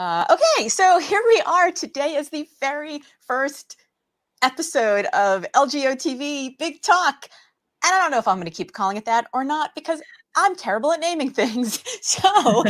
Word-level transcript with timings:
Uh, 0.00 0.24
okay, 0.30 0.66
so 0.70 0.98
here 0.98 1.22
we 1.28 1.42
are. 1.42 1.70
Today 1.70 2.14
is 2.14 2.30
the 2.30 2.48
very 2.58 3.02
first 3.20 3.76
episode 4.40 5.04
of 5.12 5.44
LGO 5.54 5.92
TV 5.92 6.56
Big 6.58 6.80
Talk. 6.80 7.28
And 7.84 7.94
I 7.94 7.98
don't 7.98 8.10
know 8.10 8.16
if 8.16 8.26
I'm 8.26 8.36
going 8.36 8.46
to 8.46 8.50
keep 8.50 8.72
calling 8.72 8.96
it 8.96 9.04
that 9.04 9.26
or 9.34 9.44
not 9.44 9.74
because 9.74 10.00
I'm 10.34 10.56
terrible 10.56 10.90
at 10.94 11.00
naming 11.00 11.28
things. 11.34 11.84
So 12.00 12.22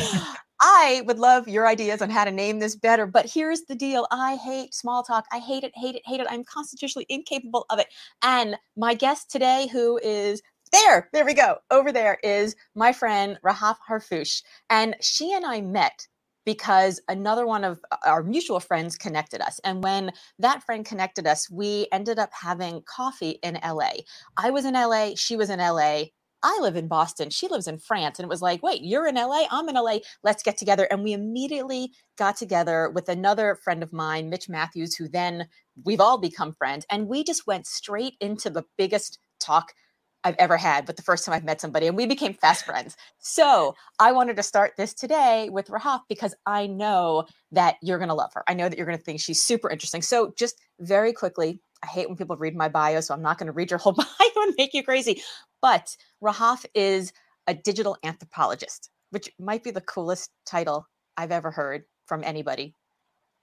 I 0.61 1.05
would 1.07 1.21
love 1.21 1.47
your 1.47 1.69
ideas 1.69 2.03
on 2.03 2.11
how 2.11 2.25
to 2.25 2.33
name 2.33 2.59
this 2.59 2.75
better. 2.75 3.07
But 3.07 3.31
here's 3.33 3.61
the 3.61 3.77
deal 3.77 4.09
I 4.11 4.35
hate 4.35 4.75
small 4.75 5.05
talk. 5.05 5.25
I 5.31 5.39
hate 5.39 5.63
it, 5.63 5.71
hate 5.77 5.95
it, 5.95 6.03
hate 6.05 6.19
it. 6.19 6.27
I'm 6.29 6.43
constitutionally 6.43 7.07
incapable 7.09 7.65
of 7.71 7.79
it. 7.79 7.87
And 8.23 8.57
my 8.77 8.95
guest 8.95 9.31
today, 9.31 9.69
who 9.71 10.01
is 10.03 10.43
there, 10.73 11.09
there 11.13 11.25
we 11.25 11.35
go, 11.35 11.59
over 11.71 11.93
there, 11.93 12.19
is 12.25 12.57
my 12.75 12.93
friend 12.93 13.39
Rahaf 13.47 13.77
Harfoush. 13.89 14.43
And 14.69 14.97
she 15.01 15.33
and 15.33 15.47
I 15.47 15.61
met 15.61 16.09
because 16.45 17.01
another 17.09 17.47
one 17.47 17.65
of 17.65 17.81
uh, 17.91 17.97
our 18.05 18.23
mutual 18.23 18.61
friends 18.61 18.97
connected 18.97 19.41
us. 19.41 19.61
And 19.65 19.83
when 19.83 20.13
that 20.39 20.63
friend 20.63 20.85
connected 20.85 21.27
us, 21.27 21.51
we 21.51 21.87
ended 21.93 22.19
up 22.19 22.31
having 22.33 22.83
coffee 22.83 23.39
in 23.43 23.59
LA. 23.65 23.93
I 24.37 24.51
was 24.51 24.65
in 24.65 24.75
LA, 24.75 25.11
she 25.17 25.37
was 25.37 25.51
in 25.51 25.59
LA. 25.59 26.05
I 26.43 26.59
live 26.63 26.77
in 26.77 26.89
Boston. 26.89 27.29
She 27.29 27.49
lives 27.49 27.67
in 27.67 27.79
France. 27.79 28.19
And 28.19 28.25
it 28.25 28.31
was 28.31 28.41
like, 28.41 28.63
wait, 28.63 28.81
you're 28.83 29.07
in 29.07 29.17
LA? 29.17 29.45
I'm 29.51 29.69
in 29.69 29.75
LA. 29.75 29.99
Let's 30.25 30.43
get 30.43 30.57
together. 30.57 30.89
And 30.91 31.03
we 31.03 31.13
immediately 31.13 31.93
got 32.17 32.37
together 32.37 32.91
with 32.95 33.11
another 33.11 33.59
friend 33.63 33.83
of 33.83 33.93
mine, 33.93 34.31
Mitch 34.31 34.49
Matthews, 34.49 34.97
who 34.97 35.07
then 35.07 35.49
we've 35.85 36.01
all 36.01 36.17
become 36.17 36.55
friends. 36.55 36.87
And 36.91 37.09
we 37.09 37.25
just 37.25 37.47
went 37.47 37.67
straight 37.67 38.15
into 38.21 38.49
the 38.49 38.65
biggest 38.79 39.19
talk 39.39 39.75
I've 40.25 40.37
ever 40.39 40.57
had, 40.57 40.85
but 40.87 40.97
the 40.97 41.03
first 41.03 41.25
time 41.25 41.35
I've 41.35 41.45
met 41.45 41.61
somebody, 41.61 41.87
and 41.87 41.97
we 41.97 42.07
became 42.07 42.35
fast 42.35 42.65
friends. 42.65 42.97
So 43.19 43.75
I 43.99 44.13
wanted 44.13 44.37
to 44.37 44.43
start 44.43 44.73
this 44.77 44.93
today 44.93 45.49
with 45.51 45.69
Rahaf 45.69 46.01
because 46.09 46.35
I 46.47 46.67
know 46.67 47.25
that 47.53 47.77
you're 47.83 47.99
going 47.99 48.09
to 48.09 48.15
love 48.15 48.33
her. 48.35 48.45
I 48.47 48.55
know 48.55 48.69
that 48.69 48.77
you're 48.77 48.87
going 48.87 48.99
to 48.99 49.05
think 49.05 49.21
she's 49.21 49.43
super 49.43 49.71
interesting. 49.71 50.03
So 50.03 50.35
just 50.37 50.61
very 50.79 51.13
quickly, 51.13 51.61
I 51.83 51.87
hate 51.87 52.09
when 52.09 52.19
people 52.19 52.37
read 52.37 52.55
my 52.55 52.69
bio, 52.69 53.01
so 53.01 53.15
I'm 53.15 53.23
not 53.23 53.39
going 53.39 53.47
to 53.47 53.53
read 53.53 53.71
your 53.71 53.79
whole 53.79 53.93
bio 53.95 54.07
and 54.37 54.55
make 54.59 54.75
you 54.75 54.85
crazy. 54.85 55.23
But 55.63 55.97
Rahaf 56.23 56.67
is 56.75 57.13
a 57.47 57.55
digital 57.55 57.97
anthropologist, 58.05 58.91
which 59.11 59.31
might 59.39 59.65
be 59.65 59.71
the 59.71 59.81
coolest 59.81 60.31
title 60.45 60.87
I've 61.17 61.33
ever 61.33 61.51
heard 61.51 61.85
from 62.07 62.23
anybody 62.25 62.75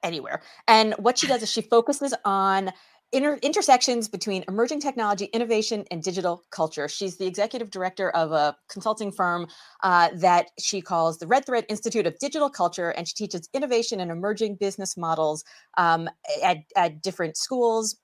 anywhere. 0.04 0.42
And 0.68 0.94
what 0.98 1.18
she 1.18 1.28
does 1.28 1.42
is 1.42 1.52
she 1.52 1.62
focuses 1.62 2.14
on 2.24 2.72
inter- 3.12 3.40
intersections 3.42 4.08
between 4.08 4.44
emerging 4.48 4.80
technology, 4.82 5.26
innovation, 5.26 5.86
and 5.92 6.04
digital 6.04 6.44
culture. 6.52 6.88
She's 6.88 7.18
the 7.18 7.26
executive 7.26 7.70
director 7.70 8.10
of 8.12 8.32
a 8.32 8.56
consulting 8.70 9.12
firm 9.12 9.48
uh, 9.84 10.10
that 10.16 10.48
she 10.60 10.82
calls 10.82 11.18
the 11.18 11.28
Red 11.28 11.46
Thread 11.46 11.66
Institute 11.70 12.06
of 12.06 12.18
Digital 12.20 12.50
Culture, 12.50 12.90
and 12.90 13.08
she 13.08 13.14
teaches 13.14 13.50
innovation 13.54 14.00
and 14.00 14.12
emerging 14.12 14.56
business 14.56 14.98
models 14.98 15.44
um, 15.78 16.10
at, 16.44 16.58
at 16.76 17.02
different 17.02 17.38
schools 17.38 17.98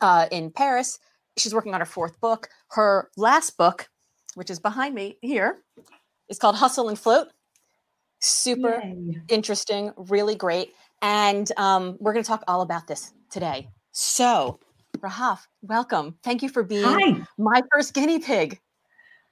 uh, 0.00 0.26
in 0.30 0.50
Paris. 0.50 0.98
She's 1.36 1.54
working 1.54 1.74
on 1.74 1.80
her 1.80 1.86
fourth 1.86 2.20
book. 2.20 2.48
Her 2.70 3.08
last 3.16 3.56
book, 3.56 3.88
which 4.34 4.50
is 4.50 4.58
behind 4.58 4.94
me 4.94 5.16
here, 5.22 5.58
is 6.28 6.38
called 6.38 6.56
Hustle 6.56 6.88
and 6.88 6.98
Float. 6.98 7.28
Super 8.20 8.80
Yay. 8.84 9.22
interesting, 9.28 9.92
really 9.96 10.34
great. 10.34 10.74
And 11.00 11.50
um, 11.56 11.96
we're 12.00 12.12
going 12.12 12.22
to 12.22 12.28
talk 12.28 12.44
all 12.46 12.60
about 12.60 12.86
this 12.86 13.12
today. 13.30 13.68
So, 13.92 14.60
Rahaf, 14.98 15.40
welcome. 15.62 16.16
Thank 16.22 16.42
you 16.42 16.48
for 16.48 16.62
being 16.62 16.84
Hi. 16.84 17.26
my 17.38 17.62
first 17.72 17.94
guinea 17.94 18.18
pig. 18.18 18.60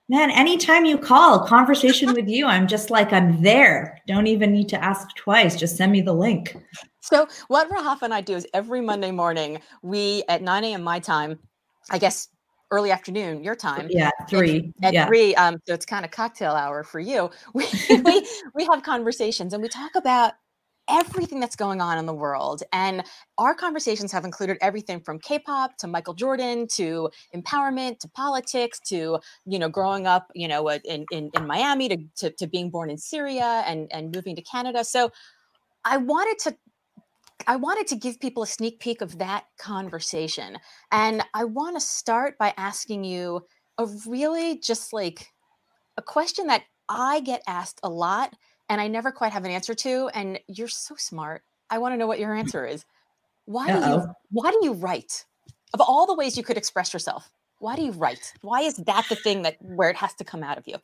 Man, 0.08 0.30
anytime 0.30 0.86
you 0.86 0.96
call, 0.96 1.46
conversation 1.46 2.14
with 2.14 2.28
you, 2.28 2.46
I'm 2.46 2.66
just 2.66 2.90
like, 2.90 3.12
I'm 3.12 3.42
there. 3.42 4.00
Don't 4.06 4.26
even 4.26 4.52
need 4.52 4.68
to 4.70 4.82
ask 4.82 5.14
twice. 5.16 5.54
Just 5.54 5.76
send 5.76 5.92
me 5.92 6.00
the 6.00 6.14
link. 6.14 6.56
So, 7.00 7.28
what 7.48 7.70
Rahaf 7.70 8.02
and 8.02 8.14
I 8.14 8.22
do 8.22 8.34
is 8.34 8.46
every 8.54 8.80
Monday 8.80 9.10
morning, 9.10 9.60
we 9.82 10.24
at 10.28 10.42
9 10.42 10.64
a.m. 10.64 10.82
my 10.82 10.98
time, 10.98 11.38
I 11.90 11.98
guess 11.98 12.28
early 12.70 12.90
afternoon 12.90 13.42
your 13.42 13.54
time 13.54 13.86
yeah 13.88 14.10
three 14.28 14.72
at, 14.82 14.92
yeah. 14.92 15.06
three 15.06 15.34
um 15.36 15.56
so 15.66 15.72
it's 15.72 15.86
kind 15.86 16.04
of 16.04 16.10
cocktail 16.10 16.52
hour 16.52 16.84
for 16.84 17.00
you 17.00 17.30
we, 17.54 17.64
we 18.04 18.28
we 18.54 18.68
have 18.70 18.82
conversations 18.82 19.54
and 19.54 19.62
we 19.62 19.68
talk 19.70 19.94
about 19.94 20.34
everything 20.88 21.40
that's 21.40 21.56
going 21.56 21.80
on 21.80 21.98
in 21.98 22.06
the 22.06 22.14
world. 22.14 22.62
And 22.72 23.04
our 23.36 23.54
conversations 23.54 24.12
have 24.12 24.24
included 24.24 24.58
everything 24.60 25.00
from 25.00 25.18
K-pop 25.18 25.76
to 25.78 25.86
Michael 25.86 26.14
Jordan 26.14 26.66
to 26.72 27.10
empowerment 27.34 27.98
to 28.00 28.08
politics 28.08 28.80
to, 28.88 29.18
you 29.46 29.58
know, 29.58 29.68
growing 29.68 30.06
up, 30.06 30.30
you 30.34 30.48
know, 30.48 30.68
uh, 30.68 30.78
in, 30.84 31.04
in, 31.10 31.30
in 31.34 31.46
Miami 31.46 31.88
to, 31.88 31.98
to, 32.16 32.30
to 32.30 32.46
being 32.46 32.70
born 32.70 32.90
in 32.90 32.98
Syria 32.98 33.62
and, 33.66 33.88
and 33.92 34.14
moving 34.14 34.34
to 34.36 34.42
Canada. 34.42 34.84
So 34.84 35.10
I 35.84 35.96
wanted 35.98 36.38
to 36.40 36.56
I 37.46 37.56
wanted 37.56 37.86
to 37.86 37.96
give 37.96 38.20
people 38.20 38.42
a 38.42 38.46
sneak 38.46 38.80
peek 38.80 39.00
of 39.00 39.18
that 39.18 39.44
conversation. 39.58 40.58
And 40.90 41.22
I 41.34 41.44
want 41.44 41.76
to 41.76 41.80
start 41.80 42.36
by 42.36 42.52
asking 42.56 43.04
you 43.04 43.46
a 43.78 43.86
really 44.06 44.58
just 44.58 44.92
like 44.92 45.28
a 45.96 46.02
question 46.02 46.48
that 46.48 46.64
I 46.88 47.20
get 47.20 47.42
asked 47.46 47.80
a 47.82 47.88
lot 47.88 48.34
and 48.68 48.80
I 48.80 48.88
never 48.88 49.10
quite 49.10 49.32
have 49.32 49.44
an 49.44 49.50
answer 49.50 49.74
to. 49.74 50.10
And 50.14 50.38
you're 50.46 50.68
so 50.68 50.94
smart. 50.96 51.42
I 51.70 51.78
want 51.78 51.92
to 51.94 51.96
know 51.96 52.06
what 52.06 52.18
your 52.18 52.34
mm. 52.34 52.38
answer 52.38 52.66
is. 52.66 52.84
Why 53.44 53.70
Uh-oh. 53.70 53.80
do 53.80 53.90
you 53.90 54.14
why 54.30 54.50
do 54.50 54.58
you 54.62 54.72
write? 54.74 55.24
Of 55.74 55.80
all 55.80 56.06
the 56.06 56.14
ways 56.14 56.36
you 56.36 56.42
could 56.42 56.56
express 56.56 56.92
yourself, 56.92 57.30
why 57.58 57.76
do 57.76 57.82
you 57.82 57.92
write? 57.92 58.32
Why 58.40 58.60
is 58.60 58.76
that 58.76 59.06
the 59.08 59.16
thing 59.16 59.42
that 59.42 59.56
where 59.60 59.90
it 59.90 59.96
has 59.96 60.14
to 60.14 60.24
come 60.24 60.42
out 60.42 60.58
of 60.58 60.66
you? 60.66 60.76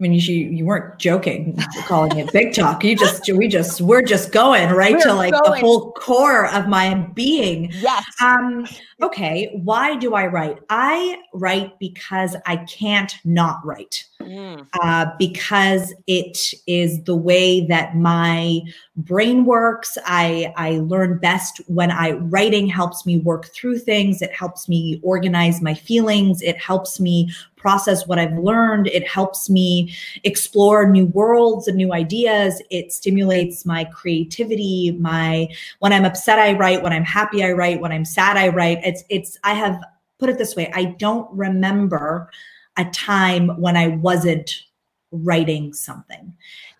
I 0.00 0.04
mean, 0.04 0.12
you 0.12 0.20
you 0.20 0.64
weren't 0.64 0.96
joking 1.00 1.58
calling 1.86 2.18
it 2.18 2.32
big 2.32 2.54
talk. 2.54 2.84
You 2.84 2.96
just 2.96 3.28
we 3.32 3.48
just 3.48 3.80
we're 3.80 4.02
just 4.02 4.30
going 4.30 4.70
right 4.70 4.92
we're 4.92 5.00
to 5.00 5.12
like 5.12 5.32
going. 5.32 5.50
the 5.50 5.58
whole 5.58 5.90
core 5.92 6.46
of 6.46 6.68
my 6.68 6.94
being. 7.14 7.72
Yes. 7.72 8.04
Um. 8.22 8.68
Okay. 9.02 9.50
Why 9.64 9.96
do 9.96 10.14
I 10.14 10.28
write? 10.28 10.60
I 10.70 11.20
write 11.34 11.76
because 11.80 12.36
I 12.46 12.58
can't 12.58 13.12
not 13.24 13.58
write. 13.64 14.04
Mm. 14.20 14.68
Uh, 14.80 15.06
because 15.18 15.92
it 16.06 16.54
is 16.68 17.02
the 17.04 17.16
way 17.16 17.66
that 17.66 17.96
my 17.96 18.60
brain 18.96 19.46
works. 19.46 19.98
I 20.06 20.52
I 20.56 20.78
learn 20.78 21.18
best 21.18 21.60
when 21.66 21.90
I 21.90 22.12
writing 22.12 22.68
helps 22.68 23.04
me 23.04 23.18
work 23.18 23.46
through 23.46 23.78
things. 23.80 24.22
It 24.22 24.32
helps 24.32 24.68
me 24.68 25.00
organize 25.02 25.60
my 25.60 25.74
feelings. 25.74 26.40
It 26.40 26.56
helps 26.56 27.00
me 27.00 27.32
process 27.58 28.06
what 28.06 28.18
I've 28.18 28.38
learned. 28.38 28.86
It 28.86 29.06
helps 29.06 29.50
me 29.50 29.94
explore 30.24 30.88
new 30.88 31.06
worlds 31.06 31.68
and 31.68 31.76
new 31.76 31.92
ideas. 31.92 32.62
It 32.70 32.92
stimulates 32.92 33.66
my 33.66 33.84
creativity. 33.84 34.96
My 35.00 35.48
when 35.80 35.92
I'm 35.92 36.04
upset, 36.04 36.38
I 36.38 36.52
write. 36.54 36.82
When 36.82 36.92
I'm 36.92 37.04
happy, 37.04 37.44
I 37.44 37.52
write. 37.52 37.80
When 37.80 37.92
I'm 37.92 38.04
sad, 38.04 38.36
I 38.36 38.48
write. 38.48 38.78
It's 38.84 39.04
it's 39.10 39.38
I 39.44 39.54
have 39.54 39.82
put 40.18 40.28
it 40.28 40.38
this 40.38 40.56
way. 40.56 40.70
I 40.74 40.84
don't 40.84 41.30
remember 41.32 42.30
a 42.76 42.84
time 42.86 43.48
when 43.60 43.76
I 43.76 43.88
wasn't 43.88 44.62
writing 45.10 45.72
something. 45.72 46.34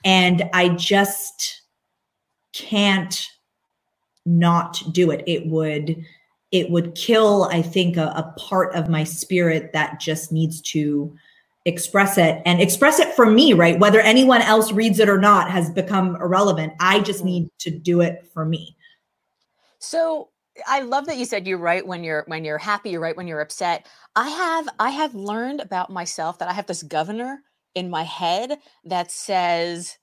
And 0.05 0.49
I 0.53 0.71
just 0.71 1.63
can't 2.53 3.29
not 4.25 4.83
do 4.93 5.11
it. 5.11 5.25
It 5.27 5.47
would 5.47 6.05
it 6.51 6.71
would 6.71 6.95
kill, 6.95 7.45
I 7.45 7.63
think, 7.63 7.97
a, 7.97 8.07
a 8.17 8.35
part 8.39 8.75
of 8.75 8.89
my 8.89 9.05
spirit 9.05 9.73
that 9.73 10.01
just 10.01 10.33
needs 10.33 10.61
to 10.63 11.15
express 11.65 12.17
it 12.17 12.41
and 12.47 12.61
express 12.61 12.99
it 12.99 13.15
for 13.15 13.27
me, 13.27 13.53
right? 13.53 13.79
Whether 13.79 14.01
anyone 14.01 14.41
else 14.41 14.73
reads 14.73 14.99
it 14.99 15.09
or 15.09 15.19
not 15.19 15.51
has 15.51 15.71
become 15.71 16.17
irrelevant. 16.17 16.73
I 16.81 17.01
just 17.01 17.21
mm-hmm. 17.21 17.29
need 17.29 17.51
to 17.61 17.71
do 17.71 18.01
it 18.01 18.27
for 18.33 18.45
me. 18.45 18.77
So 19.79 20.31
I 20.67 20.81
love 20.81 21.07
that 21.07 21.19
you 21.19 21.25
said 21.25 21.47
you 21.47 21.57
write 21.57 21.87
when 21.87 22.03
you're 22.03 22.25
when 22.27 22.45
you're 22.45 22.59
happy, 22.59 22.91
you 22.91 23.01
write 23.01 23.17
when 23.17 23.29
you're 23.29 23.41
upset. 23.41 23.87
I 24.17 24.29
have 24.29 24.69
I 24.79 24.91
have 24.91 25.15
learned 25.15 25.61
about 25.61 25.91
myself 25.91 26.39
that 26.39 26.49
I 26.49 26.53
have 26.53 26.67
this 26.67 26.83
governor 26.83 27.43
in 27.75 27.91
my 27.91 28.03
head 28.03 28.59
that 28.85 29.13
says 29.13 29.99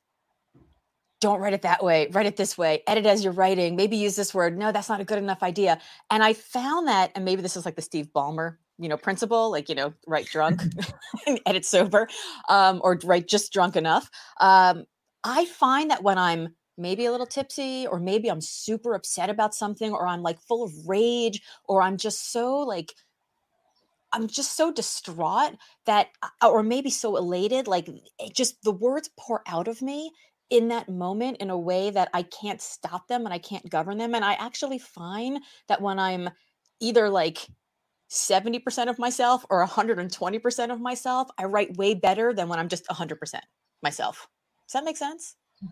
don't 1.21 1.39
write 1.39 1.53
it 1.53 1.61
that 1.61 1.83
way 1.83 2.07
write 2.11 2.25
it 2.25 2.35
this 2.35 2.57
way 2.57 2.83
edit 2.87 3.05
as 3.05 3.23
you're 3.23 3.33
writing 3.33 3.75
maybe 3.75 3.95
use 3.95 4.15
this 4.15 4.33
word 4.33 4.57
no 4.57 4.71
that's 4.71 4.89
not 4.89 5.01
a 5.01 5.05
good 5.05 5.17
enough 5.17 5.43
idea. 5.43 5.79
And 6.09 6.23
i 6.23 6.33
found 6.33 6.87
that 6.87 7.11
and 7.15 7.25
maybe 7.25 7.41
this 7.41 7.55
is 7.55 7.65
like 7.65 7.75
the 7.75 7.81
steve 7.81 8.09
ballmer 8.15 8.57
you 8.77 8.89
know 8.89 8.97
principle 8.97 9.51
like 9.51 9.69
you 9.69 9.75
know 9.75 9.93
write 10.07 10.27
drunk 10.27 10.61
and 11.27 11.39
edit 11.45 11.65
sober 11.65 12.07
um, 12.49 12.81
or 12.83 12.99
write 13.03 13.27
just 13.27 13.51
drunk 13.53 13.75
enough. 13.75 14.09
Um, 14.39 14.85
i 15.23 15.45
find 15.45 15.89
that 15.91 16.03
when 16.03 16.17
i'm 16.17 16.49
maybe 16.77 17.05
a 17.05 17.11
little 17.11 17.25
tipsy 17.25 17.87
or 17.87 17.99
maybe 17.99 18.29
i'm 18.29 18.41
super 18.41 18.93
upset 18.93 19.29
about 19.29 19.55
something 19.55 19.91
or 19.93 20.07
i'm 20.07 20.21
like 20.21 20.39
full 20.39 20.63
of 20.63 20.71
rage 20.85 21.41
or 21.65 21.81
i'm 21.81 21.97
just 21.97 22.31
so 22.31 22.57
like 22.57 22.93
i'm 24.11 24.27
just 24.27 24.55
so 24.57 24.71
distraught 24.71 25.53
that 25.85 26.09
uh, 26.21 26.49
or 26.49 26.63
maybe 26.63 26.89
so 26.89 27.15
elated 27.15 27.67
like 27.67 27.87
it 28.19 28.35
just 28.35 28.61
the 28.63 28.71
words 28.71 29.09
pour 29.17 29.41
out 29.47 29.67
of 29.67 29.81
me 29.81 30.11
in 30.49 30.67
that 30.69 30.89
moment 30.89 31.37
in 31.37 31.49
a 31.49 31.57
way 31.57 31.89
that 31.89 32.09
I 32.13 32.23
can't 32.23 32.61
stop 32.61 33.07
them 33.07 33.25
and 33.25 33.33
I 33.33 33.39
can't 33.39 33.69
govern 33.69 33.97
them. 33.97 34.15
And 34.15 34.23
I 34.23 34.33
actually 34.33 34.79
find 34.79 35.39
that 35.67 35.81
when 35.81 35.99
I'm 35.99 36.29
either 36.79 37.09
like 37.09 37.47
70% 38.11 38.89
of 38.89 38.99
myself 38.99 39.45
or 39.49 39.65
120% 39.65 40.71
of 40.71 40.79
myself, 40.79 41.29
I 41.37 41.45
write 41.45 41.77
way 41.77 41.93
better 41.95 42.33
than 42.33 42.47
when 42.47 42.59
I'm 42.59 42.69
just 42.69 42.87
100% 42.87 43.39
myself. 43.81 44.27
Does 44.67 44.73
that 44.73 44.83
make 44.83 44.97
sense? 44.97 45.35
Mm. 45.63 45.69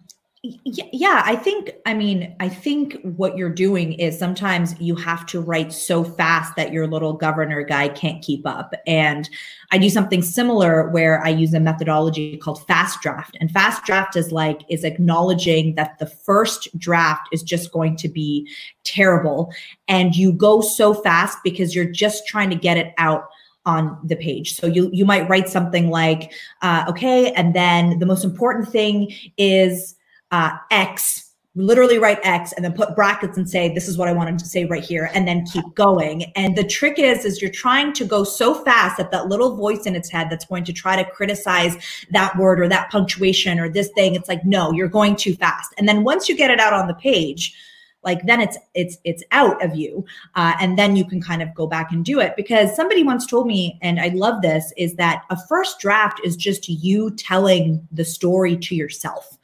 Yeah 0.66 1.24
i 1.26 1.38
think 1.38 1.72
i 1.86 1.94
mean 1.94 2.36
i 2.42 2.50
think 2.50 2.98
what 3.16 3.38
you're 3.38 3.50
doing 3.50 3.94
is 3.94 4.20
sometimes 4.20 4.78
you 4.78 4.94
have 4.94 5.26
to 5.26 5.40
write 5.40 5.72
so 5.72 6.04
fast 6.04 6.54
that 6.58 6.74
your 6.74 6.86
little 6.86 7.14
governor 7.14 7.64
guy 7.64 7.88
can't 7.88 8.22
keep 8.22 8.46
up. 8.46 8.74
And 8.86 9.30
i 9.72 9.78
do 9.78 9.90
something 9.90 10.22
similar 10.22 10.90
where 10.90 11.24
i 11.24 11.30
use 11.30 11.54
a 11.54 11.62
methodology 11.62 12.36
called 12.36 12.68
fast 12.68 13.02
draft. 13.02 13.38
And 13.40 13.52
fast 13.52 13.86
draft 13.86 14.18
is 14.18 14.34
like 14.34 14.64
is 14.70 14.84
acknowledging 14.84 15.76
that 15.76 15.98
the 16.00 16.08
first 16.08 16.68
draft 16.78 17.30
is 17.32 17.42
just 17.42 17.72
going 17.72 17.96
to 17.98 18.10
be 18.10 18.50
terrible. 18.84 19.54
And 19.88 20.14
you 20.14 20.34
go 20.34 20.60
so 20.60 20.94
fast 20.94 21.38
because 21.46 21.74
you're 21.74 21.86
just 21.86 22.28
trying 22.28 22.50
to 22.50 22.58
get 22.58 22.76
it 22.76 22.94
out 22.98 23.30
on 23.66 23.98
the 24.04 24.18
page. 24.18 24.56
So 24.56 24.68
you 24.68 24.90
you 24.92 25.06
might 25.06 25.30
write 25.30 25.48
something 25.48 25.90
like, 25.90 26.34
uh, 26.62 26.84
okay, 26.90 27.32
and 27.32 27.56
then 27.56 27.98
the 28.00 28.06
most 28.06 28.26
important 28.26 28.68
thing 28.68 29.14
is 29.38 29.96
uh, 30.34 30.58
X, 30.72 31.30
literally 31.56 32.00
write 32.00 32.18
X 32.24 32.52
and 32.54 32.66
then 32.66 32.74
put 32.74 32.96
brackets 32.96 33.38
and 33.38 33.48
say, 33.48 33.72
this 33.72 33.88
is 33.88 34.00
what 34.00 34.08
I 34.08 34.14
wanted 34.14 34.40
to 34.40 34.46
say 34.46 34.66
right 34.66 34.84
here, 34.84 35.12
and 35.14 35.28
then 35.28 35.46
keep 35.46 35.64
going. 35.76 36.24
And 36.36 36.58
the 36.58 36.64
trick 36.64 36.98
is, 36.98 37.24
is 37.24 37.40
you're 37.40 37.52
trying 37.52 37.94
to 37.94 38.04
go 38.04 38.24
so 38.24 38.56
fast 38.56 38.98
that 38.98 39.12
that 39.12 39.28
little 39.28 39.56
voice 39.56 39.86
in 39.86 39.96
its 39.96 40.10
head 40.10 40.32
that's 40.32 40.46
going 40.46 40.64
to 40.64 40.74
try 40.74 40.96
to 40.96 41.08
criticize 41.12 41.78
that 42.10 42.36
word 42.36 42.60
or 42.60 42.68
that 42.68 42.90
punctuation 42.90 43.60
or 43.60 43.70
this 43.70 43.90
thing, 43.90 44.16
it's 44.16 44.28
like, 44.28 44.44
no, 44.44 44.72
you're 44.72 44.88
going 44.88 45.16
too 45.16 45.36
fast. 45.36 45.72
And 45.78 45.88
then 45.88 46.04
once 46.04 46.28
you 46.28 46.36
get 46.36 46.50
it 46.50 46.60
out 46.60 46.74
on 46.74 46.88
the 46.88 46.96
page, 46.96 47.56
like 48.04 48.26
then 48.26 48.42
it's 48.42 48.58
it's 48.74 48.98
it's 49.06 49.24
out 49.32 49.64
of 49.64 49.76
you 49.76 50.04
uh, 50.36 50.56
and 50.60 50.78
then 50.78 50.98
you 50.98 51.06
can 51.06 51.22
kind 51.22 51.42
of 51.42 51.54
go 51.56 51.66
back 51.66 51.92
and 51.94 52.04
do 52.04 52.20
it 52.20 52.36
because 52.36 52.76
somebody 52.76 53.02
once 53.02 53.26
told 53.26 53.48
me 53.48 53.80
and 53.82 53.98
i 53.98 54.10
love 54.10 54.42
this 54.42 54.74
is 54.76 54.96
that 54.96 55.24
a 55.30 55.38
first 55.48 55.80
draft 55.80 56.20
is 56.22 56.36
just 56.36 56.68
you 56.68 57.12
telling 57.12 57.88
the 57.94 58.04
story 58.04 58.58
to 58.58 58.76
yourself 58.76 59.38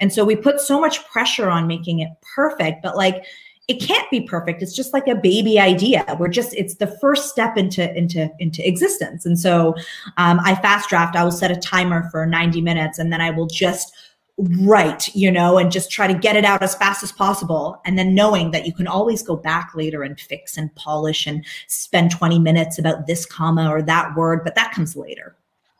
and 0.00 0.12
so 0.12 0.24
we 0.24 0.36
put 0.36 0.60
so 0.60 0.80
much 0.80 1.04
pressure 1.06 1.48
on 1.48 1.66
making 1.66 2.00
it 2.00 2.10
perfect, 2.34 2.82
but 2.82 2.96
like 2.96 3.24
it 3.66 3.80
can't 3.80 4.10
be 4.10 4.20
perfect. 4.20 4.62
It's 4.62 4.76
just 4.76 4.92
like 4.92 5.08
a 5.08 5.14
baby 5.14 5.58
idea. 5.58 6.04
We're 6.18 6.28
just 6.28 6.54
it's 6.54 6.76
the 6.76 6.86
first 7.00 7.30
step 7.30 7.56
into 7.56 7.96
into 7.96 8.30
into 8.38 8.66
existence. 8.66 9.24
And 9.24 9.38
so 9.38 9.74
um, 10.16 10.40
I 10.44 10.54
fast 10.56 10.90
draft. 10.90 11.16
I 11.16 11.24
will 11.24 11.30
set 11.30 11.50
a 11.50 11.56
timer 11.56 12.08
for 12.10 12.26
90 12.26 12.60
minutes, 12.60 12.98
and 12.98 13.12
then 13.12 13.20
I 13.20 13.30
will 13.30 13.46
just 13.46 13.94
write, 14.36 15.14
you 15.14 15.30
know, 15.30 15.58
and 15.58 15.70
just 15.70 15.90
try 15.90 16.06
to 16.06 16.18
get 16.18 16.36
it 16.36 16.44
out 16.44 16.62
as 16.62 16.74
fast 16.74 17.02
as 17.02 17.12
possible. 17.12 17.80
And 17.84 17.98
then 17.98 18.14
knowing 18.14 18.50
that 18.50 18.66
you 18.66 18.74
can 18.74 18.88
always 18.88 19.22
go 19.22 19.36
back 19.36 19.70
later 19.74 20.02
and 20.02 20.18
fix 20.18 20.56
and 20.56 20.74
polish 20.74 21.26
and 21.26 21.44
spend 21.68 22.10
20 22.10 22.40
minutes 22.40 22.78
about 22.78 23.06
this 23.06 23.24
comma 23.24 23.70
or 23.70 23.80
that 23.82 24.16
word, 24.16 24.42
but 24.42 24.56
that 24.56 24.72
comes 24.72 24.96
later. 24.96 25.36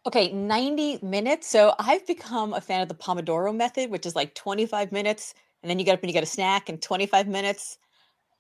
Okay, 0.06 0.32
90 0.32 0.98
minutes. 1.02 1.48
So 1.48 1.74
I've 1.78 2.06
become 2.06 2.52
a 2.52 2.60
fan 2.60 2.82
of 2.82 2.88
the 2.88 2.94
Pomodoro 2.94 3.54
method, 3.54 3.90
which 3.90 4.04
is 4.04 4.14
like 4.14 4.34
25 4.34 4.92
minutes, 4.92 5.34
and 5.62 5.70
then 5.70 5.78
you 5.78 5.84
get 5.84 5.94
up 5.94 6.00
and 6.00 6.10
you 6.10 6.12
get 6.12 6.22
a 6.22 6.26
snack 6.26 6.68
in 6.68 6.78
25 6.78 7.26
minutes. 7.26 7.78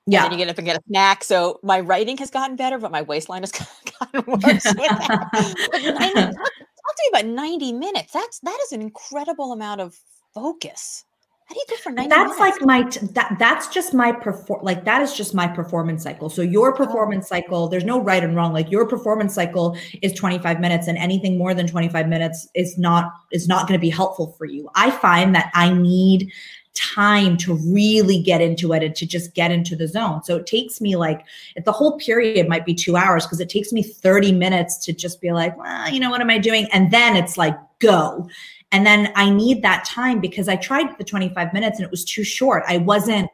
Yeah. 0.06 0.24
And 0.24 0.32
then 0.32 0.38
you 0.38 0.44
get 0.44 0.50
up 0.50 0.58
and 0.58 0.66
get 0.66 0.76
a 0.76 0.82
snack. 0.88 1.24
So 1.24 1.60
my 1.62 1.80
writing 1.80 2.18
has 2.18 2.30
gotten 2.30 2.56
better, 2.56 2.78
but 2.78 2.92
my 2.92 3.00
waistline 3.00 3.42
has 3.42 3.52
gotten 4.00 4.24
worse 4.26 4.42
with 4.42 4.76
that. 4.76 5.28
90, 5.72 6.14
talk, 6.14 6.34
talk 6.34 6.34
to 6.34 7.10
me 7.12 7.20
about 7.20 7.26
90 7.26 7.72
minutes. 7.72 8.12
That's 8.12 8.40
that 8.40 8.58
is 8.64 8.72
an 8.72 8.82
incredible 8.82 9.52
amount 9.52 9.80
of 9.80 9.96
focus. 10.34 11.04
How 11.46 11.54
do 11.54 11.60
you 11.60 11.76
for 11.84 11.92
90 11.92 12.08
That's 12.08 12.38
minutes? 12.38 12.60
like 12.60 12.66
my 12.66 13.08
that 13.12 13.36
that's 13.38 13.68
just 13.68 13.92
my 13.92 14.10
perform 14.10 14.64
like 14.64 14.84
that 14.86 15.02
is 15.02 15.14
just 15.14 15.34
my 15.34 15.46
performance 15.46 16.02
cycle. 16.02 16.30
So 16.30 16.42
your 16.42 16.72
oh. 16.72 16.76
performance 16.76 17.28
cycle, 17.28 17.68
there's 17.68 17.84
no 17.84 18.00
right 18.00 18.24
and 18.24 18.34
wrong. 18.34 18.52
Like 18.52 18.70
your 18.70 18.86
performance 18.86 19.34
cycle 19.34 19.76
is 20.02 20.12
25 20.14 20.58
minutes 20.58 20.88
and 20.88 20.96
anything 20.96 21.36
more 21.36 21.52
than 21.54 21.66
25 21.66 22.08
minutes 22.08 22.48
is 22.54 22.78
not 22.78 23.12
is 23.30 23.46
not 23.46 23.68
going 23.68 23.78
to 23.78 23.82
be 23.82 23.90
helpful 23.90 24.34
for 24.38 24.46
you. 24.46 24.68
I 24.74 24.90
find 24.90 25.34
that 25.34 25.50
I 25.54 25.72
need 25.72 26.32
time 26.72 27.36
to 27.36 27.54
really 27.68 28.20
get 28.20 28.40
into 28.40 28.72
it 28.72 28.82
and 28.82 28.96
to 28.96 29.06
just 29.06 29.34
get 29.34 29.52
into 29.52 29.76
the 29.76 29.86
zone. 29.86 30.24
So 30.24 30.36
it 30.36 30.46
takes 30.46 30.80
me 30.80 30.96
like 30.96 31.24
the 31.64 31.70
whole 31.70 31.98
period 31.98 32.48
might 32.48 32.66
be 32.66 32.74
2 32.74 32.96
hours 32.96 33.26
because 33.26 33.38
it 33.38 33.48
takes 33.48 33.72
me 33.72 33.82
30 33.82 34.32
minutes 34.32 34.78
to 34.86 34.92
just 34.92 35.20
be 35.20 35.30
like, 35.30 35.56
well, 35.56 35.88
you 35.88 36.00
know 36.00 36.10
what 36.10 36.20
am 36.20 36.30
I 36.30 36.38
doing? 36.38 36.66
And 36.72 36.90
then 36.90 37.14
it's 37.14 37.36
like 37.36 37.56
go. 37.78 38.28
And 38.74 38.84
then 38.84 39.12
I 39.14 39.30
need 39.30 39.62
that 39.62 39.84
time 39.84 40.18
because 40.18 40.48
I 40.48 40.56
tried 40.56 40.98
the 40.98 41.04
25 41.04 41.52
minutes 41.52 41.78
and 41.78 41.84
it 41.84 41.92
was 41.92 42.04
too 42.04 42.24
short. 42.24 42.64
I 42.66 42.78
wasn't 42.78 43.30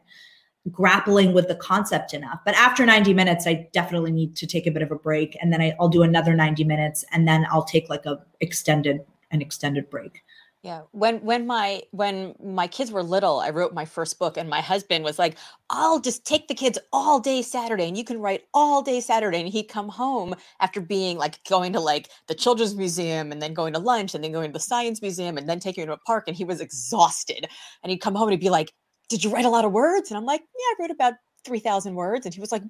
grappling 0.71 1.33
with 1.33 1.49
the 1.49 1.55
concept 1.55 2.13
enough. 2.13 2.41
But 2.45 2.55
after 2.57 2.85
90 2.85 3.15
minutes, 3.15 3.47
I 3.47 3.67
definitely 3.73 4.13
need 4.13 4.37
to 4.37 4.47
take 4.47 4.67
a 4.67 4.71
bit 4.71 4.83
of 4.83 4.91
a 4.91 4.97
break. 4.97 5.39
And 5.41 5.51
then 5.51 5.63
I, 5.63 5.75
will 5.81 5.89
do 5.89 6.03
another 6.03 6.35
90 6.35 6.65
minutes 6.65 7.07
and 7.13 7.27
then 7.27 7.47
I'll 7.51 7.65
take 7.65 7.89
like 7.89 8.05
a 8.05 8.21
extended, 8.43 9.01
an 9.31 9.41
extended 9.41 9.89
break. 9.89 10.23
Yeah. 10.63 10.83
When 10.93 11.25
when 11.25 11.47
my 11.47 11.83
when 11.91 12.35
my 12.39 12.67
kids 12.67 12.93
were 12.93 13.03
little, 13.03 13.41
I 13.41 13.49
wrote 13.49 13.73
my 13.73 13.87
first 13.87 14.19
book 14.19 14.37
and 14.37 14.47
my 14.49 14.61
husband 14.61 15.05
was 15.05 15.19
like, 15.19 15.39
"I'll 15.71 16.01
just 16.01 16.27
take 16.27 16.49
the 16.49 16.55
kids 16.55 16.79
all 16.93 17.19
day 17.19 17.41
Saturday 17.41 17.89
and 17.89 17.97
you 17.97 18.05
can 18.05 18.21
write 18.21 18.45
all 18.53 18.83
day 18.83 19.01
Saturday." 19.01 19.41
And 19.41 19.49
he'd 19.49 19.69
come 19.69 19.89
home 19.89 20.35
after 20.61 20.83
being 20.83 21.17
like 21.17 21.43
going 21.49 21.73
to 21.73 21.81
like 21.81 22.11
the 22.29 22.35
children's 22.35 22.75
museum 22.75 23.33
and 23.33 23.41
then 23.41 23.55
going 23.55 23.73
to 23.73 23.79
lunch 23.79 24.15
and 24.15 24.23
then 24.23 24.33
going 24.33 24.51
to 24.51 24.53
the 24.53 24.61
science 24.61 25.01
museum 25.01 25.39
and 25.39 25.49
then 25.49 25.61
taking 25.61 25.83
him 25.83 25.89
to 25.89 25.95
a 25.95 25.99
park 25.99 26.25
and 26.27 26.37
he 26.37 26.45
was 26.45 26.61
exhausted. 26.61 27.49
And 27.83 27.91
he'd 27.91 27.99
come 27.99 28.15
home 28.15 28.29
and 28.29 28.33
he'd 28.33 28.45
be 28.45 28.51
like, 28.51 28.75
"Did 29.09 29.25
you 29.25 29.31
write 29.33 29.47
a 29.47 29.51
lot 29.51 29.65
of 29.65 29.73
words?" 29.73 30.11
And 30.11 30.19
I'm 30.19 30.27
like, 30.27 30.43
"Yeah, 30.43 30.65
I 30.65 30.75
wrote 30.79 30.91
about 30.91 31.15
3,000 31.45 31.95
words." 31.95 32.27
And 32.27 32.35
he 32.35 32.41
was 32.41 32.53
like, 32.53 32.63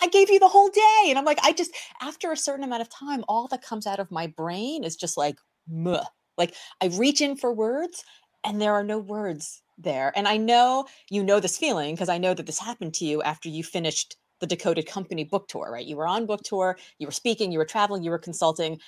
I 0.00 0.08
gave 0.08 0.30
you 0.30 0.38
the 0.38 0.48
whole 0.48 0.68
day. 0.68 1.04
And 1.08 1.18
I'm 1.18 1.24
like, 1.24 1.38
I 1.42 1.52
just, 1.52 1.72
after 2.00 2.30
a 2.32 2.36
certain 2.36 2.64
amount 2.64 2.82
of 2.82 2.88
time, 2.88 3.24
all 3.28 3.48
that 3.48 3.62
comes 3.62 3.86
out 3.86 4.00
of 4.00 4.10
my 4.10 4.26
brain 4.26 4.84
is 4.84 4.96
just 4.96 5.16
like, 5.16 5.38
Muh. 5.68 6.04
Like 6.42 6.56
I 6.80 6.86
reach 6.98 7.20
in 7.20 7.36
for 7.36 7.54
words 7.54 8.04
and 8.42 8.60
there 8.60 8.72
are 8.72 8.82
no 8.82 8.98
words 8.98 9.62
there. 9.78 10.12
And 10.16 10.26
I 10.26 10.36
know 10.36 10.86
you 11.08 11.22
know 11.22 11.38
this 11.38 11.56
feeling 11.56 11.94
because 11.94 12.08
I 12.08 12.18
know 12.18 12.34
that 12.34 12.46
this 12.46 12.58
happened 12.58 12.94
to 12.94 13.04
you 13.04 13.22
after 13.22 13.48
you 13.48 13.62
finished 13.62 14.16
the 14.40 14.46
Decoded 14.48 14.88
Company 14.88 15.22
book 15.22 15.46
tour, 15.46 15.70
right? 15.72 15.86
You 15.86 15.96
were 15.96 16.06
on 16.06 16.26
book 16.26 16.42
tour, 16.42 16.76
you 16.98 17.06
were 17.06 17.12
speaking, 17.12 17.52
you 17.52 17.58
were 17.58 17.64
traveling, 17.64 18.02
you 18.02 18.10
were 18.10 18.18
consulting, 18.18 18.80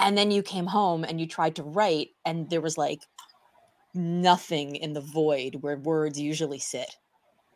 and 0.00 0.18
then 0.18 0.32
you 0.32 0.42
came 0.42 0.66
home 0.66 1.04
and 1.04 1.20
you 1.20 1.28
tried 1.28 1.54
to 1.56 1.62
write, 1.62 2.08
and 2.24 2.50
there 2.50 2.60
was 2.60 2.76
like 2.76 3.02
nothing 3.94 4.74
in 4.74 4.92
the 4.94 5.00
void 5.00 5.58
where 5.60 5.76
words 5.76 6.18
usually 6.18 6.58
sit. 6.58 6.90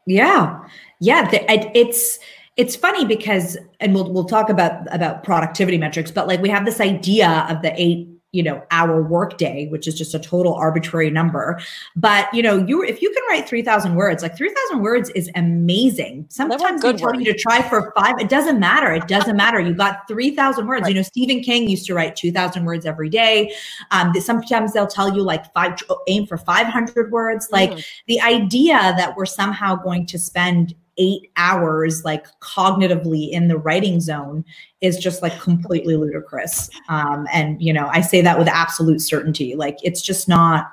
Yeah, 0.06 0.61
yeah, 1.00 1.29
it's 1.32 2.20
it's 2.56 2.76
funny 2.76 3.05
because, 3.05 3.58
and 3.81 3.94
we'll 3.94 4.12
we'll 4.12 4.25
talk 4.25 4.49
about 4.49 4.87
about 4.94 5.25
productivity 5.25 5.76
metrics, 5.76 6.12
but 6.12 6.29
like 6.29 6.41
we 6.41 6.49
have 6.50 6.64
this 6.64 6.81
idea 6.81 7.47
of 7.49 7.62
the 7.62 7.73
eight 7.76 8.08
you 8.32 8.43
know 8.43 8.62
hour 8.71 9.03
workday 9.03 9.67
which 9.69 9.88
is 9.88 9.94
just 9.97 10.15
a 10.15 10.19
total 10.19 10.55
arbitrary 10.55 11.11
number. 11.11 11.61
But 11.97 12.32
you 12.32 12.43
know 12.43 12.59
you 12.59 12.82
if 12.82 13.03
you 13.03 13.11
can 13.11 13.23
write 13.29 13.49
3000 13.49 13.95
words 13.95 14.23
like 14.23 14.37
3000 14.37 14.81
words 14.81 15.11
is 15.11 15.31
amazing. 15.35 16.26
Sometimes 16.28 16.83
they 16.83 16.93
tell 16.93 17.14
you 17.14 17.25
to 17.33 17.38
try 17.38 17.62
for 17.69 17.93
five 17.97 18.19
it 18.21 18.28
doesn't 18.28 18.59
matter 18.59 18.93
it 18.93 19.09
doesn't 19.09 19.37
matter. 19.45 19.61
You 19.61 19.75
got 19.75 20.07
3000 20.09 20.66
words. 20.66 20.83
Right. 20.83 20.88
you 20.90 20.95
know 20.95 21.02
stephen 21.02 21.40
king 21.40 21.69
used 21.69 21.87
to 21.87 21.95
write 21.95 22.16
2000 22.16 22.64
words 22.64 22.87
every 22.87 23.09
day. 23.09 23.52
Um, 23.90 24.14
sometimes 24.14 24.73
they'll 24.73 24.87
tell 24.87 25.14
you 25.14 25.23
like 25.23 25.52
five 25.52 25.78
aim 26.07 26.26
for 26.26 26.37
500 26.37 27.11
words. 27.11 27.49
Like 27.50 27.71
mm. 27.71 27.85
the 28.07 28.21
idea 28.21 28.76
that 28.97 29.16
we're 29.16 29.26
somehow 29.26 29.76
going 29.76 30.07
to 30.07 30.19
spend 30.19 30.75
eight 31.00 31.33
hours 31.37 32.04
like 32.04 32.26
cognitively 32.40 33.30
in 33.30 33.49
the 33.49 33.57
writing 33.57 34.00
zone 34.00 34.45
is 34.80 34.99
just 34.99 35.23
like 35.23 35.40
completely 35.40 35.97
ludicrous. 35.97 36.71
Um, 36.88 37.26
and 37.33 37.61
you 37.61 37.73
know 37.73 37.88
i 37.92 38.00
say 38.00 38.21
that 38.21 38.38
with 38.38 38.47
absolute 38.47 39.00
certainty. 39.00 39.57
Like 39.57 39.78
it's 39.83 40.02
just 40.02 40.28
not 40.28 40.71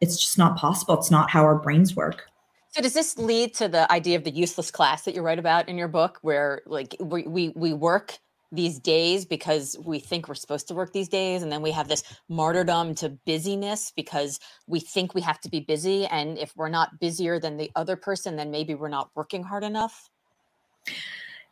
it's 0.00 0.18
just 0.18 0.38
not 0.38 0.56
possible. 0.56 0.98
It's 0.98 1.10
not 1.10 1.30
how 1.30 1.44
our 1.44 1.54
brains 1.54 1.94
work. 1.94 2.24
So 2.70 2.82
does 2.82 2.94
this 2.94 3.16
lead 3.16 3.54
to 3.54 3.68
the 3.68 3.90
idea 3.92 4.16
of 4.16 4.24
the 4.24 4.32
useless 4.32 4.70
class 4.70 5.04
that 5.04 5.14
you 5.14 5.22
write 5.22 5.38
about 5.38 5.68
in 5.68 5.78
your 5.78 5.88
book 5.88 6.18
where 6.22 6.62
like 6.66 6.96
we 6.98 7.22
we, 7.22 7.48
we 7.50 7.72
work 7.72 8.18
these 8.52 8.78
days 8.78 9.24
because 9.24 9.76
we 9.84 9.98
think 9.98 10.28
we're 10.28 10.34
supposed 10.34 10.68
to 10.68 10.74
work 10.74 10.92
these 10.92 11.08
days 11.08 11.42
and 11.42 11.50
then 11.50 11.62
we 11.62 11.70
have 11.70 11.88
this 11.88 12.02
martyrdom 12.28 12.94
to 12.94 13.08
busyness 13.26 13.92
because 13.96 14.38
we 14.66 14.80
think 14.80 15.14
we 15.14 15.20
have 15.20 15.40
to 15.40 15.48
be 15.48 15.60
busy 15.60 16.06
and 16.06 16.38
if 16.38 16.52
we're 16.56 16.68
not 16.68 17.00
busier 17.00 17.40
than 17.40 17.56
the 17.56 17.70
other 17.74 17.96
person 17.96 18.36
then 18.36 18.50
maybe 18.50 18.74
we're 18.74 18.88
not 18.88 19.10
working 19.14 19.42
hard 19.42 19.64
enough. 19.64 20.08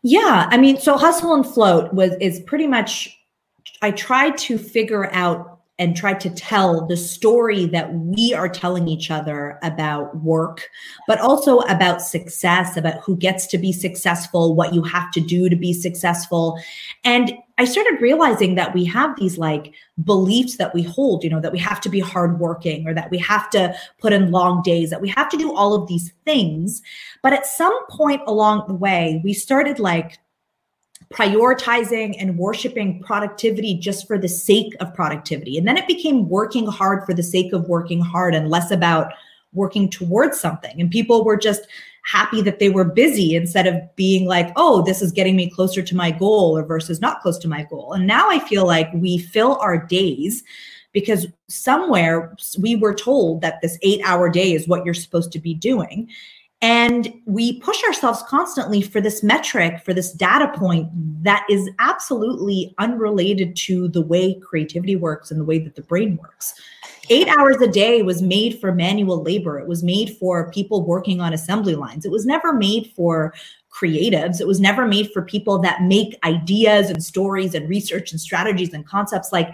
Yeah 0.02 0.48
i 0.50 0.56
mean 0.56 0.78
so 0.78 0.96
hustle 0.96 1.34
and 1.34 1.46
float 1.46 1.92
was 1.92 2.12
is 2.20 2.40
pretty 2.40 2.66
much 2.66 3.18
i 3.82 3.90
tried 3.90 4.36
to 4.38 4.58
figure 4.58 5.12
out 5.12 5.51
and 5.82 5.96
try 5.96 6.14
to 6.14 6.30
tell 6.30 6.86
the 6.86 6.96
story 6.96 7.66
that 7.66 7.92
we 7.92 8.32
are 8.32 8.48
telling 8.48 8.86
each 8.86 9.10
other 9.10 9.58
about 9.64 10.16
work, 10.18 10.70
but 11.08 11.18
also 11.18 11.58
about 11.62 12.00
success, 12.00 12.76
about 12.76 13.00
who 13.00 13.16
gets 13.16 13.48
to 13.48 13.58
be 13.58 13.72
successful, 13.72 14.54
what 14.54 14.72
you 14.72 14.84
have 14.84 15.10
to 15.10 15.20
do 15.20 15.48
to 15.48 15.56
be 15.56 15.72
successful. 15.72 16.56
And 17.02 17.32
I 17.58 17.64
started 17.64 18.00
realizing 18.00 18.54
that 18.54 18.72
we 18.74 18.84
have 18.84 19.18
these 19.18 19.38
like 19.38 19.74
beliefs 20.04 20.56
that 20.56 20.72
we 20.72 20.84
hold, 20.84 21.24
you 21.24 21.30
know, 21.30 21.40
that 21.40 21.52
we 21.52 21.58
have 21.58 21.80
to 21.80 21.88
be 21.88 21.98
hardworking 21.98 22.86
or 22.86 22.94
that 22.94 23.10
we 23.10 23.18
have 23.18 23.50
to 23.50 23.74
put 23.98 24.12
in 24.12 24.30
long 24.30 24.62
days, 24.62 24.90
that 24.90 25.00
we 25.00 25.08
have 25.08 25.28
to 25.30 25.36
do 25.36 25.52
all 25.52 25.74
of 25.74 25.88
these 25.88 26.12
things. 26.24 26.80
But 27.24 27.32
at 27.32 27.44
some 27.44 27.76
point 27.88 28.22
along 28.28 28.66
the 28.68 28.74
way, 28.74 29.20
we 29.24 29.32
started 29.32 29.80
like 29.80 30.20
prioritizing 31.12 32.16
and 32.18 32.38
worshiping 32.38 33.02
productivity 33.02 33.78
just 33.78 34.06
for 34.06 34.18
the 34.18 34.28
sake 34.28 34.74
of 34.80 34.94
productivity. 34.94 35.58
And 35.58 35.66
then 35.66 35.76
it 35.76 35.86
became 35.86 36.28
working 36.28 36.66
hard 36.66 37.04
for 37.04 37.14
the 37.14 37.22
sake 37.22 37.52
of 37.52 37.68
working 37.68 38.00
hard 38.00 38.34
and 38.34 38.50
less 38.50 38.70
about 38.70 39.12
working 39.52 39.90
towards 39.90 40.40
something. 40.40 40.80
And 40.80 40.90
people 40.90 41.24
were 41.24 41.36
just 41.36 41.66
happy 42.04 42.42
that 42.42 42.58
they 42.58 42.68
were 42.68 42.84
busy 42.84 43.36
instead 43.36 43.66
of 43.66 43.76
being 43.96 44.26
like, 44.26 44.52
oh, 44.56 44.82
this 44.82 45.02
is 45.02 45.12
getting 45.12 45.36
me 45.36 45.50
closer 45.50 45.82
to 45.82 45.96
my 45.96 46.10
goal 46.10 46.56
or 46.56 46.64
versus 46.64 47.00
not 47.00 47.20
close 47.20 47.38
to 47.38 47.48
my 47.48 47.64
goal. 47.64 47.92
And 47.92 48.06
now 48.06 48.28
I 48.28 48.40
feel 48.40 48.66
like 48.66 48.88
we 48.94 49.18
fill 49.18 49.56
our 49.58 49.78
days 49.78 50.42
because 50.92 51.26
somewhere 51.48 52.34
we 52.58 52.76
were 52.76 52.94
told 52.94 53.40
that 53.40 53.60
this 53.62 53.78
eight 53.82 54.00
hour 54.04 54.28
day 54.28 54.52
is 54.52 54.68
what 54.68 54.84
you're 54.84 54.94
supposed 54.94 55.32
to 55.32 55.38
be 55.38 55.54
doing. 55.54 56.08
And 56.62 57.12
we 57.26 57.58
push 57.58 57.82
ourselves 57.82 58.22
constantly 58.28 58.82
for 58.82 59.00
this 59.00 59.24
metric, 59.24 59.82
for 59.84 59.92
this 59.92 60.12
data 60.12 60.52
point 60.56 60.88
that 61.24 61.44
is 61.50 61.68
absolutely 61.80 62.72
unrelated 62.78 63.56
to 63.56 63.88
the 63.88 64.00
way 64.00 64.38
creativity 64.38 64.94
works 64.94 65.32
and 65.32 65.40
the 65.40 65.44
way 65.44 65.58
that 65.58 65.74
the 65.74 65.82
brain 65.82 66.16
works. 66.22 66.54
Eight 67.10 67.26
hours 67.26 67.60
a 67.60 67.66
day 67.66 68.02
was 68.02 68.22
made 68.22 68.60
for 68.60 68.72
manual 68.72 69.20
labor. 69.22 69.58
It 69.58 69.66
was 69.66 69.82
made 69.82 70.16
for 70.18 70.52
people 70.52 70.86
working 70.86 71.20
on 71.20 71.32
assembly 71.32 71.74
lines. 71.74 72.04
It 72.04 72.12
was 72.12 72.24
never 72.24 72.52
made 72.52 72.92
for 72.94 73.34
creatives. 73.72 74.40
It 74.40 74.46
was 74.46 74.60
never 74.60 74.86
made 74.86 75.10
for 75.10 75.22
people 75.22 75.58
that 75.60 75.82
make 75.82 76.16
ideas 76.22 76.90
and 76.90 77.02
stories 77.02 77.56
and 77.56 77.68
research 77.68 78.12
and 78.12 78.20
strategies 78.20 78.72
and 78.72 78.86
concepts 78.86 79.32
like 79.32 79.52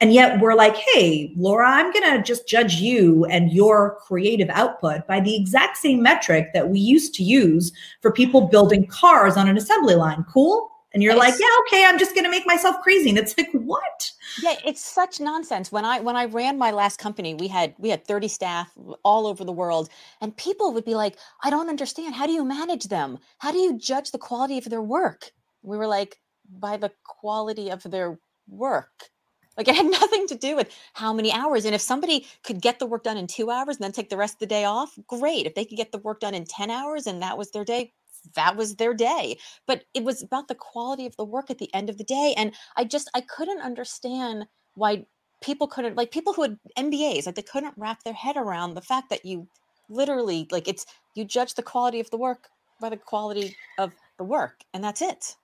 and 0.00 0.14
yet 0.14 0.40
we're 0.40 0.54
like, 0.54 0.76
hey, 0.76 1.32
Laura, 1.36 1.68
I'm 1.68 1.92
going 1.92 2.16
to 2.16 2.22
just 2.22 2.48
judge 2.48 2.76
you 2.76 3.26
and 3.26 3.52
your 3.52 3.98
creative 4.00 4.48
output 4.48 5.06
by 5.06 5.20
the 5.20 5.36
exact 5.36 5.76
same 5.76 6.02
metric 6.02 6.48
that 6.54 6.70
we 6.70 6.78
used 6.78 7.14
to 7.14 7.22
use 7.22 7.70
for 8.00 8.10
people 8.10 8.48
building 8.48 8.86
cars 8.86 9.36
on 9.36 9.46
an 9.48 9.58
assembly 9.58 9.94
line. 9.94 10.24
Cool? 10.32 10.70
And 10.92 11.02
you're 11.02 11.12
it's, 11.12 11.20
like, 11.20 11.34
yeah, 11.38 11.46
okay, 11.66 11.84
I'm 11.84 11.98
just 11.98 12.14
going 12.14 12.24
to 12.24 12.30
make 12.30 12.46
myself 12.46 12.76
crazy. 12.82 13.10
And 13.10 13.18
it's 13.18 13.36
like, 13.36 13.50
what? 13.52 14.10
Yeah, 14.42 14.56
it's 14.64 14.84
such 14.84 15.20
nonsense. 15.20 15.70
When 15.70 15.84
I 15.84 16.00
when 16.00 16.16
I 16.16 16.24
ran 16.24 16.58
my 16.58 16.72
last 16.72 16.98
company, 16.98 17.34
we 17.34 17.46
had 17.46 17.74
we 17.78 17.90
had 17.90 18.04
30 18.04 18.26
staff 18.26 18.72
all 19.04 19.26
over 19.26 19.44
the 19.44 19.52
world, 19.52 19.88
and 20.20 20.36
people 20.36 20.72
would 20.72 20.84
be 20.84 20.96
like, 20.96 21.16
I 21.44 21.50
don't 21.50 21.68
understand. 21.68 22.16
How 22.16 22.26
do 22.26 22.32
you 22.32 22.44
manage 22.44 22.88
them? 22.88 23.18
How 23.38 23.52
do 23.52 23.58
you 23.58 23.78
judge 23.78 24.10
the 24.10 24.18
quality 24.18 24.58
of 24.58 24.64
their 24.64 24.82
work? 24.82 25.30
We 25.62 25.76
were 25.76 25.86
like, 25.86 26.16
by 26.58 26.76
the 26.76 26.90
quality 27.04 27.70
of 27.70 27.84
their 27.84 28.18
work. 28.48 29.10
Like 29.56 29.68
it 29.68 29.76
had 29.76 29.86
nothing 29.90 30.26
to 30.28 30.34
do 30.34 30.56
with 30.56 30.74
how 30.94 31.12
many 31.12 31.32
hours. 31.32 31.64
And 31.64 31.74
if 31.74 31.80
somebody 31.80 32.26
could 32.44 32.60
get 32.60 32.78
the 32.78 32.86
work 32.86 33.04
done 33.04 33.16
in 33.16 33.26
two 33.26 33.50
hours 33.50 33.76
and 33.76 33.84
then 33.84 33.92
take 33.92 34.10
the 34.10 34.16
rest 34.16 34.34
of 34.34 34.40
the 34.40 34.46
day 34.46 34.64
off, 34.64 34.98
great. 35.06 35.46
If 35.46 35.54
they 35.54 35.64
could 35.64 35.76
get 35.76 35.92
the 35.92 35.98
work 35.98 36.20
done 36.20 36.34
in 36.34 36.44
10 36.44 36.70
hours 36.70 37.06
and 37.06 37.22
that 37.22 37.38
was 37.38 37.50
their 37.50 37.64
day, 37.64 37.92
that 38.34 38.56
was 38.56 38.76
their 38.76 38.94
day. 38.94 39.38
But 39.66 39.84
it 39.94 40.04
was 40.04 40.22
about 40.22 40.48
the 40.48 40.54
quality 40.54 41.06
of 41.06 41.16
the 41.16 41.24
work 41.24 41.50
at 41.50 41.58
the 41.58 41.72
end 41.74 41.90
of 41.90 41.98
the 41.98 42.04
day. 42.04 42.34
And 42.36 42.54
I 42.76 42.84
just, 42.84 43.10
I 43.14 43.20
couldn't 43.22 43.60
understand 43.60 44.46
why 44.74 45.06
people 45.42 45.66
couldn't, 45.66 45.96
like 45.96 46.10
people 46.10 46.32
who 46.32 46.42
had 46.42 46.58
MBAs, 46.78 47.26
like 47.26 47.34
they 47.34 47.42
couldn't 47.42 47.74
wrap 47.76 48.02
their 48.02 48.14
head 48.14 48.36
around 48.36 48.74
the 48.74 48.82
fact 48.82 49.10
that 49.10 49.24
you 49.24 49.48
literally, 49.88 50.46
like 50.50 50.68
it's, 50.68 50.86
you 51.14 51.24
judge 51.24 51.54
the 51.54 51.62
quality 51.62 51.98
of 52.00 52.10
the 52.10 52.18
work 52.18 52.48
by 52.80 52.88
the 52.88 52.96
quality 52.96 53.56
of 53.78 53.92
the 54.18 54.24
work. 54.24 54.60
And 54.72 54.84
that's 54.84 55.02
it. 55.02 55.36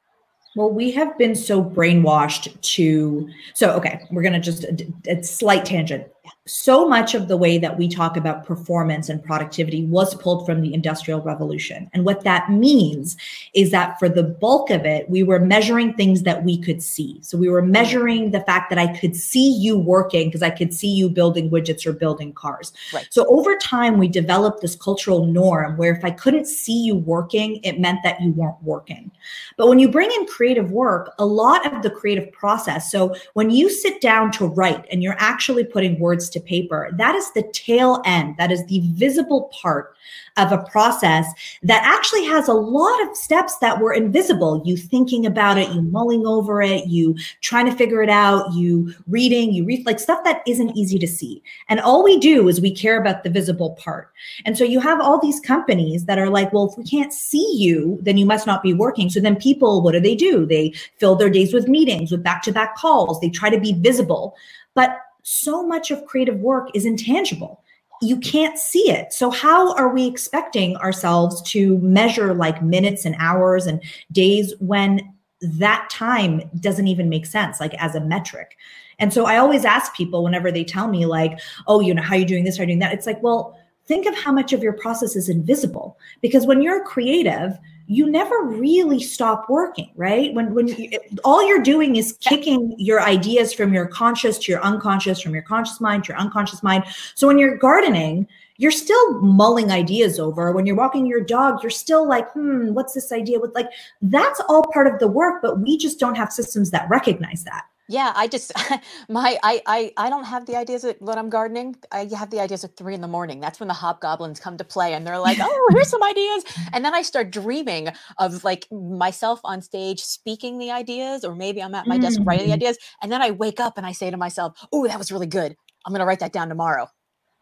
Well, 0.57 0.71
we 0.71 0.91
have 0.93 1.17
been 1.19 1.35
so 1.35 1.63
brainwashed 1.63 2.59
to. 2.61 3.29
So, 3.55 3.73
okay, 3.73 4.01
we're 4.11 4.23
going 4.23 4.33
to 4.33 4.41
just 4.41 4.65
a, 4.65 4.87
a 5.07 5.23
slight 5.23 5.67
tangent 5.67 6.07
so 6.47 6.89
much 6.89 7.15
of 7.15 7.27
the 7.29 7.37
way 7.37 7.59
that 7.59 7.77
we 7.77 7.89
talk 7.89 8.17
about 8.17 8.47
performance 8.47 9.09
and 9.09 9.23
productivity 9.23 9.85
was 9.85 10.15
pulled 10.15 10.47
from 10.47 10.61
the 10.61 10.73
industrial 10.73 11.21
revolution. 11.21 11.91
And 11.93 12.05
what 12.05 12.23
that 12.23 12.51
means 12.51 13.17
is 13.53 13.73
that 13.73 13.99
for 13.99 14.09
the 14.09 14.23
bulk 14.23 14.71
of 14.71 14.85
it 14.85 15.09
we 15.11 15.23
were 15.23 15.41
measuring 15.41 15.95
things 15.95 16.23
that 16.23 16.45
we 16.45 16.57
could 16.57 16.83
see. 16.83 17.19
So 17.23 17.37
we 17.37 17.49
were 17.49 17.63
measuring 17.63 18.31
the 18.31 18.41
fact 18.41 18.71
that 18.71 18.79
i 18.79 18.97
could 18.99 19.17
see 19.17 19.53
you 19.57 19.77
working 19.77 20.29
because 20.29 20.43
i 20.43 20.51
could 20.51 20.73
see 20.73 20.89
you 20.89 21.09
building 21.09 21.51
widgets 21.51 21.85
or 21.85 21.93
building 21.93 22.33
cars. 22.33 22.73
Right. 22.95 23.07
so 23.11 23.27
over 23.27 23.57
time 23.57 23.99
we 23.99 24.09
developed 24.09 24.61
this 24.63 24.77
cultural 24.77 25.27
norm 25.27 25.77
where 25.77 25.95
if 25.95 26.05
i 26.05 26.11
couldn't 26.11 26.47
see 26.47 26.85
you 26.85 26.95
working 26.95 27.57
it 27.65 27.81
meant 27.81 28.01
that 28.05 28.21
you 28.21 28.33
weren't 28.33 28.63
working. 28.63 29.11
But 29.57 29.69
when 29.69 29.79
you 29.79 29.91
bring 29.91 30.11
in 30.13 30.27
creative 30.27 30.71
work 30.71 31.15
a 31.19 31.27
lot 31.27 31.67
of 31.73 31.83
the 31.83 31.91
creative 31.91 32.31
process 32.33 32.91
so 32.91 33.15
when 33.35 33.51
you 33.51 33.69
sit 33.69 34.01
down 34.01 34.31
to 34.33 34.47
write 34.47 34.85
and 34.91 35.03
you're 35.03 35.17
actually 35.19 35.65
putting 35.65 35.99
words 35.99 36.16
words 36.17 36.31
to 36.31 36.41
paper. 36.41 36.89
That 36.95 37.15
is 37.15 37.31
the 37.33 37.43
tail 37.53 38.03
end. 38.07 38.37
That 38.39 38.51
is 38.51 38.65
the 38.67 38.81
visible 38.95 39.51
part 39.61 39.95
of 40.39 40.53
a 40.53 40.59
process 40.71 41.27
that 41.63 41.83
actually 41.85 42.25
has 42.25 42.49
a 42.49 42.53
lot 42.53 43.03
of 43.03 43.17
steps 43.17 43.57
that 43.59 43.81
were 43.81 43.93
invisible. 43.93 44.63
You 44.65 44.77
thinking 44.77 45.27
about 45.27 45.59
it, 45.59 45.71
you 45.73 45.83
mulling 45.83 46.27
over 46.27 46.63
it, 46.63 46.87
you 46.87 47.17
trying 47.41 47.67
to 47.67 47.75
figure 47.75 48.03
it 48.03 48.11
out, 48.11 48.53
you 48.55 48.95
reading, 49.09 49.53
you 49.53 49.65
read 49.65 49.85
like 49.85 50.01
stuff 50.01 50.25
that 50.25 50.43
isn't 50.47 50.77
easy 50.77 50.99
to 50.99 51.07
see. 51.07 51.43
And 51.69 51.81
all 51.81 52.03
we 52.03 52.19
do 52.19 52.49
is 52.49 52.61
we 52.61 52.75
care 52.75 53.01
about 53.01 53.25
the 53.25 53.31
visible 53.31 53.71
part. 53.73 54.13
And 54.45 54.57
so 54.57 54.65
you 54.65 54.81
have 54.81 55.01
all 55.01 55.21
these 55.21 55.41
companies 55.41 56.05
that 56.07 56.19
are 56.19 56.31
like, 56.31 56.53
well, 56.53 56.71
if 56.71 56.79
we 56.79 56.85
can't 56.85 57.13
see 57.13 57.57
you, 57.57 57.99
then 58.03 58.17
you 58.17 58.27
must 58.27 58.47
not 58.47 58.63
be 58.63 58.73
working. 58.73 59.11
So 59.11 59.21
then 59.21 59.37
people, 59.37 59.83
what 59.83 59.93
do 59.93 60.01
they 60.01 60.15
do? 60.15 60.47
They 60.47 60.73
fill 60.99 61.17
their 61.17 61.31
days 61.31 61.53
with 61.53 61.69
meetings, 61.69 62.11
with 62.11 62.23
back 62.23 62.43
to 62.43 62.53
back 62.53 62.77
calls. 62.77 63.21
They 63.21 63.31
try 63.31 63.51
to 63.51 63.61
be 63.61 63.73
visible. 63.75 64.35
But 64.75 64.99
so 65.29 65.67
much 65.67 65.91
of 65.91 66.07
creative 66.07 66.39
work 66.39 66.71
is 66.73 66.87
intangible. 66.87 67.61
You 68.01 68.17
can't 68.19 68.57
see 68.57 68.93
it. 68.93 69.13
So, 69.13 69.29
how 69.29 69.75
are 69.75 69.93
we 69.93 70.07
expecting 70.07 70.77
ourselves 70.77 71.43
to 71.51 71.79
measure 71.79 72.33
like 72.33 72.63
minutes 72.63 73.05
and 73.05 73.17
hours 73.19 73.67
and 73.67 73.83
days 74.13 74.55
when 74.61 75.01
that 75.41 75.91
time 75.91 76.43
doesn't 76.61 76.87
even 76.87 77.09
make 77.09 77.27
sense, 77.27 77.59
like 77.59 77.75
as 77.75 77.97
a 77.97 78.01
metric? 78.01 78.57
And 79.01 79.13
so, 79.13 79.27
I 79.27 79.39
always 79.39 79.65
ask 79.65 79.97
people 79.97 80.23
whenever 80.23 80.53
they 80.53 80.63
tell 80.63 80.87
me, 80.87 81.07
like, 81.07 81.41
oh, 81.67 81.81
you 81.81 81.93
know, 81.93 82.03
how 82.03 82.15
are 82.15 82.19
you 82.19 82.25
doing 82.25 82.45
this, 82.45 82.57
how 82.57 82.61
are 82.61 82.65
you 82.65 82.69
doing 82.69 82.79
that? 82.79 82.95
It's 82.95 83.07
like, 83.07 83.21
well, 83.21 83.59
think 83.87 84.07
of 84.07 84.15
how 84.17 84.33
much 84.33 84.53
of 84.53 84.63
your 84.63 84.73
process 84.73 85.17
is 85.17 85.29
invisible. 85.29 85.99
Because 86.21 86.47
when 86.47 86.63
you're 86.63 86.85
creative, 86.85 87.59
you 87.89 88.11
never 88.11 88.43
really 88.43 89.01
stop 89.01 89.49
working 89.49 89.91
right? 89.95 90.35
When 90.35 90.55
when 90.55 90.69
you, 90.69 90.91
all 91.25 91.47
you're 91.47 91.63
doing 91.63 91.97
is 91.97 92.17
kicking 92.21 92.75
your 92.79 93.01
ideas 93.01 93.53
from 93.53 93.73
your 93.73 93.87
conscious 93.87 94.39
to 94.39 94.53
your 94.53 94.61
unconscious 94.63 95.21
from 95.21 95.35
your 95.35 95.43
conscious 95.43 95.81
mind 95.81 96.05
to 96.05 96.09
your 96.13 96.19
unconscious 96.19 96.63
mind. 96.63 96.85
So 97.15 97.27
when 97.27 97.39
you're 97.39 97.57
gardening 97.57 98.27
you're 98.59 98.73
still 98.73 99.21
mulling 99.21 99.71
ideas 99.71 100.19
over. 100.19 100.51
When 100.51 100.65
you're 100.65 100.77
walking 100.77 101.07
your 101.07 101.23
dog 101.23 101.63
you're 101.63 101.71
still 101.71 102.09
like 102.09 102.29
hmm 102.33 102.73
what's 102.75 102.93
this 102.93 103.13
idea? 103.13 103.39
With 103.39 103.55
like 103.55 103.71
that's 104.03 104.41
all 104.49 104.65
part 104.73 104.89
of 104.89 104.99
the 104.99 105.09
work 105.09 105.41
but 105.41 105.61
we 105.61 105.79
just 105.79 106.01
don't 106.01 106.17
have 106.17 106.33
systems 106.33 106.73
that 106.73 106.89
recognize 106.91 107.45
that 107.45 107.67
yeah, 107.89 108.13
I 108.17 108.27
just 108.27 108.53
my 109.09 109.39
I 109.43 109.63
I 109.67 109.93
I 109.97 110.11
don't 110.11 110.25
have 110.25 110.47
the 110.47 110.57
ideas 110.57 110.87
when 110.99 111.19
I'm 111.19 111.31
gardening. 111.31 111.77
I 111.93 112.09
have 112.17 112.31
the 112.31 112.41
ideas 112.41 112.65
at 112.65 112.77
three 112.77 112.95
in 112.95 113.01
the 113.01 113.09
morning. 113.09 113.41
That's 113.41 113.61
when 113.61 113.69
the 113.69 113.75
hobgoblins 113.75 114.41
come 114.41 114.57
to 114.57 114.65
play, 114.65 114.95
and 114.95 115.07
they're 115.07 115.19
like, 115.19 115.39
"Oh, 115.41 115.69
here's 115.71 115.89
some 115.89 116.03
ideas," 116.03 116.45
and 116.73 116.85
then 116.85 116.95
I 116.95 117.03
start 117.03 117.31
dreaming 117.31 117.89
of 118.19 118.45
like 118.45 118.67
myself 118.73 119.41
on 119.45 119.63
stage 119.63 120.01
speaking 120.01 120.59
the 120.59 120.71
ideas, 120.71 121.25
or 121.25 121.35
maybe 121.35 121.63
I'm 121.63 121.75
at 121.75 121.87
my 121.87 121.99
desk 121.99 122.21
writing 122.25 122.47
the 122.47 122.53
mm. 122.53 122.57
ideas, 122.57 122.79
and 123.03 123.13
then 123.13 123.23
I 123.23 123.31
wake 123.31 123.61
up 123.61 123.77
and 123.77 123.87
I 123.87 123.93
say 123.93 124.11
to 124.11 124.17
myself, 124.17 124.59
"Oh, 124.73 124.87
that 124.87 124.99
was 124.99 125.13
really 125.13 125.27
good. 125.27 125.57
I'm 125.85 125.93
going 125.93 126.01
to 126.01 126.07
write 126.07 126.21
that 126.21 126.33
down 126.33 126.49
tomorrow." 126.49 126.89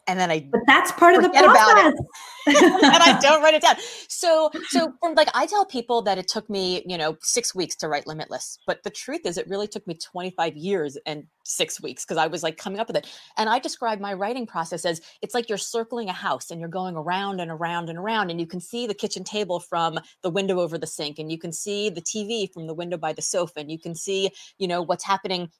And 0.07 0.19
then 0.19 0.31
I 0.31 0.49
but 0.51 0.61
that's 0.67 0.93
part 0.93 1.17
of 1.17 1.23
the 1.23 1.31
process. 1.31 1.95
and 2.47 3.03
I 3.03 3.19
don't 3.23 3.43
write 3.43 3.55
it 3.55 3.63
down. 3.63 3.77
So 4.09 4.51
so 4.69 4.93
from 5.01 5.15
like 5.15 5.29
I 5.35 5.47
tell 5.47 5.65
people 5.65 6.03
that 6.03 6.19
it 6.19 6.29
took 6.29 6.49
me, 6.51 6.83
you 6.87 6.99
know, 6.99 7.17
six 7.23 7.55
weeks 7.55 7.75
to 7.77 7.89
write 7.89 8.07
Limitless. 8.07 8.59
But 8.67 8.83
the 8.83 8.91
truth 8.91 9.23
is 9.25 9.39
it 9.39 9.49
really 9.49 9.69
took 9.69 9.87
me 9.87 9.95
25 9.95 10.57
years 10.57 10.99
and 11.07 11.25
six 11.45 11.81
weeks 11.81 12.05
because 12.05 12.17
I 12.17 12.27
was 12.27 12.43
like 12.43 12.57
coming 12.57 12.81
up 12.81 12.89
with 12.89 12.97
it. 12.97 13.07
And 13.37 13.49
I 13.49 13.59
describe 13.59 14.01
my 14.01 14.13
writing 14.13 14.47
process 14.47 14.85
as 14.85 15.01
it's 15.23 15.35
like 15.35 15.49
you're 15.49 15.59
circling 15.59 16.09
a 16.09 16.13
house 16.13 16.51
and 16.51 16.61
you're 16.61 16.69
going 16.69 16.97
around 16.97 17.41
and 17.41 17.51
around 17.51 17.89
and 17.89 17.99
around. 17.99 18.31
And 18.31 18.41
you 18.41 18.47
can 18.47 18.61
see 18.61 18.87
the 18.87 18.95
kitchen 18.95 19.25
table 19.25 19.61
from 19.61 19.99
the 20.23 20.31
window 20.31 20.61
over 20.61 20.79
the 20.79 20.87
sink, 20.87 21.19
and 21.19 21.31
you 21.31 21.39
can 21.39 21.53
see 21.53 21.91
the 21.91 22.03
TV 22.03 22.53
from 22.53 22.67
the 22.67 22.75
window 22.75 22.97
by 22.97 23.13
the 23.13 23.23
sofa, 23.23 23.61
and 23.61 23.71
you 23.71 23.79
can 23.79 23.95
see, 23.95 24.31
you 24.59 24.69
know, 24.69 24.83
what's 24.83 25.05
happening 25.05 25.51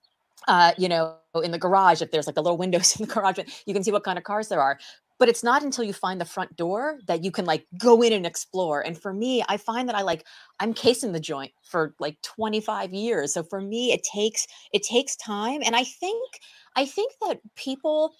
uh, 0.49 0.73
you 0.77 0.89
know, 0.89 1.17
in 1.43 1.51
the 1.51 1.59
garage, 1.59 2.03
if 2.03 2.11
there's 2.11 2.27
like 2.27 2.35
the 2.35 2.43
little 2.43 2.59
windows 2.59 2.97
in 3.01 3.07
the 3.07 3.13
garage, 3.13 3.39
you 3.67 3.75
can 3.75 3.85
see 3.85 3.93
what 3.93 4.05
kind 4.05 4.19
of 4.19 4.25
cars 4.25 4.49
there 4.49 4.61
are. 4.61 4.79
But 5.19 5.29
it's 5.29 5.45
not 5.45 5.63
until 5.63 5.85
you 5.85 5.93
find 5.93 6.21
the 6.21 6.25
front 6.25 6.57
door 6.57 6.99
that 7.07 7.23
you 7.23 7.31
can 7.31 7.45
like 7.45 7.67
go 7.79 8.03
in 8.03 8.13
and 8.13 8.27
explore. 8.27 8.81
And 8.81 9.01
for 9.01 9.15
me, 9.15 9.45
I 9.49 9.57
find 9.57 9.89
that 9.89 9.95
I 9.95 10.03
like 10.03 10.27
I'm 10.59 10.75
casing 10.75 11.13
the 11.13 11.21
joint 11.21 11.53
for 11.63 11.95
like 12.01 12.21
25 12.23 12.93
years. 12.93 13.33
So 13.33 13.45
for 13.45 13.61
me, 13.61 13.93
it 13.93 14.03
takes 14.03 14.47
it 14.73 14.83
takes 14.83 15.15
time. 15.17 15.61
And 15.65 15.77
I 15.77 15.85
think 15.85 16.41
I 16.75 16.85
think 16.85 17.13
that 17.23 17.39
people 17.55 18.15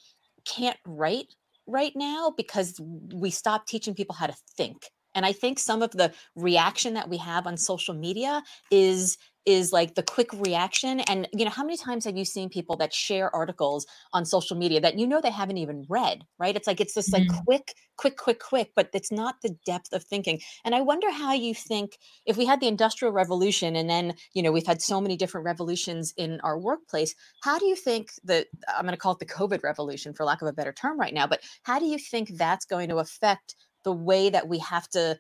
can't 0.45 0.79
write 0.87 1.35
right 1.67 1.93
now 1.97 2.33
because 2.37 2.81
we 3.13 3.31
stopped 3.31 3.69
teaching 3.69 3.95
people 3.95 4.15
how 4.15 4.29
to 4.29 4.37
think. 4.57 4.85
And 5.15 5.25
I 5.25 5.33
think 5.33 5.59
some 5.59 5.83
of 5.83 5.93
the 5.93 6.13
reaction 6.37 6.95
that 6.95 7.09
we 7.09 7.17
have 7.19 7.47
on 7.47 7.57
social 7.57 7.95
media 7.95 8.43
is 8.71 9.17
is 9.47 9.73
like 9.73 9.95
the 9.95 10.03
quick 10.03 10.33
reaction 10.33 11.01
and 11.01 11.29
you 11.33 11.45
know 11.45 11.51
how 11.51 11.63
many 11.63 11.77
times 11.77 12.05
have 12.05 12.17
you 12.17 12.25
seen 12.25 12.49
people 12.49 12.77
that 12.77 12.93
share 12.93 13.35
articles 13.35 13.87
on 14.13 14.25
social 14.25 14.57
media 14.57 14.81
that 14.81 14.99
you 14.99 15.07
know 15.07 15.21
they 15.21 15.31
haven't 15.31 15.59
even 15.59 15.85
read 15.89 16.25
right 16.39 16.57
it's 16.57 16.67
like 16.67 16.81
it's 16.81 16.95
this 16.95 17.13
like 17.13 17.25
mm-hmm. 17.25 17.45
quick 17.45 17.75
quick 17.97 18.17
quick 18.17 18.41
quick 18.41 18.73
but 18.75 18.89
it's 18.95 19.13
not 19.13 19.37
the 19.43 19.55
depth 19.67 19.93
of 19.93 20.03
thinking 20.03 20.41
and 20.65 20.75
i 20.75 20.81
wonder 20.81 21.11
how 21.11 21.33
you 21.33 21.55
think 21.55 21.99
if 22.27 22.37
we 22.37 22.47
had 22.47 22.61
the 22.61 22.69
industrial 22.69 23.13
revolution 23.13 23.77
and 23.77 23.89
then 23.89 24.15
you 24.33 24.43
know 24.43 24.53
we've 24.53 24.67
had 24.67 24.81
so 24.81 25.01
many 25.01 25.17
different 25.17 25.45
revolutions 25.45 26.13
in 26.17 26.41
our 26.43 26.59
workplace 26.59 27.15
how 27.43 27.59
do 27.59 27.67
you 27.67 27.77
think 27.77 28.11
that 28.25 28.47
i'm 28.69 28.85
going 28.85 28.93
to 28.93 28.99
call 28.99 29.13
it 29.13 29.19
the 29.19 29.27
covid 29.27 29.63
revolution 29.63 30.15
for 30.15 30.25
lack 30.25 30.41
of 30.41 30.49
a 30.49 30.53
better 30.53 30.73
term 30.73 30.99
right 30.99 31.15
now 31.15 31.27
but 31.27 31.41
how 31.63 31.79
do 31.79 31.85
you 31.85 31.99
think 31.99 32.31
that's 32.37 32.65
going 32.65 32.89
to 32.89 32.97
affect 32.97 33.57
the 33.85 33.93
way 33.93 34.31
that 34.31 34.49
we 34.49 34.59
have 34.59 34.89
to 34.89 35.19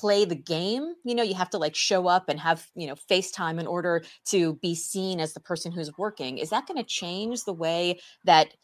play 0.00 0.24
the 0.24 0.34
game 0.34 0.94
you 1.04 1.14
know 1.14 1.22
you 1.22 1.34
have 1.34 1.50
to 1.50 1.58
like 1.58 1.74
show 1.74 2.06
up 2.06 2.28
and 2.28 2.40
have 2.40 2.66
you 2.74 2.86
know 2.86 2.94
facetime 3.10 3.60
in 3.60 3.66
order 3.66 4.02
to 4.24 4.54
be 4.54 4.74
seen 4.74 5.20
as 5.20 5.34
the 5.34 5.40
person 5.40 5.72
who's 5.72 5.96
working. 5.98 6.38
Is 6.38 6.50
that 6.50 6.66
going 6.66 6.78
to 6.78 6.84
change 6.84 7.44
the 7.44 7.52
way 7.52 8.00
that 8.24 8.54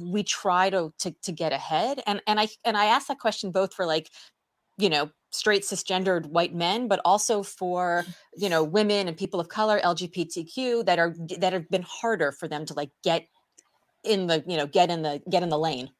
we 0.00 0.22
try 0.22 0.70
to, 0.70 0.92
to 0.98 1.14
to 1.22 1.32
get 1.32 1.52
ahead? 1.52 2.02
And 2.06 2.20
and 2.26 2.40
i 2.40 2.48
and 2.64 2.76
i 2.76 2.86
ask 2.86 3.06
that 3.08 3.18
question 3.18 3.50
both 3.50 3.72
for 3.72 3.86
like 3.86 4.10
you 4.78 4.88
know 4.88 5.10
straight 5.30 5.62
cisgendered 5.62 6.26
white 6.26 6.54
men 6.54 6.88
but 6.88 7.00
also 7.04 7.42
for 7.42 8.04
you 8.36 8.48
know 8.48 8.64
women 8.64 9.08
and 9.08 9.16
people 9.16 9.40
of 9.40 9.48
color 9.48 9.80
lgbtq 9.80 10.84
that 10.86 10.98
are 10.98 11.14
that 11.38 11.52
have 11.52 11.68
been 11.68 11.82
harder 11.82 12.32
for 12.32 12.48
them 12.48 12.64
to 12.64 12.74
like 12.74 12.90
get 13.04 13.26
in 14.04 14.26
the 14.26 14.42
you 14.46 14.56
know 14.56 14.66
get 14.66 14.90
in 14.90 15.02
the 15.02 15.20
get 15.30 15.42
in 15.42 15.48
the 15.48 15.58
lane 15.58 15.90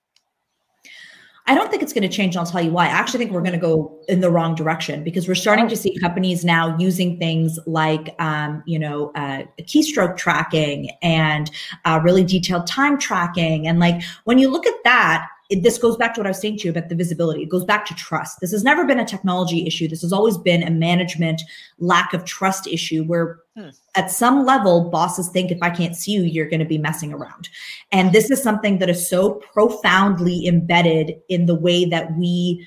I 1.49 1.55
don't 1.55 1.71
think 1.71 1.83
it's 1.83 1.93
going 1.93 2.03
to 2.03 2.09
change. 2.09 2.37
I'll 2.37 2.45
tell 2.45 2.61
you 2.61 2.73
why. 2.73 2.87
I 2.87 2.91
actually 2.91 3.19
think 3.19 3.31
we're 3.31 3.41
going 3.41 3.53
to 3.53 3.59
go 3.59 3.97
in 4.09 4.21
the 4.21 4.31
wrong 4.31 4.57
direction 4.57 5.05
because 5.05 5.29
we're 5.29 5.37
starting 5.37 5.69
to 5.69 5.77
see 5.77 5.97
companies 5.99 6.45
now 6.45 6.77
using 6.77 7.19
things 7.19 7.59
like, 7.67 8.15
um, 8.19 8.65
you 8.67 8.79
know, 8.79 9.13
uh, 9.15 9.45
keystroke 9.61 10.17
tracking 10.17 10.91
and 11.03 11.51
uh, 11.85 12.01
really 12.03 12.25
detailed 12.25 12.67
time 12.67 12.99
tracking. 12.99 13.69
And 13.69 13.79
like 13.79 14.03
when 14.25 14.39
you 14.39 14.49
look 14.49 14.67
at 14.67 14.75
that, 14.83 15.29
it, 15.49 15.63
this 15.63 15.79
goes 15.79 15.97
back 15.97 16.15
to 16.15 16.21
what 16.21 16.27
I 16.27 16.31
was 16.31 16.41
saying 16.41 16.59
to 16.59 16.65
you 16.65 16.71
about 16.71 16.89
the 16.89 16.95
visibility. 16.95 17.43
It 17.43 17.49
goes 17.49 17.65
back 17.65 17.87
to 17.87 17.95
trust. 17.95 18.41
This 18.41 18.53
has 18.53 18.65
never 18.65 18.85
been 18.85 18.99
a 18.99 19.05
technology 19.05 19.67
issue. 19.67 19.89
This 19.89 20.03
has 20.03 20.13
always 20.13 20.37
been 20.37 20.63
a 20.63 20.71
management 20.71 21.43
lack 21.79 22.13
of 22.13 22.25
trust 22.25 22.67
issue 22.67 23.05
where 23.05 23.41
hmm. 23.57 23.69
at 23.95 24.11
some 24.11 24.45
level 24.45 24.91
bosses 24.91 25.29
think 25.29 25.51
if 25.51 25.59
I 25.63 25.71
can't 25.71 25.97
see 25.97 26.13
you, 26.13 26.23
you're 26.23 26.49
going 26.49 26.61
to 26.61 26.67
be 26.67 26.79
messing 26.79 27.13
around. 27.13 27.49
And 27.93 28.13
this 28.13 28.31
is 28.31 28.43
something 28.43 28.79
that 28.79 28.91
is 28.91 29.09
so 29.09 29.35
profoundly 29.53 30.47
embedded 30.47 31.15
in 31.29 31.47
the 31.47 31.55
way 31.55 31.85
that 31.87 32.17
we 32.17 32.67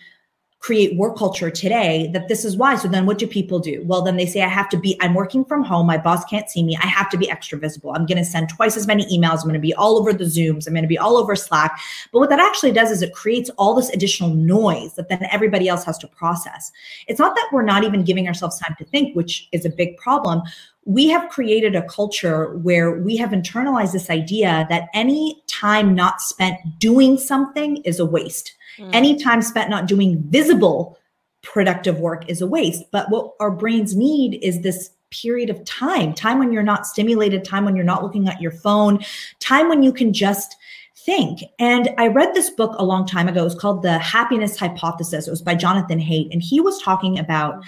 create 0.60 0.98
work 0.98 1.18
culture 1.18 1.50
today 1.50 2.10
that 2.12 2.28
this 2.28 2.44
is 2.44 2.58
why. 2.58 2.76
So 2.76 2.90
then 2.90 3.06
what 3.06 3.18
do 3.18 3.26
people 3.26 3.60
do? 3.60 3.82
Well, 3.86 4.02
then 4.02 4.18
they 4.18 4.26
say, 4.26 4.42
I 4.42 4.50
have 4.50 4.68
to 4.70 4.78
be, 4.78 4.98
I'm 5.00 5.14
working 5.14 5.46
from 5.46 5.64
home. 5.64 5.88
My 5.88 5.98
boss 5.98 6.26
can't 6.26 6.50
see 6.50 6.64
me. 6.64 6.78
I 6.82 6.86
have 6.86 7.10
to 7.12 7.18
be 7.18 7.30
extra 7.30 7.58
visible. 7.58 7.92
I'm 7.92 8.06
going 8.06 8.18
to 8.18 8.26
send 8.26 8.50
twice 8.50 8.76
as 8.76 8.86
many 8.86 9.06
emails. 9.06 9.38
I'm 9.38 9.44
going 9.44 9.54
to 9.54 9.60
be 9.60 9.74
all 9.74 9.98
over 9.98 10.12
the 10.12 10.26
Zooms. 10.26 10.68
I'm 10.68 10.74
going 10.74 10.84
to 10.84 10.90
be 10.90 10.98
all 10.98 11.16
over 11.16 11.34
Slack. 11.36 11.80
But 12.12 12.20
what 12.20 12.30
that 12.30 12.42
actually 12.42 12.74
does 12.74 12.92
is 12.92 13.02
it 13.02 13.14
creates 13.14 13.50
all 13.52 13.74
this 13.74 13.90
additional 13.90 14.32
noise 14.32 14.96
that 14.96 15.08
then 15.08 15.26
everybody 15.32 15.70
else 15.70 15.86
has 15.86 15.98
to 16.00 16.08
process. 16.08 16.74
It's 17.08 17.20
not 17.20 17.36
that 17.36 17.50
we're 17.54 17.64
not 17.64 17.86
even 17.86 18.04
giving 18.04 18.28
ourselves 18.28 18.60
time 18.60 18.76
to 18.80 18.86
think, 18.86 19.16
which 19.16 19.48
is 19.54 19.66
a 19.66 19.70
big 19.70 19.96
problem 19.98 20.44
we 20.86 21.08
have 21.08 21.30
created 21.30 21.76
a 21.76 21.84
culture 21.84 22.58
where 22.58 22.92
we 22.92 23.16
have 23.16 23.30
internalized 23.30 23.92
this 23.92 24.10
idea 24.10 24.66
that 24.70 24.88
any 24.96 25.40
time 25.46 25.94
not 25.94 26.20
spent 26.20 26.58
doing 26.80 27.16
something 27.16 27.78
is 27.84 28.00
a 28.00 28.06
waste. 28.06 28.56
Mm. 28.80 28.90
Any 28.94 29.16
time 29.16 29.42
spent 29.42 29.70
not 29.70 29.88
doing 29.88 30.22
visible 30.30 30.98
productive 31.42 32.00
work 32.00 32.30
is 32.30 32.42
a 32.42 32.48
waste. 32.48 32.84
But 32.92 33.10
what 33.10 33.34
our 33.40 33.52
brains 33.52 33.96
need 33.96 34.40
is 34.44 34.62
this 34.62 34.92
period 35.12 35.50
of 35.50 35.64
time 35.66 36.14
time 36.14 36.38
when 36.38 36.52
you're 36.52 36.62
not 36.62 36.86
stimulated, 36.86 37.44
time 37.44 37.66
when 37.66 37.76
you're 37.76 37.86
not 37.86 38.04
looking 38.04 38.28
at 38.28 38.42
your 38.42 38.52
phone, 38.52 39.04
time 39.40 39.68
when 39.68 39.82
you 39.82 39.92
can 39.92 40.14
just 40.14 40.56
think. 40.96 41.40
And 41.58 41.90
I 41.98 42.08
read 42.08 42.34
this 42.34 42.50
book 42.50 42.76
a 42.78 42.86
long 42.86 43.08
time 43.08 43.28
ago. 43.28 43.42
It 43.42 43.46
was 43.46 43.56
called 43.56 43.82
The 43.82 43.98
Happiness 43.98 44.58
Hypothesis. 44.58 45.28
It 45.28 45.32
was 45.32 45.42
by 45.42 45.56
Jonathan 45.56 46.00
Haidt. 46.00 46.32
And 46.32 46.44
he 46.44 46.60
was 46.62 46.82
talking 46.82 47.18
about 47.18 47.64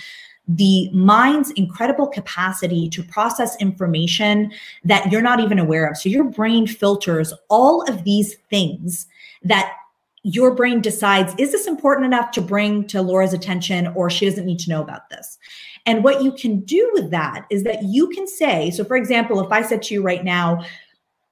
the 0.47 0.89
mind's 0.91 1.51
incredible 1.51 2.07
capacity 2.07 2.89
to 2.89 3.03
process 3.03 3.55
information 3.61 4.51
that 4.83 5.11
you're 5.11 5.21
not 5.21 5.39
even 5.39 5.59
aware 5.59 5.87
of. 5.87 5.97
So 5.97 6.09
your 6.09 6.25
brain 6.25 6.67
filters 6.67 7.33
all 7.49 7.83
of 7.83 8.03
these 8.03 8.35
things 8.49 9.07
that 9.43 9.73
your 10.23 10.53
brain 10.53 10.81
decides 10.81 11.33
is 11.37 11.51
this 11.51 11.67
important 11.67 12.05
enough 12.05 12.31
to 12.31 12.41
bring 12.41 12.85
to 12.87 13.01
Laura's 13.01 13.33
attention 13.33 13.87
or 13.95 14.09
she 14.09 14.29
doesn't 14.29 14.45
need 14.45 14.59
to 14.59 14.69
know 14.69 14.81
about 14.81 15.09
this. 15.09 15.37
And 15.85 16.03
what 16.03 16.21
you 16.21 16.31
can 16.31 16.59
do 16.61 16.89
with 16.93 17.09
that 17.11 17.45
is 17.49 17.63
that 17.63 17.83
you 17.83 18.07
can 18.09 18.27
say, 18.27 18.69
so 18.69 18.83
for 18.83 18.95
example, 18.95 19.43
if 19.43 19.51
I 19.51 19.63
said 19.63 19.81
to 19.83 19.93
you 19.95 20.03
right 20.03 20.23
now, 20.23 20.63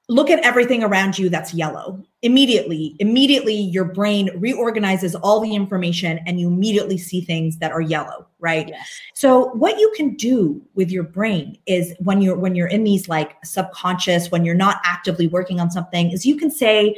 look 0.08 0.32
at 0.32 0.39
everything 0.39 0.84
around 0.84 1.19
you 1.19 1.30
that's 1.30 1.54
yellow, 1.54 2.04
immediately, 2.23 2.95
immediately 2.97 3.54
your 3.54 3.86
brain 3.86 4.32
reorganizes 4.38 5.13
all 5.13 5.39
the 5.39 5.54
information 5.54 6.19
and 6.25 6.39
you 6.39 6.47
immediately 6.47 6.97
see 6.97 7.21
things 7.21 7.60
that 7.60 7.71
are 7.71 7.80
yellow, 7.80 8.25
right? 8.39 8.69
Yes. 8.69 8.99
So 9.13 9.49
what 9.49 9.78
you 9.80 9.93
can 9.95 10.15
do 10.15 10.60
with 10.73 10.89
your 10.89 11.04
brain 11.04 11.60
is 11.67 11.93
when 11.99 12.23
you're 12.23 12.36
when 12.36 12.56
you're 12.56 12.67
in 12.67 12.84
these 12.84 13.08
like 13.08 13.38
subconscious, 13.45 14.32
when 14.32 14.43
you're 14.43 14.56
not 14.56 14.82
actively 14.84 15.28
working 15.28 15.60
on 15.60 15.69
something, 15.69 16.10
is 16.10 16.25
you 16.25 16.38
can 16.38 16.49
say, 16.49 16.95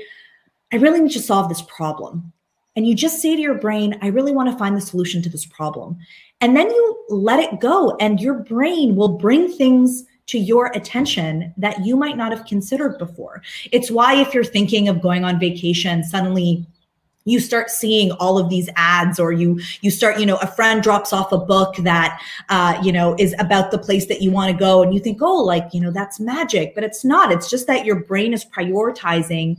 I 0.71 0.77
really 0.77 1.01
need 1.01 1.11
to 1.11 1.19
solve 1.19 1.49
this 1.49 1.61
problem. 1.61 2.31
And 2.75 2.87
you 2.87 2.95
just 2.95 3.21
say 3.21 3.35
to 3.35 3.41
your 3.41 3.55
brain, 3.55 3.97
I 4.01 4.07
really 4.07 4.31
want 4.31 4.49
to 4.49 4.57
find 4.57 4.77
the 4.77 4.81
solution 4.81 5.21
to 5.23 5.29
this 5.29 5.45
problem. 5.45 5.97
And 6.39 6.55
then 6.55 6.69
you 6.69 7.05
let 7.09 7.39
it 7.39 7.59
go, 7.59 7.95
and 7.99 8.19
your 8.19 8.35
brain 8.35 8.95
will 8.95 9.17
bring 9.17 9.51
things 9.51 10.05
to 10.27 10.39
your 10.39 10.67
attention 10.67 11.53
that 11.57 11.85
you 11.85 11.97
might 11.97 12.15
not 12.15 12.31
have 12.31 12.45
considered 12.45 12.97
before. 12.97 13.41
It's 13.71 13.91
why, 13.91 14.15
if 14.15 14.33
you're 14.33 14.45
thinking 14.45 14.87
of 14.87 15.01
going 15.01 15.25
on 15.25 15.39
vacation, 15.39 16.03
suddenly 16.03 16.65
you 17.25 17.39
start 17.39 17.69
seeing 17.69 18.11
all 18.13 18.37
of 18.37 18.49
these 18.49 18.69
ads 18.75 19.19
or 19.19 19.31
you 19.31 19.59
you 19.81 19.91
start 19.91 20.19
you 20.19 20.25
know 20.25 20.37
a 20.37 20.47
friend 20.47 20.81
drops 20.81 21.13
off 21.13 21.31
a 21.31 21.37
book 21.37 21.75
that 21.77 22.19
uh, 22.49 22.79
you 22.83 22.91
know 22.91 23.15
is 23.19 23.35
about 23.37 23.69
the 23.69 23.77
place 23.77 24.07
that 24.07 24.21
you 24.21 24.31
want 24.31 24.51
to 24.51 24.57
go 24.57 24.81
and 24.81 24.93
you 24.93 24.99
think 24.99 25.21
oh 25.21 25.43
like 25.43 25.67
you 25.71 25.79
know 25.79 25.91
that's 25.91 26.19
magic 26.19 26.73
but 26.73 26.83
it's 26.83 27.05
not 27.05 27.31
it's 27.31 27.47
just 27.47 27.67
that 27.67 27.85
your 27.85 27.97
brain 27.97 28.33
is 28.33 28.43
prioritizing 28.43 29.55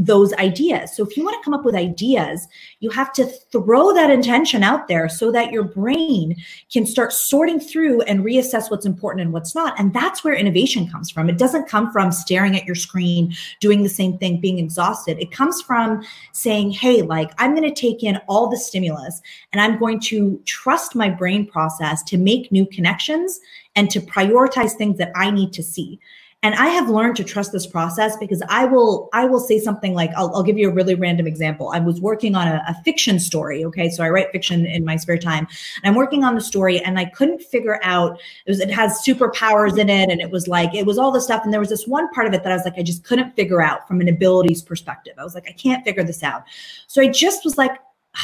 those 0.00 0.32
ideas. 0.34 0.96
So 0.96 1.04
if 1.06 1.14
you 1.14 1.22
want 1.22 1.36
to 1.36 1.44
come 1.44 1.52
up 1.52 1.64
with 1.64 1.74
ideas, 1.74 2.48
you 2.80 2.88
have 2.90 3.12
to 3.12 3.26
throw 3.26 3.92
that 3.92 4.10
intention 4.10 4.62
out 4.62 4.88
there 4.88 5.10
so 5.10 5.30
that 5.30 5.52
your 5.52 5.62
brain 5.62 6.36
can 6.72 6.86
start 6.86 7.12
sorting 7.12 7.60
through 7.60 8.00
and 8.02 8.24
reassess 8.24 8.70
what's 8.70 8.86
important 8.86 9.20
and 9.20 9.32
what's 9.32 9.54
not. 9.54 9.78
And 9.78 9.92
that's 9.92 10.24
where 10.24 10.32
innovation 10.32 10.88
comes 10.88 11.10
from. 11.10 11.28
It 11.28 11.36
doesn't 11.36 11.68
come 11.68 11.92
from 11.92 12.12
staring 12.12 12.56
at 12.56 12.64
your 12.64 12.74
screen, 12.74 13.34
doing 13.60 13.82
the 13.82 13.90
same 13.90 14.16
thing, 14.16 14.40
being 14.40 14.58
exhausted. 14.58 15.18
It 15.18 15.32
comes 15.32 15.60
from 15.60 16.02
saying, 16.32 16.70
hey, 16.70 17.02
like 17.02 17.32
I'm 17.36 17.54
going 17.54 17.68
to 17.68 17.78
take 17.78 18.02
in 18.02 18.16
all 18.26 18.48
the 18.48 18.56
stimulus 18.56 19.20
and 19.52 19.60
I'm 19.60 19.78
going 19.78 20.00
to 20.00 20.40
trust 20.46 20.94
my 20.94 21.10
brain 21.10 21.46
process 21.46 22.02
to 22.04 22.16
make 22.16 22.50
new 22.50 22.64
connections 22.64 23.38
and 23.76 23.90
to 23.90 24.00
prioritize 24.00 24.72
things 24.72 24.96
that 24.96 25.12
I 25.14 25.30
need 25.30 25.52
to 25.52 25.62
see 25.62 26.00
and 26.42 26.54
i 26.54 26.68
have 26.68 26.88
learned 26.88 27.16
to 27.16 27.24
trust 27.24 27.52
this 27.52 27.66
process 27.66 28.16
because 28.16 28.42
i 28.48 28.64
will 28.64 29.08
i 29.12 29.24
will 29.24 29.40
say 29.40 29.58
something 29.58 29.94
like 29.94 30.10
i'll, 30.16 30.34
I'll 30.34 30.42
give 30.42 30.58
you 30.58 30.70
a 30.70 30.72
really 30.72 30.94
random 30.94 31.26
example. 31.26 31.70
I 31.74 31.80
was 31.80 32.00
working 32.00 32.34
on 32.34 32.48
a, 32.48 32.62
a, 32.68 32.74
fiction 32.82 33.18
story 33.18 33.64
okay? 33.64 33.90
So 33.90 34.02
i 34.02 34.08
write 34.08 34.32
fiction 34.32 34.66
in 34.66 34.84
my 34.84 34.96
spare 34.96 35.18
time. 35.18 35.46
I'm 35.84 35.94
working 35.94 36.24
on 36.24 36.34
the 36.34 36.40
story 36.40 36.80
and 36.80 36.98
i 36.98 37.04
couldn't 37.04 37.42
figure 37.42 37.80
out 37.82 38.20
it 38.46 38.50
was 38.50 38.60
it 38.60 38.70
has 38.70 39.02
superpowers 39.06 39.78
in 39.78 39.90
it 39.90 40.10
and 40.10 40.20
it 40.20 40.30
was 40.30 40.48
like 40.48 40.74
it 40.74 40.86
was 40.86 40.98
all 40.98 41.10
the 41.10 41.20
stuff. 41.20 41.42
And 41.44 41.52
there 41.52 41.60
was 41.60 41.68
this 41.68 41.86
one 41.86 42.08
part 42.10 42.26
of 42.26 42.34
it 42.34 42.42
that 42.42 42.52
i 42.52 42.56
was 42.56 42.64
like 42.64 42.78
i 42.78 42.82
just 42.82 43.04
couldn't 43.04 43.34
figure 43.36 43.62
out 43.62 43.86
from 43.86 44.00
an 44.00 44.08
abilities 44.08 44.62
perspective. 44.62 45.14
I 45.18 45.24
was 45.24 45.34
like 45.34 45.48
i 45.48 45.52
can't 45.52 45.84
figure 45.84 46.04
this 46.04 46.22
out. 46.22 46.44
So 46.86 47.02
i 47.02 47.08
just 47.08 47.44
was 47.44 47.58
like 47.58 47.72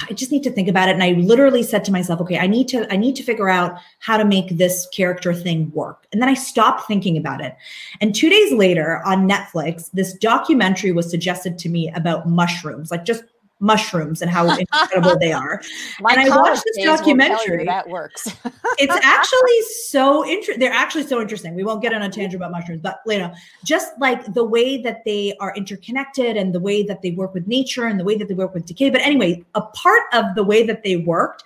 I 0.08 0.14
just 0.14 0.32
need 0.32 0.42
to 0.42 0.50
think 0.50 0.68
about 0.68 0.88
it. 0.88 0.92
And 0.94 1.02
I 1.02 1.12
literally 1.12 1.62
said 1.62 1.84
to 1.84 1.92
myself, 1.92 2.20
okay, 2.20 2.38
I 2.38 2.48
need 2.48 2.66
to, 2.68 2.92
I 2.92 2.96
need 2.96 3.14
to 3.16 3.22
figure 3.22 3.48
out 3.48 3.78
how 4.00 4.16
to 4.16 4.24
make 4.24 4.48
this 4.50 4.86
character 4.92 5.32
thing 5.32 5.70
work. 5.72 6.06
And 6.12 6.20
then 6.20 6.28
I 6.28 6.34
stopped 6.34 6.88
thinking 6.88 7.16
about 7.16 7.40
it. 7.40 7.56
And 8.00 8.14
two 8.14 8.28
days 8.28 8.52
later 8.52 9.00
on 9.06 9.28
Netflix, 9.28 9.90
this 9.92 10.14
documentary 10.14 10.90
was 10.90 11.08
suggested 11.08 11.56
to 11.58 11.68
me 11.68 11.92
about 11.94 12.28
mushrooms, 12.28 12.90
like 12.90 13.04
just 13.04 13.22
mushrooms 13.58 14.20
and 14.20 14.30
how 14.30 14.48
incredible 14.56 15.18
they 15.18 15.32
are. 15.32 15.62
My 16.00 16.12
and 16.12 16.32
I 16.32 16.36
watched 16.36 16.62
this 16.64 16.84
documentary. 16.84 17.64
that 17.64 17.88
works. 17.88 18.26
it's 18.78 18.96
actually 19.02 19.60
so 19.86 20.26
interesting. 20.26 20.60
They're 20.60 20.72
actually 20.72 21.06
so 21.06 21.20
interesting. 21.20 21.54
We 21.54 21.64
won't 21.64 21.82
get 21.82 21.94
on 21.94 22.02
a 22.02 22.10
tangent 22.10 22.34
about 22.34 22.52
mushrooms, 22.52 22.82
but 22.82 23.00
you 23.06 23.18
know, 23.18 23.32
just 23.64 23.92
like 23.98 24.34
the 24.34 24.44
way 24.44 24.82
that 24.82 25.04
they 25.04 25.34
are 25.40 25.54
interconnected 25.56 26.36
and 26.36 26.54
the 26.54 26.60
way 26.60 26.82
that 26.82 27.02
they 27.02 27.12
work 27.12 27.32
with 27.32 27.46
nature 27.46 27.86
and 27.86 27.98
the 27.98 28.04
way 28.04 28.16
that 28.16 28.28
they 28.28 28.34
work 28.34 28.52
with 28.52 28.66
decay. 28.66 28.90
But 28.90 29.00
anyway, 29.00 29.44
a 29.54 29.62
part 29.62 30.02
of 30.12 30.34
the 30.34 30.44
way 30.44 30.66
that 30.66 30.82
they 30.82 30.96
worked, 30.96 31.42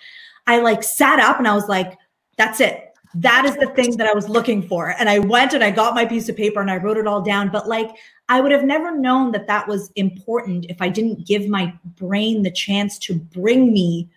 I 0.47 0.61
like 0.61 0.83
sat 0.83 1.21
up 1.21 1.39
and 1.39 1.47
I 1.47 1.55
was 1.55 1.69
like, 1.69 1.97
that's 2.37 2.61
it. 2.61 2.90
That 3.15 3.45
is 3.45 3.57
the 3.57 3.67
thing 3.75 3.97
that 3.97 4.07
I 4.07 4.13
was 4.13 4.29
looking 4.29 4.67
for. 4.67 4.95
And 4.99 5.09
I 5.09 5.19
went 5.19 5.53
and 5.53 5.65
I 5.65 5.71
got 5.71 5.95
my 5.95 6.05
piece 6.05 6.29
of 6.29 6.37
paper 6.37 6.61
and 6.61 6.71
I 6.71 6.77
wrote 6.77 6.97
it 6.97 7.07
all 7.07 7.21
down. 7.21 7.49
But 7.49 7.69
like 7.69 7.91
I 8.29 8.41
would 8.41 8.53
have 8.53 8.65
never 8.65 8.97
known 8.97 9.33
that 9.33 9.47
that 9.49 9.67
was 9.67 9.91
important 9.97 10.67
if 10.69 10.81
I 10.81 10.89
didn't 10.89 11.27
give 11.27 11.49
my 11.49 11.75
brain 11.97 12.43
the 12.43 12.51
chance 12.51 12.99
to 13.01 13.15
bring 13.15 13.73
me 13.73 14.09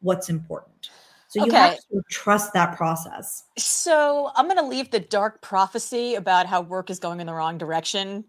what's 0.00 0.28
important. 0.28 0.90
So 1.28 1.40
you 1.40 1.50
okay. 1.50 1.56
have 1.56 1.76
to 1.76 2.02
trust 2.10 2.52
that 2.52 2.76
process. 2.76 3.44
So 3.56 4.30
I'm 4.36 4.44
going 4.44 4.58
to 4.58 4.66
leave 4.66 4.90
the 4.90 5.00
dark 5.00 5.40
prophecy 5.40 6.16
about 6.16 6.44
how 6.44 6.60
work 6.60 6.90
is 6.90 6.98
going 6.98 7.20
in 7.20 7.26
the 7.26 7.32
wrong 7.32 7.56
direction 7.56 8.24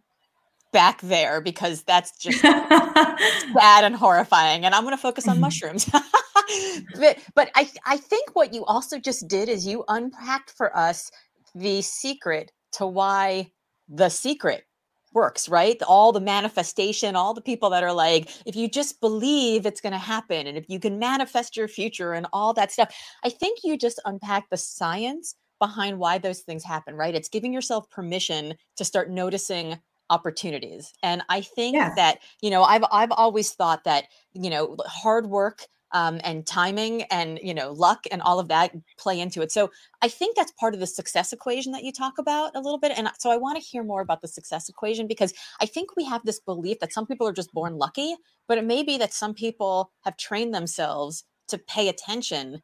back 0.73 0.99
there 1.01 1.39
because 1.39 1.83
that's 1.83 2.17
just 2.17 2.41
bad 2.43 3.85
and 3.85 3.95
horrifying. 3.95 4.65
And 4.65 4.75
I'm 4.75 4.83
going 4.83 4.95
to 4.95 5.01
focus 5.01 5.27
on 5.27 5.35
mm-hmm. 5.35 5.41
mushrooms. 5.41 5.89
but, 6.99 7.19
but 7.35 7.49
I, 7.55 7.69
I 7.85 7.95
think 7.95 8.35
what 8.35 8.53
you 8.53 8.65
also 8.65 8.99
just 8.99 9.29
did 9.29 9.47
is 9.47 9.65
you 9.65 9.85
unpacked 9.87 10.51
for 10.51 10.75
us 10.75 11.09
the 11.55 11.81
secret 11.81 12.51
to 12.73 12.85
why 12.85 13.51
the 13.87 14.09
secret 14.09 14.65
works, 15.13 15.47
right? 15.47 15.81
All 15.83 16.11
the 16.11 16.19
manifestation, 16.19 17.15
all 17.15 17.33
the 17.33 17.41
people 17.41 17.69
that 17.69 17.83
are 17.83 17.93
like, 17.93 18.29
if 18.45 18.55
you 18.55 18.67
just 18.67 18.99
believe 18.99 19.65
it's 19.65 19.81
going 19.81 19.93
to 19.93 19.99
happen 19.99 20.47
and 20.47 20.57
if 20.57 20.65
you 20.67 20.79
can 20.79 20.99
manifest 20.99 21.55
your 21.55 21.67
future 21.67 22.13
and 22.13 22.25
all 22.33 22.53
that 22.53 22.71
stuff. 22.71 22.93
I 23.23 23.29
think 23.29 23.59
you 23.63 23.77
just 23.77 24.01
unpack 24.05 24.49
the 24.49 24.57
science 24.57 25.35
behind 25.59 25.99
why 25.99 26.17
those 26.17 26.41
things 26.41 26.63
happen, 26.63 26.95
right? 26.95 27.15
It's 27.15 27.29
giving 27.29 27.53
yourself 27.53 27.89
permission 27.89 28.55
to 28.75 28.83
start 28.83 29.09
noticing 29.09 29.79
opportunities. 30.13 30.93
And 31.01 31.23
I 31.29 31.41
think 31.41 31.75
yeah. 31.75 31.93
that, 31.95 32.19
you 32.41 32.49
know, 32.49 32.63
I've 32.63 32.83
I've 32.91 33.11
always 33.11 33.51
thought 33.53 33.83
that, 33.85 34.05
you 34.33 34.49
know, 34.49 34.77
hard 34.85 35.27
work 35.27 35.67
um, 35.93 36.19
and 36.23 36.45
timing 36.45 37.03
and 37.03 37.39
you 37.41 37.53
know 37.53 37.71
luck 37.71 38.05
and 38.11 38.21
all 38.21 38.39
of 38.39 38.47
that 38.47 38.71
play 38.97 39.19
into 39.19 39.41
it 39.41 39.51
so 39.51 39.69
i 40.01 40.07
think 40.07 40.35
that's 40.35 40.51
part 40.53 40.73
of 40.73 40.79
the 40.79 40.87
success 40.87 41.31
equation 41.31 41.71
that 41.71 41.83
you 41.83 41.91
talk 41.91 42.17
about 42.17 42.55
a 42.55 42.59
little 42.59 42.79
bit 42.79 42.91
and 42.97 43.09
so 43.19 43.31
i 43.31 43.37
want 43.37 43.61
to 43.61 43.63
hear 43.63 43.83
more 43.83 44.01
about 44.01 44.21
the 44.21 44.27
success 44.27 44.67
equation 44.67 45.07
because 45.07 45.33
i 45.61 45.65
think 45.65 45.95
we 45.95 46.03
have 46.03 46.25
this 46.25 46.39
belief 46.39 46.79
that 46.79 46.91
some 46.91 47.05
people 47.05 47.27
are 47.27 47.33
just 47.33 47.53
born 47.53 47.77
lucky 47.77 48.15
but 48.47 48.57
it 48.57 48.65
may 48.65 48.83
be 48.83 48.97
that 48.97 49.13
some 49.13 49.33
people 49.33 49.91
have 50.03 50.17
trained 50.17 50.53
themselves 50.53 51.23
to 51.47 51.57
pay 51.57 51.87
attention 51.87 52.61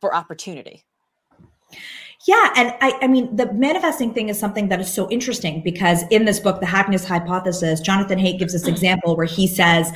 for 0.00 0.14
opportunity 0.14 0.84
yeah. 2.26 2.52
And 2.56 2.74
I, 2.80 2.98
I 3.02 3.06
mean, 3.08 3.34
the 3.34 3.52
manifesting 3.52 4.14
thing 4.14 4.28
is 4.28 4.38
something 4.38 4.68
that 4.68 4.80
is 4.80 4.92
so 4.92 5.10
interesting 5.10 5.62
because 5.62 6.04
in 6.10 6.24
this 6.24 6.38
book, 6.38 6.60
The 6.60 6.66
Happiness 6.66 7.04
Hypothesis, 7.04 7.80
Jonathan 7.80 8.18
Haidt 8.18 8.38
gives 8.38 8.52
this 8.52 8.68
example 8.68 9.16
where 9.16 9.26
he 9.26 9.46
says, 9.46 9.90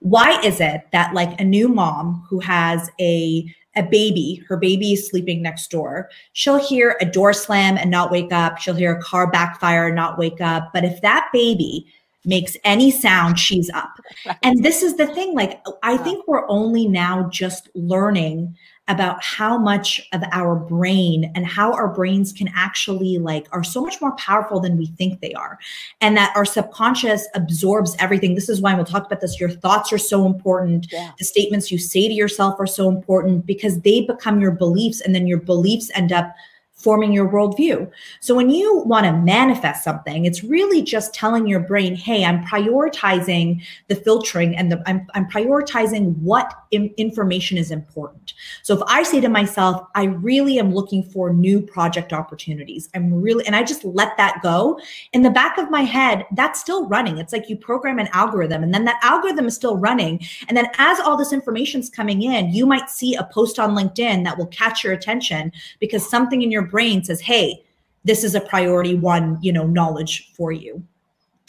why 0.00 0.40
is 0.42 0.60
it 0.60 0.82
that 0.92 1.14
like 1.14 1.40
a 1.40 1.44
new 1.44 1.68
mom 1.68 2.24
who 2.28 2.40
has 2.40 2.90
a 3.00 3.54
a 3.76 3.84
baby, 3.84 4.42
her 4.48 4.56
baby 4.56 4.94
is 4.94 5.08
sleeping 5.08 5.42
next 5.42 5.70
door. 5.70 6.10
She'll 6.32 6.58
hear 6.58 6.96
a 7.00 7.04
door 7.04 7.32
slam 7.32 7.78
and 7.78 7.88
not 7.88 8.10
wake 8.10 8.32
up. 8.32 8.58
She'll 8.58 8.74
hear 8.74 8.96
a 8.96 9.00
car 9.00 9.30
backfire 9.30 9.86
and 9.86 9.94
not 9.96 10.18
wake 10.18 10.40
up. 10.40 10.70
But 10.74 10.84
if 10.84 11.00
that 11.02 11.28
baby 11.32 11.86
makes 12.24 12.56
any 12.64 12.90
sound, 12.90 13.38
she's 13.38 13.70
up. 13.70 14.00
And 14.42 14.64
this 14.64 14.82
is 14.82 14.96
the 14.96 15.06
thing 15.06 15.34
like, 15.34 15.64
I 15.82 15.94
uh-huh. 15.94 16.04
think 16.04 16.26
we're 16.26 16.48
only 16.48 16.88
now 16.88 17.28
just 17.30 17.68
learning 17.74 18.56
about 18.90 19.22
how 19.22 19.56
much 19.56 20.06
of 20.12 20.22
our 20.32 20.56
brain 20.56 21.30
and 21.36 21.46
how 21.46 21.72
our 21.72 21.86
brains 21.86 22.32
can 22.32 22.50
actually 22.54 23.18
like 23.18 23.46
are 23.52 23.62
so 23.62 23.80
much 23.80 24.00
more 24.00 24.10
powerful 24.16 24.58
than 24.58 24.76
we 24.76 24.86
think 24.86 25.20
they 25.20 25.32
are 25.34 25.58
and 26.00 26.16
that 26.16 26.36
our 26.36 26.44
subconscious 26.44 27.28
absorbs 27.34 27.94
everything 28.00 28.34
this 28.34 28.48
is 28.48 28.60
why 28.60 28.74
we'll 28.74 28.84
talk 28.84 29.06
about 29.06 29.20
this 29.20 29.38
your 29.38 29.48
thoughts 29.48 29.92
are 29.92 29.98
so 29.98 30.26
important 30.26 30.88
yeah. 30.90 31.12
the 31.18 31.24
statements 31.24 31.70
you 31.70 31.78
say 31.78 32.08
to 32.08 32.14
yourself 32.14 32.58
are 32.58 32.66
so 32.66 32.88
important 32.88 33.46
because 33.46 33.80
they 33.82 34.00
become 34.02 34.40
your 34.40 34.50
beliefs 34.50 35.00
and 35.00 35.14
then 35.14 35.26
your 35.26 35.40
beliefs 35.40 35.88
end 35.94 36.10
up 36.10 36.34
forming 36.80 37.12
your 37.12 37.28
worldview. 37.28 37.90
So 38.20 38.34
when 38.34 38.48
you 38.48 38.78
want 38.86 39.04
to 39.04 39.12
manifest 39.12 39.84
something, 39.84 40.24
it's 40.24 40.42
really 40.42 40.80
just 40.82 41.12
telling 41.12 41.46
your 41.46 41.60
brain, 41.60 41.94
hey, 41.94 42.24
I'm 42.24 42.42
prioritizing 42.42 43.62
the 43.88 43.96
filtering 43.96 44.56
and 44.56 44.72
the, 44.72 44.82
I'm, 44.86 45.06
I'm 45.14 45.28
prioritizing 45.28 46.16
what 46.16 46.54
information 46.70 47.58
is 47.58 47.70
important. 47.70 48.34
So 48.62 48.74
if 48.74 48.82
I 48.86 49.02
say 49.02 49.20
to 49.20 49.28
myself, 49.28 49.86
I 49.94 50.04
really 50.04 50.58
am 50.58 50.72
looking 50.72 51.02
for 51.02 51.32
new 51.32 51.60
project 51.60 52.12
opportunities, 52.12 52.88
I'm 52.94 53.12
really, 53.20 53.44
and 53.46 53.56
I 53.56 53.62
just 53.62 53.84
let 53.84 54.16
that 54.16 54.40
go 54.42 54.80
in 55.12 55.22
the 55.22 55.30
back 55.30 55.58
of 55.58 55.70
my 55.70 55.82
head, 55.82 56.26
that's 56.32 56.60
still 56.60 56.88
running. 56.88 57.18
It's 57.18 57.32
like 57.32 57.48
you 57.48 57.56
program 57.56 57.98
an 57.98 58.08
algorithm 58.12 58.62
and 58.62 58.72
then 58.72 58.84
that 58.84 59.00
algorithm 59.02 59.46
is 59.46 59.54
still 59.54 59.76
running. 59.76 60.20
And 60.48 60.56
then 60.56 60.66
as 60.78 61.00
all 61.00 61.16
this 61.16 61.32
information 61.32 61.80
is 61.80 61.90
coming 61.90 62.22
in, 62.22 62.50
you 62.50 62.66
might 62.66 62.90
see 62.90 63.14
a 63.14 63.24
post 63.24 63.58
on 63.58 63.74
LinkedIn 63.74 64.24
that 64.24 64.38
will 64.38 64.46
catch 64.46 64.84
your 64.84 64.92
attention 64.92 65.52
because 65.80 66.08
something 66.08 66.42
in 66.42 66.50
your 66.50 66.66
brain 66.66 67.02
says, 67.02 67.20
hey, 67.20 67.64
this 68.04 68.24
is 68.24 68.34
a 68.34 68.40
priority 68.40 68.94
one, 68.94 69.38
you 69.42 69.52
know, 69.52 69.66
knowledge 69.66 70.30
for 70.34 70.52
you. 70.52 70.82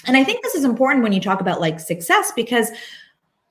And 0.07 0.17
I 0.17 0.23
think 0.23 0.41
this 0.41 0.55
is 0.55 0.63
important 0.63 1.03
when 1.03 1.13
you 1.13 1.21
talk 1.21 1.41
about 1.41 1.61
like 1.61 1.79
success 1.79 2.31
because 2.35 2.71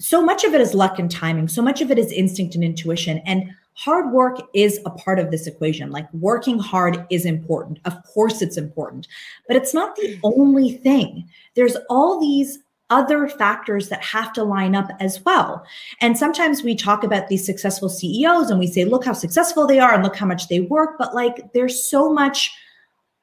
so 0.01 0.23
much 0.23 0.45
of 0.45 0.55
it 0.55 0.61
is 0.61 0.75
luck 0.75 0.99
and 0.99 1.11
timing, 1.11 1.47
so 1.47 1.63
much 1.63 1.81
of 1.81 1.91
it 1.91 1.99
is 1.99 2.11
instinct 2.11 2.55
and 2.55 2.65
intuition. 2.65 3.19
And 3.27 3.51
hard 3.75 4.13
work 4.13 4.39
is 4.55 4.81
a 4.85 4.91
part 4.91 5.19
of 5.19 5.31
this 5.31 5.47
equation. 5.47 5.91
Like 5.91 6.13
working 6.13 6.59
hard 6.59 7.07
is 7.11 7.25
important. 7.25 7.79
Of 7.85 8.03
course, 8.05 8.43
it's 8.43 8.57
important, 8.57 9.07
but 9.47 9.57
it's 9.57 9.75
not 9.75 9.97
the 9.97 10.15
hmm. 10.15 10.21
only 10.23 10.73
thing. 10.73 11.29
There's 11.55 11.77
all 11.89 12.21
these 12.21 12.59
other 12.91 13.29
factors 13.29 13.89
that 13.89 14.03
have 14.03 14.33
to 14.33 14.43
line 14.43 14.75
up 14.75 14.91
as 14.99 15.25
well. 15.25 15.65
And 16.01 16.19
sometimes 16.19 16.63
we 16.63 16.75
talk 16.75 17.05
about 17.05 17.29
these 17.29 17.47
successful 17.47 17.89
CEOs 17.89 18.51
and 18.51 18.59
we 18.59 18.67
say, 18.67 18.85
look 18.85 19.05
how 19.05 19.13
successful 19.13 19.67
they 19.67 19.79
are 19.79 19.95
and 19.95 20.03
look 20.03 20.17
how 20.17 20.27
much 20.27 20.49
they 20.49 20.61
work. 20.61 20.97
But 20.99 21.15
like 21.15 21.53
there's 21.53 21.89
so 21.89 22.13
much 22.13 22.51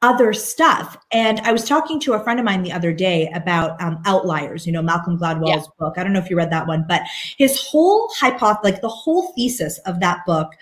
other 0.02 0.32
stuff. 0.32 0.96
And 1.10 1.40
I 1.40 1.52
was 1.52 1.64
talking 1.64 1.98
to 2.00 2.12
a 2.12 2.22
friend 2.22 2.38
of 2.38 2.44
mine 2.44 2.62
the 2.62 2.72
other 2.72 2.92
day 2.92 3.28
about 3.34 3.80
um, 3.82 4.00
outliers, 4.06 4.66
you 4.66 4.72
know, 4.72 4.82
Malcolm 4.82 5.18
Gladwell's 5.18 5.66
yeah. 5.66 5.78
book. 5.78 5.94
I 5.96 6.04
don't 6.04 6.12
know 6.12 6.20
if 6.20 6.30
you 6.30 6.36
read 6.36 6.52
that 6.52 6.68
one, 6.68 6.84
but 6.88 7.02
his 7.36 7.60
whole 7.60 8.08
hypothesis, 8.16 8.64
like 8.64 8.80
the 8.80 8.88
whole 8.88 9.32
thesis 9.32 9.78
of 9.86 10.00
that 10.00 10.24
book 10.24 10.52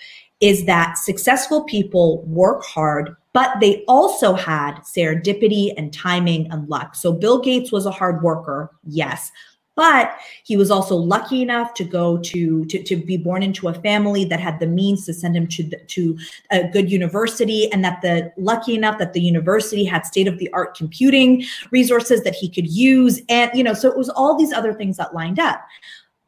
is 0.41 0.65
that 0.67 0.99
successful 0.99 1.65
people 1.65 2.23
work 2.27 2.63
hard 2.65 3.17
but 3.37 3.61
they 3.61 3.85
also 3.87 4.33
had 4.33 4.77
serendipity 4.77 5.71
and 5.77 5.93
timing 5.93 6.51
and 6.51 6.67
luck. 6.71 6.95
So 6.95 7.13
Bill 7.13 7.39
Gates 7.39 7.71
was 7.71 7.85
a 7.85 7.91
hard 7.91 8.23
worker, 8.23 8.71
yes, 8.87 9.31
but 9.77 10.17
he 10.43 10.57
was 10.57 10.71
also 10.71 10.97
lucky 10.97 11.43
enough 11.43 11.75
to 11.75 11.85
go 11.85 12.17
to, 12.19 12.65
to, 12.65 12.83
to 12.83 12.97
be 12.97 13.17
born 13.17 13.43
into 13.43 13.69
a 13.69 13.75
family 13.75 14.25
that 14.25 14.41
had 14.41 14.59
the 14.59 14.67
means 14.67 15.05
to 15.07 15.15
send 15.15 15.37
him 15.37 15.47
to 15.47 15.63
the, 15.63 15.77
to 15.87 16.19
a 16.51 16.67
good 16.69 16.91
university 16.91 17.71
and 17.73 17.85
that 17.85 18.01
the 18.03 18.33
lucky 18.39 18.75
enough 18.75 18.99
that 18.99 19.13
the 19.13 19.21
university 19.21 19.85
had 19.85 20.05
state 20.05 20.27
of 20.27 20.39
the 20.39 20.53
art 20.53 20.75
computing 20.77 21.45
resources 21.71 22.25
that 22.25 22.35
he 22.35 22.49
could 22.49 22.67
use 22.67 23.21
and 23.29 23.51
you 23.55 23.63
know 23.63 23.75
so 23.75 23.89
it 23.89 23.97
was 23.97 24.09
all 24.09 24.37
these 24.37 24.53
other 24.53 24.73
things 24.73 24.97
that 24.97 25.15
lined 25.15 25.39
up 25.39 25.61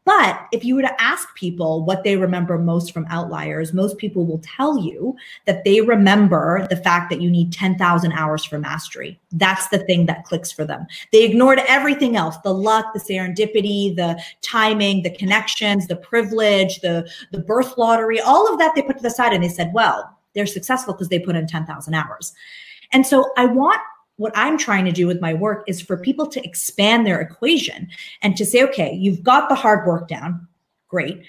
but 0.08 0.48
if 0.52 0.64
you 0.64 0.74
were 0.74 0.80
to 0.80 1.02
ask 1.02 1.34
people 1.34 1.84
what 1.84 2.02
they 2.02 2.16
remember 2.16 2.56
most 2.56 2.94
from 2.94 3.04
outliers, 3.10 3.74
most 3.74 3.98
people 3.98 4.24
will 4.24 4.40
tell 4.42 4.78
you 4.78 5.14
that 5.44 5.64
they 5.64 5.82
remember 5.82 6.66
the 6.70 6.78
fact 6.78 7.10
that 7.10 7.20
you 7.20 7.30
need 7.30 7.52
10,000 7.52 8.12
hours 8.12 8.42
for 8.42 8.58
mastery. 8.58 9.20
That's 9.32 9.68
the 9.68 9.80
thing 9.80 10.06
that 10.06 10.24
clicks 10.24 10.50
for 10.50 10.64
them. 10.64 10.86
They 11.12 11.24
ignored 11.24 11.60
everything 11.68 12.16
else 12.16 12.38
the 12.38 12.54
luck, 12.54 12.86
the 12.94 13.00
serendipity, 13.00 13.94
the 13.94 14.18
timing, 14.40 15.02
the 15.02 15.14
connections, 15.14 15.88
the 15.88 15.96
privilege, 15.96 16.80
the, 16.80 17.06
the 17.30 17.40
birth 17.40 17.76
lottery, 17.76 18.18
all 18.18 18.50
of 18.50 18.58
that 18.60 18.74
they 18.74 18.80
put 18.80 18.96
to 18.96 19.02
the 19.02 19.10
side 19.10 19.34
and 19.34 19.44
they 19.44 19.50
said, 19.50 19.72
well, 19.74 20.18
they're 20.34 20.46
successful 20.46 20.94
because 20.94 21.10
they 21.10 21.18
put 21.18 21.36
in 21.36 21.46
10,000 21.46 21.92
hours. 21.92 22.32
And 22.92 23.06
so 23.06 23.30
I 23.36 23.44
want 23.44 23.82
what 24.18 24.32
I'm 24.36 24.58
trying 24.58 24.84
to 24.84 24.92
do 24.92 25.06
with 25.06 25.20
my 25.20 25.32
work 25.32 25.64
is 25.66 25.80
for 25.80 25.96
people 25.96 26.26
to 26.26 26.44
expand 26.44 27.06
their 27.06 27.20
equation 27.20 27.88
and 28.20 28.36
to 28.36 28.44
say, 28.44 28.62
okay, 28.64 28.92
you've 28.92 29.22
got 29.22 29.48
the 29.48 29.54
hard 29.54 29.86
work 29.86 30.08
down. 30.08 30.46
Great. 30.88 31.22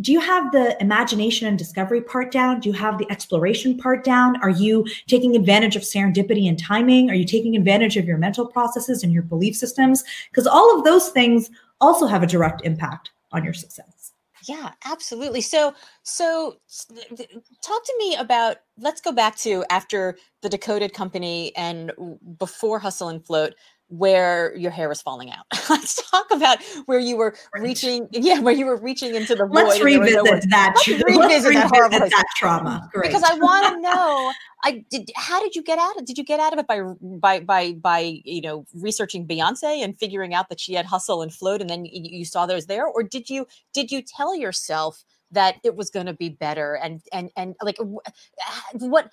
Do 0.00 0.12
you 0.12 0.20
have 0.20 0.52
the 0.52 0.76
imagination 0.80 1.46
and 1.48 1.56
discovery 1.56 2.00
part 2.00 2.32
down? 2.32 2.60
Do 2.60 2.68
you 2.68 2.74
have 2.74 2.98
the 2.98 3.10
exploration 3.10 3.78
part 3.78 4.04
down? 4.04 4.40
Are 4.42 4.50
you 4.50 4.84
taking 5.06 5.36
advantage 5.36 5.76
of 5.76 5.82
serendipity 5.82 6.48
and 6.48 6.58
timing? 6.58 7.10
Are 7.10 7.14
you 7.14 7.24
taking 7.24 7.56
advantage 7.56 7.96
of 7.96 8.04
your 8.04 8.18
mental 8.18 8.46
processes 8.46 9.02
and 9.02 9.12
your 9.12 9.22
belief 9.22 9.56
systems? 9.56 10.02
Because 10.30 10.46
all 10.46 10.76
of 10.76 10.84
those 10.84 11.10
things 11.10 11.48
also 11.80 12.06
have 12.06 12.22
a 12.22 12.26
direct 12.26 12.62
impact 12.64 13.12
on 13.32 13.44
your 13.44 13.54
success. 13.54 13.93
Yeah, 14.48 14.72
absolutely. 14.84 15.40
So, 15.40 15.74
so 16.02 16.56
talk 17.62 17.84
to 17.84 17.94
me 17.98 18.16
about. 18.16 18.58
Let's 18.76 19.00
go 19.00 19.12
back 19.12 19.36
to 19.38 19.64
after 19.70 20.16
the 20.42 20.48
Decoded 20.48 20.92
Company 20.92 21.54
and 21.56 21.92
before 22.38 22.80
Hustle 22.80 23.08
and 23.08 23.24
Float 23.24 23.54
where 23.88 24.56
your 24.56 24.70
hair 24.70 24.88
was 24.88 25.02
falling 25.02 25.30
out. 25.30 25.44
Let's 25.70 26.10
talk 26.10 26.26
about 26.30 26.58
where 26.86 26.98
you 26.98 27.16
were 27.16 27.34
reaching, 27.54 28.08
yeah, 28.12 28.40
where 28.40 28.54
you 28.54 28.66
were 28.66 28.76
reaching 28.76 29.14
into 29.14 29.34
the 29.34 29.44
Let's 29.44 29.78
void. 29.78 29.84
Revisit 29.84 30.24
no 30.24 30.40
that. 30.50 30.72
Let's 30.74 30.88
revisit, 30.88 31.16
Let's 31.18 31.44
revisit 31.44 31.90
that, 31.90 32.10
that 32.10 32.26
trauma. 32.36 32.88
Great. 32.92 33.08
Because 33.08 33.22
I 33.22 33.34
want 33.34 33.74
to 33.74 33.80
know, 33.80 34.32
I 34.64 34.84
did. 34.90 35.10
How 35.16 35.40
did 35.42 35.54
you 35.54 35.62
get 35.62 35.78
out 35.78 35.96
of? 35.96 36.02
It? 36.02 36.06
Did 36.06 36.18
you 36.18 36.24
get 36.24 36.40
out 36.40 36.52
of 36.52 36.58
it 36.58 36.66
by 36.66 36.80
by 37.00 37.40
by 37.40 37.72
by 37.72 38.20
you 38.24 38.40
know 38.40 38.64
researching 38.74 39.26
Beyonce 39.26 39.84
and 39.84 39.96
figuring 39.98 40.34
out 40.34 40.48
that 40.48 40.60
she 40.60 40.74
had 40.74 40.86
hustle 40.86 41.22
and 41.22 41.32
float, 41.32 41.60
and 41.60 41.68
then 41.68 41.84
you, 41.84 42.18
you 42.18 42.24
saw 42.24 42.46
those 42.46 42.66
there, 42.66 42.86
or 42.86 43.02
did 43.02 43.28
you 43.28 43.46
did 43.72 43.92
you 43.92 44.02
tell 44.02 44.34
yourself? 44.34 45.04
That 45.34 45.56
it 45.64 45.76
was 45.76 45.90
going 45.90 46.06
to 46.06 46.14
be 46.14 46.28
better 46.28 46.74
and 46.74 47.00
and 47.12 47.30
and 47.36 47.54
like 47.62 47.78
what 48.74 49.10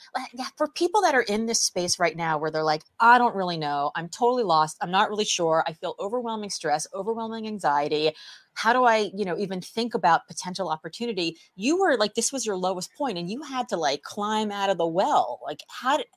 for 0.57 0.67
people 0.67 1.01
that 1.01 1.15
are 1.15 1.21
in 1.21 1.45
this 1.45 1.61
space 1.61 1.99
right 1.99 2.15
now 2.15 2.37
where 2.37 2.51
they're 2.51 2.63
like 2.63 2.83
i 2.99 3.17
don't 3.17 3.35
really 3.35 3.57
know. 3.57 3.91
I'm 3.95 4.09
totally 4.09 4.43
lost. 4.43 4.77
I'm 4.81 4.91
not 4.91 5.09
really 5.09 5.25
sure. 5.25 5.63
I 5.67 5.73
feel 5.73 5.95
overwhelming 5.99 6.49
stress 6.49 6.87
overwhelming 6.93 7.47
anxiety. 7.47 8.11
How 8.53 8.73
do 8.73 8.83
i 8.83 9.11
you 9.15 9.25
know 9.25 9.37
even 9.37 9.61
think 9.61 9.93
about 9.93 10.27
potential 10.27 10.69
opportunity? 10.69 11.37
You 11.55 11.79
were 11.79 11.97
like 11.97 12.15
this 12.15 12.31
was 12.31 12.45
your 12.45 12.57
lowest 12.57 12.93
point 12.95 13.17
and 13.17 13.29
you 13.29 13.41
had 13.43 13.69
to 13.69 13.77
like 13.77 14.03
climb 14.03 14.51
out 14.51 14.69
of 14.69 14.77
the 14.77 14.87
well. 14.87 15.39
Like 15.43 15.61
how 15.69 15.97
did 15.97 16.07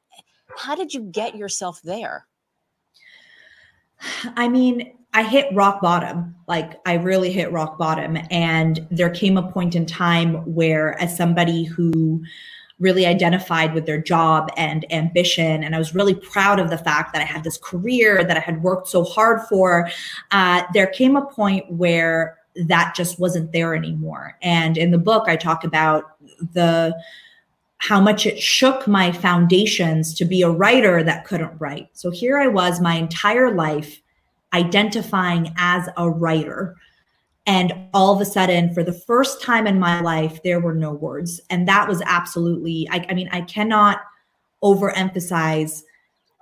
how 0.56 0.74
did 0.74 0.94
you 0.94 1.02
get 1.02 1.36
yourself 1.36 1.80
there 1.82 2.26
I 4.36 4.48
mean, 4.48 4.92
I 5.12 5.22
hit 5.22 5.54
rock 5.54 5.80
bottom. 5.80 6.34
Like 6.48 6.80
I 6.86 6.94
really 6.94 7.32
hit 7.32 7.52
rock 7.52 7.78
bottom. 7.78 8.18
And 8.30 8.86
there 8.90 9.10
came 9.10 9.36
a 9.36 9.50
point 9.50 9.74
in 9.74 9.86
time 9.86 10.34
where, 10.54 11.00
as 11.00 11.16
somebody 11.16 11.64
who 11.64 12.22
really 12.80 13.06
identified 13.06 13.72
with 13.72 13.86
their 13.86 14.00
job 14.00 14.48
and 14.56 14.84
ambition, 14.92 15.62
and 15.62 15.74
I 15.74 15.78
was 15.78 15.94
really 15.94 16.14
proud 16.14 16.58
of 16.58 16.70
the 16.70 16.78
fact 16.78 17.12
that 17.12 17.22
I 17.22 17.24
had 17.24 17.44
this 17.44 17.56
career 17.56 18.24
that 18.24 18.36
I 18.36 18.40
had 18.40 18.62
worked 18.62 18.88
so 18.88 19.04
hard 19.04 19.42
for, 19.48 19.88
uh, 20.32 20.62
there 20.74 20.88
came 20.88 21.16
a 21.16 21.24
point 21.24 21.70
where 21.70 22.36
that 22.66 22.94
just 22.96 23.20
wasn't 23.20 23.52
there 23.52 23.74
anymore. 23.74 24.36
And 24.42 24.76
in 24.76 24.90
the 24.90 24.98
book, 24.98 25.28
I 25.28 25.36
talk 25.36 25.62
about 25.64 26.04
the 26.52 27.00
how 27.86 28.00
much 28.00 28.24
it 28.24 28.40
shook 28.40 28.88
my 28.88 29.12
foundations 29.12 30.14
to 30.14 30.24
be 30.24 30.40
a 30.40 30.48
writer 30.48 31.02
that 31.02 31.26
couldn't 31.26 31.60
write. 31.60 31.86
So 31.92 32.10
here 32.10 32.38
I 32.38 32.46
was 32.46 32.80
my 32.80 32.94
entire 32.94 33.54
life 33.54 34.00
identifying 34.54 35.52
as 35.58 35.86
a 35.98 36.08
writer. 36.08 36.76
And 37.44 37.74
all 37.92 38.14
of 38.14 38.22
a 38.22 38.24
sudden, 38.24 38.72
for 38.72 38.82
the 38.82 38.94
first 38.94 39.42
time 39.42 39.66
in 39.66 39.78
my 39.78 40.00
life, 40.00 40.42
there 40.42 40.60
were 40.60 40.74
no 40.74 40.92
words. 40.92 41.42
And 41.50 41.68
that 41.68 41.86
was 41.86 42.00
absolutely, 42.06 42.88
I, 42.90 43.04
I 43.10 43.12
mean, 43.12 43.28
I 43.32 43.42
cannot 43.42 43.98
overemphasize 44.62 45.82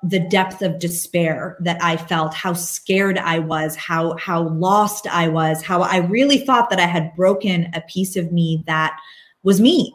the 0.05 0.21
depth 0.21 0.63
of 0.63 0.79
despair 0.79 1.57
that 1.59 1.83
I 1.83 1.97
felt, 1.97 2.35
how 2.35 2.53
scared 2.53 3.19
I 3.19 3.41
was, 3.41 3.75
how 3.75 4.17
how 4.17 4.49
lost 4.49 5.09
I 5.09 5.27
was, 5.27 5.61
how 5.61 5.83
I 5.83 5.97
really 5.97 6.39
thought 6.39 6.71
that 6.71 6.79
I 6.79 6.87
had 6.87 7.17
broken 7.17 7.69
a 7.75 7.81
piece 7.81 8.15
of 8.15 8.31
me 8.31 8.63
that 8.67 8.97
was 9.43 9.61
me. 9.61 9.93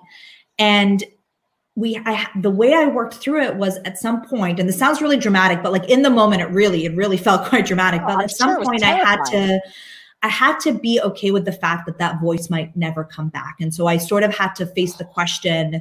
And 0.59 1.05
we 1.77 1.95
I 2.05 2.27
the 2.35 2.49
way 2.49 2.73
I 2.73 2.87
worked 2.87 3.13
through 3.13 3.43
it 3.43 3.55
was 3.55 3.77
at 3.85 3.99
some 3.99 4.25
point, 4.25 4.59
and 4.59 4.67
this 4.67 4.79
sounds 4.79 4.99
really 4.99 5.15
dramatic, 5.15 5.61
but 5.61 5.71
like 5.71 5.87
in 5.87 6.01
the 6.01 6.09
moment, 6.09 6.41
it 6.41 6.49
really 6.49 6.85
it 6.85 6.95
really 6.95 7.17
felt 7.27 7.47
quite 7.47 7.67
dramatic. 7.67 8.01
Oh, 8.03 8.07
but 8.07 8.23
at 8.23 8.31
some 8.31 8.61
point, 8.63 8.83
I 8.83 8.95
had 8.95 9.23
to 9.25 9.61
I 10.23 10.27
had 10.27 10.59
to 10.61 10.73
be 10.73 10.99
okay 10.99 11.29
with 11.29 11.45
the 11.45 11.51
fact 11.51 11.85
that 11.85 11.99
that 11.99 12.19
voice 12.19 12.49
might 12.49 12.75
never 12.75 13.03
come 13.03 13.29
back, 13.29 13.57
and 13.61 13.73
so 13.73 13.85
I 13.85 13.97
sort 13.97 14.23
of 14.23 14.35
had 14.35 14.53
to 14.55 14.65
face 14.65 14.95
the 14.95 15.05
question: 15.05 15.79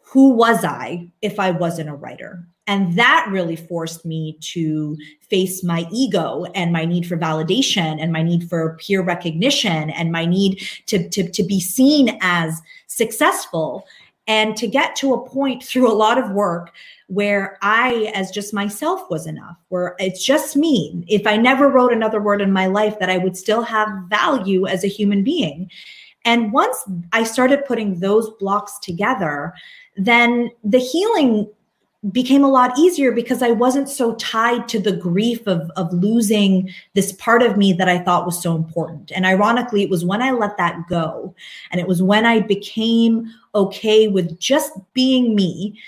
Who 0.00 0.30
was 0.30 0.64
I 0.64 1.08
if 1.20 1.38
I 1.38 1.50
wasn't 1.50 1.90
a 1.90 1.94
writer? 1.94 2.48
And 2.68 2.96
that 2.96 3.26
really 3.28 3.56
forced 3.56 4.04
me 4.06 4.38
to 4.52 4.96
face 5.28 5.64
my 5.64 5.86
ego 5.90 6.44
and 6.54 6.72
my 6.72 6.84
need 6.84 7.06
for 7.06 7.18
validation 7.18 8.00
and 8.00 8.12
my 8.12 8.22
need 8.22 8.48
for 8.48 8.78
peer 8.80 9.02
recognition 9.02 9.90
and 9.90 10.12
my 10.12 10.24
need 10.24 10.62
to, 10.86 11.08
to, 11.08 11.28
to 11.28 11.42
be 11.42 11.58
seen 11.58 12.16
as 12.20 12.62
successful 12.86 13.84
and 14.32 14.56
to 14.56 14.66
get 14.66 14.96
to 14.96 15.12
a 15.12 15.28
point 15.28 15.62
through 15.62 15.92
a 15.92 15.92
lot 15.92 16.16
of 16.16 16.30
work 16.30 16.72
where 17.08 17.58
I, 17.60 18.10
as 18.14 18.30
just 18.30 18.54
myself, 18.54 19.10
was 19.10 19.26
enough, 19.26 19.58
where 19.68 19.94
it's 19.98 20.24
just 20.24 20.56
me. 20.56 21.04
If 21.06 21.26
I 21.26 21.36
never 21.36 21.68
wrote 21.68 21.92
another 21.92 22.18
word 22.18 22.40
in 22.40 22.50
my 22.50 22.64
life, 22.64 22.98
that 22.98 23.10
I 23.10 23.18
would 23.18 23.36
still 23.36 23.60
have 23.60 23.90
value 24.08 24.66
as 24.66 24.84
a 24.84 24.88
human 24.88 25.22
being. 25.22 25.70
And 26.24 26.50
once 26.50 26.82
I 27.12 27.24
started 27.24 27.66
putting 27.66 28.00
those 28.00 28.30
blocks 28.40 28.78
together, 28.78 29.52
then 29.96 30.50
the 30.64 30.78
healing 30.78 31.46
became 32.10 32.42
a 32.42 32.50
lot 32.50 32.76
easier 32.76 33.12
because 33.12 33.42
I 33.42 33.52
wasn't 33.52 33.88
so 33.88 34.16
tied 34.16 34.66
to 34.68 34.80
the 34.80 34.96
grief 34.96 35.46
of, 35.46 35.70
of 35.76 35.92
losing 35.92 36.68
this 36.94 37.12
part 37.12 37.42
of 37.42 37.56
me 37.56 37.72
that 37.74 37.88
I 37.88 38.00
thought 38.00 38.26
was 38.26 38.42
so 38.42 38.56
important. 38.56 39.12
And 39.14 39.24
ironically, 39.24 39.82
it 39.82 39.90
was 39.90 40.04
when 40.04 40.20
I 40.20 40.32
let 40.32 40.56
that 40.56 40.88
go 40.88 41.32
and 41.70 41.80
it 41.80 41.86
was 41.86 42.02
when 42.02 42.26
I 42.26 42.40
became 42.40 43.32
okay 43.54 44.08
with 44.08 44.38
just 44.40 44.72
being 44.94 45.36
me 45.36 45.80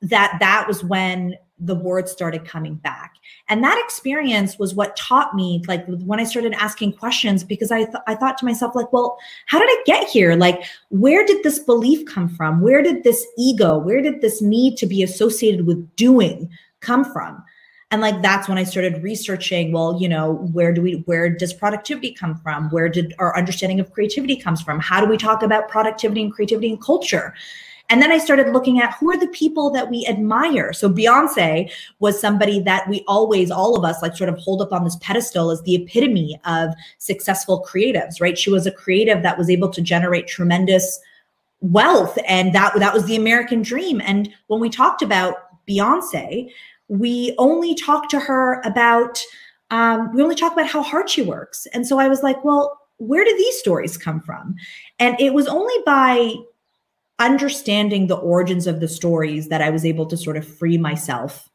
that 0.00 0.38
that 0.40 0.66
was 0.66 0.82
when 0.82 1.36
the 1.60 1.74
words 1.74 2.12
started 2.12 2.44
coming 2.44 2.76
back. 2.76 3.14
And 3.48 3.64
that 3.64 3.80
experience 3.84 4.58
was 4.58 4.74
what 4.74 4.96
taught 4.96 5.34
me, 5.34 5.62
like 5.66 5.84
when 5.86 6.20
I 6.20 6.24
started 6.24 6.54
asking 6.54 6.92
questions, 6.92 7.42
because 7.42 7.70
I, 7.70 7.84
th- 7.84 7.96
I 8.06 8.14
thought 8.14 8.38
to 8.38 8.44
myself, 8.44 8.74
like, 8.74 8.92
well, 8.92 9.18
how 9.46 9.58
did 9.58 9.68
I 9.68 9.82
get 9.84 10.08
here? 10.08 10.36
Like, 10.36 10.64
where 10.90 11.26
did 11.26 11.42
this 11.42 11.58
belief 11.58 12.06
come 12.06 12.28
from? 12.28 12.60
Where 12.60 12.82
did 12.82 13.02
this 13.02 13.26
ego, 13.36 13.78
where 13.78 14.02
did 14.02 14.20
this 14.20 14.40
need 14.40 14.76
to 14.78 14.86
be 14.86 15.02
associated 15.02 15.66
with 15.66 15.96
doing 15.96 16.48
come 16.80 17.04
from? 17.04 17.42
And 17.90 18.02
like, 18.02 18.20
that's 18.20 18.48
when 18.48 18.58
I 18.58 18.64
started 18.64 19.02
researching, 19.02 19.72
well, 19.72 19.96
you 19.98 20.10
know, 20.10 20.34
where 20.52 20.72
do 20.74 20.82
we, 20.82 21.02
where 21.06 21.30
does 21.30 21.54
productivity 21.54 22.12
come 22.12 22.36
from? 22.36 22.68
Where 22.68 22.88
did 22.88 23.14
our 23.18 23.34
understanding 23.34 23.80
of 23.80 23.92
creativity 23.92 24.36
comes 24.36 24.60
from? 24.60 24.78
How 24.78 25.00
do 25.00 25.06
we 25.06 25.16
talk 25.16 25.42
about 25.42 25.68
productivity 25.68 26.22
and 26.22 26.32
creativity 26.32 26.68
and 26.68 26.80
culture? 26.82 27.32
And 27.90 28.02
then 28.02 28.12
I 28.12 28.18
started 28.18 28.52
looking 28.52 28.80
at 28.80 28.94
who 28.94 29.10
are 29.10 29.16
the 29.16 29.28
people 29.28 29.70
that 29.70 29.90
we 29.90 30.06
admire. 30.06 30.72
So 30.72 30.90
Beyonce 30.90 31.70
was 32.00 32.20
somebody 32.20 32.60
that 32.60 32.88
we 32.88 33.02
always, 33.08 33.50
all 33.50 33.76
of 33.76 33.84
us, 33.84 34.02
like 34.02 34.16
sort 34.16 34.28
of 34.28 34.38
hold 34.38 34.60
up 34.60 34.72
on 34.72 34.84
this 34.84 34.96
pedestal 34.96 35.50
as 35.50 35.62
the 35.62 35.74
epitome 35.74 36.38
of 36.44 36.74
successful 36.98 37.64
creatives, 37.66 38.20
right? 38.20 38.38
She 38.38 38.50
was 38.50 38.66
a 38.66 38.70
creative 38.70 39.22
that 39.22 39.38
was 39.38 39.48
able 39.48 39.70
to 39.70 39.80
generate 39.80 40.26
tremendous 40.26 41.00
wealth 41.60 42.18
and 42.26 42.54
that 42.54 42.78
that 42.78 42.94
was 42.94 43.06
the 43.06 43.16
American 43.16 43.62
dream. 43.62 44.00
And 44.04 44.32
when 44.46 44.60
we 44.60 44.68
talked 44.68 45.02
about 45.02 45.66
Beyonce, 45.66 46.50
we 46.88 47.34
only 47.38 47.74
talked 47.74 48.10
to 48.10 48.20
her 48.20 48.60
about 48.64 49.22
um, 49.70 50.14
we 50.14 50.22
only 50.22 50.34
talk 50.34 50.54
about 50.54 50.66
how 50.66 50.82
hard 50.82 51.10
she 51.10 51.20
works. 51.20 51.66
And 51.74 51.86
so 51.86 51.98
I 51.98 52.08
was 52.08 52.22
like, 52.22 52.42
well, 52.42 52.80
where 52.96 53.22
do 53.22 53.36
these 53.36 53.58
stories 53.58 53.98
come 53.98 54.20
from? 54.20 54.56
And 54.98 55.18
it 55.20 55.34
was 55.34 55.46
only 55.46 55.74
by 55.84 56.36
understanding 57.18 58.06
the 58.06 58.16
origins 58.16 58.66
of 58.66 58.80
the 58.80 58.88
stories 58.88 59.48
that 59.48 59.62
I 59.62 59.70
was 59.70 59.84
able 59.84 60.06
to 60.06 60.16
sort 60.16 60.36
of 60.36 60.46
free 60.46 60.78
myself 60.78 61.48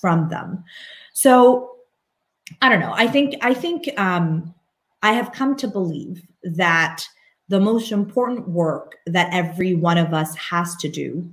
from 0.00 0.28
them. 0.28 0.64
So 1.12 1.70
I 2.60 2.68
don't 2.68 2.80
know. 2.80 2.94
I 2.94 3.06
think 3.06 3.36
I 3.42 3.54
think 3.54 3.88
um, 3.98 4.54
I 5.02 5.12
have 5.12 5.32
come 5.32 5.56
to 5.56 5.68
believe 5.68 6.22
that 6.42 7.04
the 7.48 7.60
most 7.60 7.92
important 7.92 8.48
work 8.48 8.96
that 9.06 9.32
every 9.32 9.74
one 9.74 9.98
of 9.98 10.14
us 10.14 10.34
has 10.36 10.76
to 10.76 10.88
do 10.88 11.30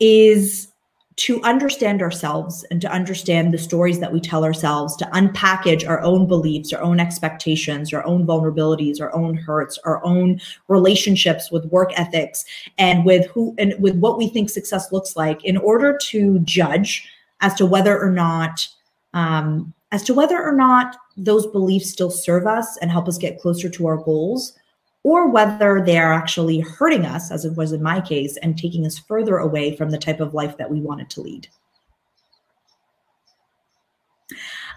is 0.00 0.69
to 1.16 1.42
understand 1.42 2.00
ourselves 2.00 2.64
and 2.70 2.80
to 2.80 2.90
understand 2.90 3.52
the 3.52 3.58
stories 3.58 3.98
that 4.00 4.12
we 4.12 4.20
tell 4.20 4.44
ourselves, 4.44 4.96
to 4.96 5.04
unpackage 5.06 5.86
our 5.86 6.00
own 6.02 6.26
beliefs, 6.26 6.72
our 6.72 6.80
own 6.80 7.00
expectations, 7.00 7.92
our 7.92 8.04
own 8.06 8.26
vulnerabilities, 8.26 9.00
our 9.00 9.14
own 9.14 9.36
hurts, 9.36 9.78
our 9.84 10.02
own 10.04 10.40
relationships 10.68 11.50
with 11.50 11.64
work 11.66 11.92
ethics 11.96 12.44
and 12.78 13.04
with 13.04 13.26
who 13.26 13.54
and 13.58 13.74
with 13.78 13.96
what 13.96 14.18
we 14.18 14.28
think 14.28 14.48
success 14.48 14.92
looks 14.92 15.16
like 15.16 15.44
in 15.44 15.56
order 15.56 15.98
to 15.98 16.38
judge 16.40 17.08
as 17.40 17.54
to 17.54 17.66
whether 17.66 18.00
or 18.00 18.10
not 18.10 18.66
um, 19.12 19.74
as 19.92 20.04
to 20.04 20.14
whether 20.14 20.40
or 20.40 20.52
not 20.54 20.96
those 21.16 21.46
beliefs 21.48 21.90
still 21.90 22.10
serve 22.10 22.46
us 22.46 22.78
and 22.78 22.90
help 22.90 23.08
us 23.08 23.18
get 23.18 23.40
closer 23.40 23.68
to 23.68 23.86
our 23.86 23.96
goals 23.96 24.52
or 25.02 25.30
whether 25.30 25.82
they 25.84 25.98
are 25.98 26.12
actually 26.12 26.60
hurting 26.60 27.06
us, 27.06 27.30
as 27.30 27.44
it 27.44 27.56
was 27.56 27.72
in 27.72 27.82
my 27.82 28.00
case, 28.00 28.36
and 28.38 28.58
taking 28.58 28.84
us 28.84 28.98
further 28.98 29.38
away 29.38 29.76
from 29.76 29.90
the 29.90 29.98
type 29.98 30.20
of 30.20 30.34
life 30.34 30.56
that 30.58 30.70
we 30.70 30.80
wanted 30.80 31.08
to 31.10 31.22
lead. 31.22 31.48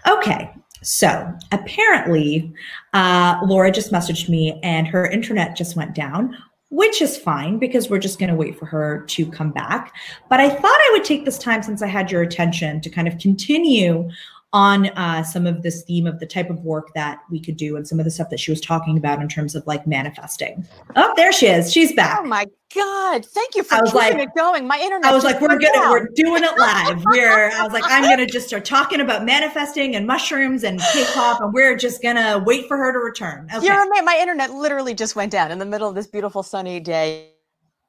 Okay, 0.06 0.50
so 0.82 1.32
apparently, 1.52 2.52
uh, 2.92 3.38
Laura 3.44 3.70
just 3.70 3.92
messaged 3.92 4.28
me 4.28 4.60
and 4.62 4.86
her 4.86 5.10
internet 5.10 5.56
just 5.56 5.76
went 5.76 5.94
down, 5.94 6.36
which 6.70 7.00
is 7.00 7.16
fine 7.16 7.58
because 7.58 7.88
we're 7.88 7.98
just 7.98 8.18
going 8.18 8.28
to 8.28 8.36
wait 8.36 8.58
for 8.58 8.66
her 8.66 9.04
to 9.08 9.30
come 9.30 9.50
back. 9.50 9.94
But 10.28 10.40
I 10.40 10.50
thought 10.50 10.64
I 10.64 10.90
would 10.92 11.04
take 11.04 11.24
this 11.24 11.38
time 11.38 11.62
since 11.62 11.80
I 11.80 11.86
had 11.86 12.10
your 12.10 12.22
attention 12.22 12.82
to 12.82 12.90
kind 12.90 13.08
of 13.08 13.18
continue 13.18 14.10
on 14.54 14.86
uh, 14.90 15.20
some 15.24 15.48
of 15.48 15.62
this 15.62 15.82
theme 15.82 16.06
of 16.06 16.20
the 16.20 16.26
type 16.26 16.48
of 16.48 16.60
work 16.60 16.94
that 16.94 17.18
we 17.28 17.40
could 17.40 17.56
do 17.56 17.76
and 17.76 17.86
some 17.88 17.98
of 17.98 18.04
the 18.04 18.10
stuff 18.10 18.30
that 18.30 18.38
she 18.38 18.52
was 18.52 18.60
talking 18.60 18.96
about 18.96 19.20
in 19.20 19.28
terms 19.28 19.56
of 19.56 19.66
like 19.66 19.84
manifesting. 19.84 20.64
Oh, 20.94 21.12
there 21.16 21.32
she 21.32 21.48
is. 21.48 21.72
She's 21.72 21.92
back. 21.92 22.20
Oh 22.20 22.24
my 22.24 22.46
God. 22.72 23.26
Thank 23.26 23.56
you 23.56 23.64
for 23.64 23.82
keeping 23.82 23.94
like, 23.94 24.14
it 24.16 24.28
going. 24.36 24.68
My 24.68 24.78
internet. 24.78 25.10
I 25.10 25.12
was 25.12 25.24
like, 25.24 25.40
we're 25.40 25.58
gonna 25.58 25.90
we're 25.90 26.06
doing 26.14 26.44
it 26.44 26.56
live. 26.56 27.02
We're 27.04 27.50
I 27.50 27.64
was 27.64 27.72
like, 27.72 27.82
I'm 27.88 28.04
gonna 28.04 28.26
just 28.26 28.46
start 28.46 28.64
talking 28.64 29.00
about 29.00 29.24
manifesting 29.24 29.96
and 29.96 30.06
mushrooms 30.06 30.62
and 30.62 30.80
K-pop, 30.92 31.40
and 31.40 31.52
we're 31.52 31.76
just 31.76 32.00
gonna 32.00 32.40
wait 32.46 32.68
for 32.68 32.76
her 32.76 32.92
to 32.92 32.98
return. 33.00 33.48
Okay. 33.52 33.66
You're 33.66 33.82
amazing. 33.82 34.04
My 34.04 34.18
internet 34.20 34.50
literally 34.50 34.94
just 34.94 35.16
went 35.16 35.32
down 35.32 35.50
in 35.50 35.58
the 35.58 35.66
middle 35.66 35.88
of 35.88 35.96
this 35.96 36.06
beautiful 36.06 36.44
sunny 36.44 36.78
day. 36.78 37.32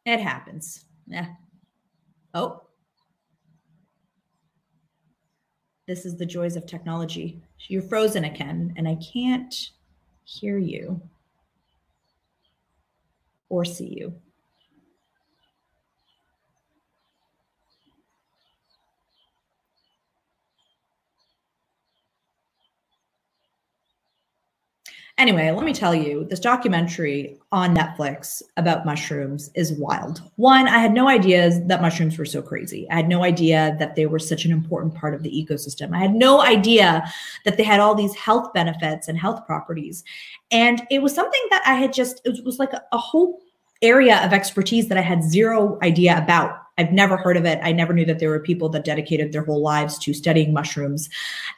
It 0.06 0.20
happens. 0.20 0.86
Yeah. 1.06 1.28
Oh, 2.34 2.64
This 5.88 6.06
is 6.06 6.18
the 6.18 6.26
joys 6.26 6.56
of 6.56 6.66
technology. 6.66 7.42
You're 7.68 7.82
frozen 7.82 8.24
again, 8.24 8.74
and 8.76 8.88
I 8.88 8.96
can't 8.96 9.54
hear 10.24 10.58
you. 10.58 11.02
or 13.50 13.64
see 13.64 13.88
you. 13.88 14.14
Anyway, 25.18 25.50
let 25.50 25.64
me 25.64 25.74
tell 25.74 25.96
you, 25.96 26.26
this 26.26 26.42
documentary 26.42 27.38
on 27.54 27.74
Netflix 27.74 28.42
about 28.58 28.86
mushrooms 28.86 29.50
is 29.56 29.72
wild. 29.72 30.22
One, 30.36 30.68
I 30.68 30.80
had 30.80 30.92
no 30.92 31.08
idea 31.08 31.58
that 31.68 31.82
mushrooms 31.82 32.18
were 32.18 32.26
so 32.26 32.42
crazy. 32.42 32.86
I 32.92 32.96
had 32.96 33.08
no 33.08 33.24
idea 33.24 33.78
that 33.80 33.96
they 33.96 34.08
were 34.08 34.20
such 34.20 34.44
an 34.44 34.52
important 34.52 34.94
part 34.94 35.14
of 35.14 35.24
the 35.24 35.30
ecosystem. 35.30 35.96
I 35.96 36.00
had 36.00 36.14
no 36.14 36.42
idea 36.42 37.10
that 37.46 37.56
they 37.56 37.64
had 37.64 37.80
all 37.80 37.96
these 37.96 38.14
health 38.14 38.52
benefits 38.54 39.08
and 39.08 39.18
health 39.18 39.46
properties. 39.46 40.04
And 40.52 40.86
it 40.92 41.02
was 41.02 41.16
something 41.16 41.42
that 41.50 41.64
I 41.66 41.76
had 41.76 41.94
just, 41.94 42.20
it 42.26 42.44
was 42.44 42.60
like 42.60 42.74
a, 42.74 42.98
whole 42.98 43.42
area 43.82 44.26
of 44.26 44.34
expertise 44.34 44.90
that 44.90 44.98
I 44.98 45.02
had 45.02 45.24
zero 45.24 45.78
idea 45.82 46.18
about. 46.18 46.58
I've 46.78 46.92
never 46.92 47.16
heard 47.16 47.38
of 47.38 47.46
it. 47.46 47.60
I 47.64 47.72
never 47.72 47.94
knew 47.94 48.06
that 48.06 48.20
there 48.20 48.30
were 48.30 48.40
people 48.40 48.68
that 48.70 48.84
dedicated 48.84 49.32
their 49.32 49.46
whole 49.46 49.62
lives 49.62 49.98
to 50.00 50.14
studying 50.14 50.52
mushrooms. 50.52 51.10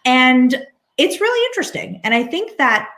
And 0.06 0.64
it's 0.98 1.22
really 1.22 1.46
interesting. 1.48 2.02
And 2.04 2.14
I 2.14 2.24
think 2.24 2.58
that 2.58 2.90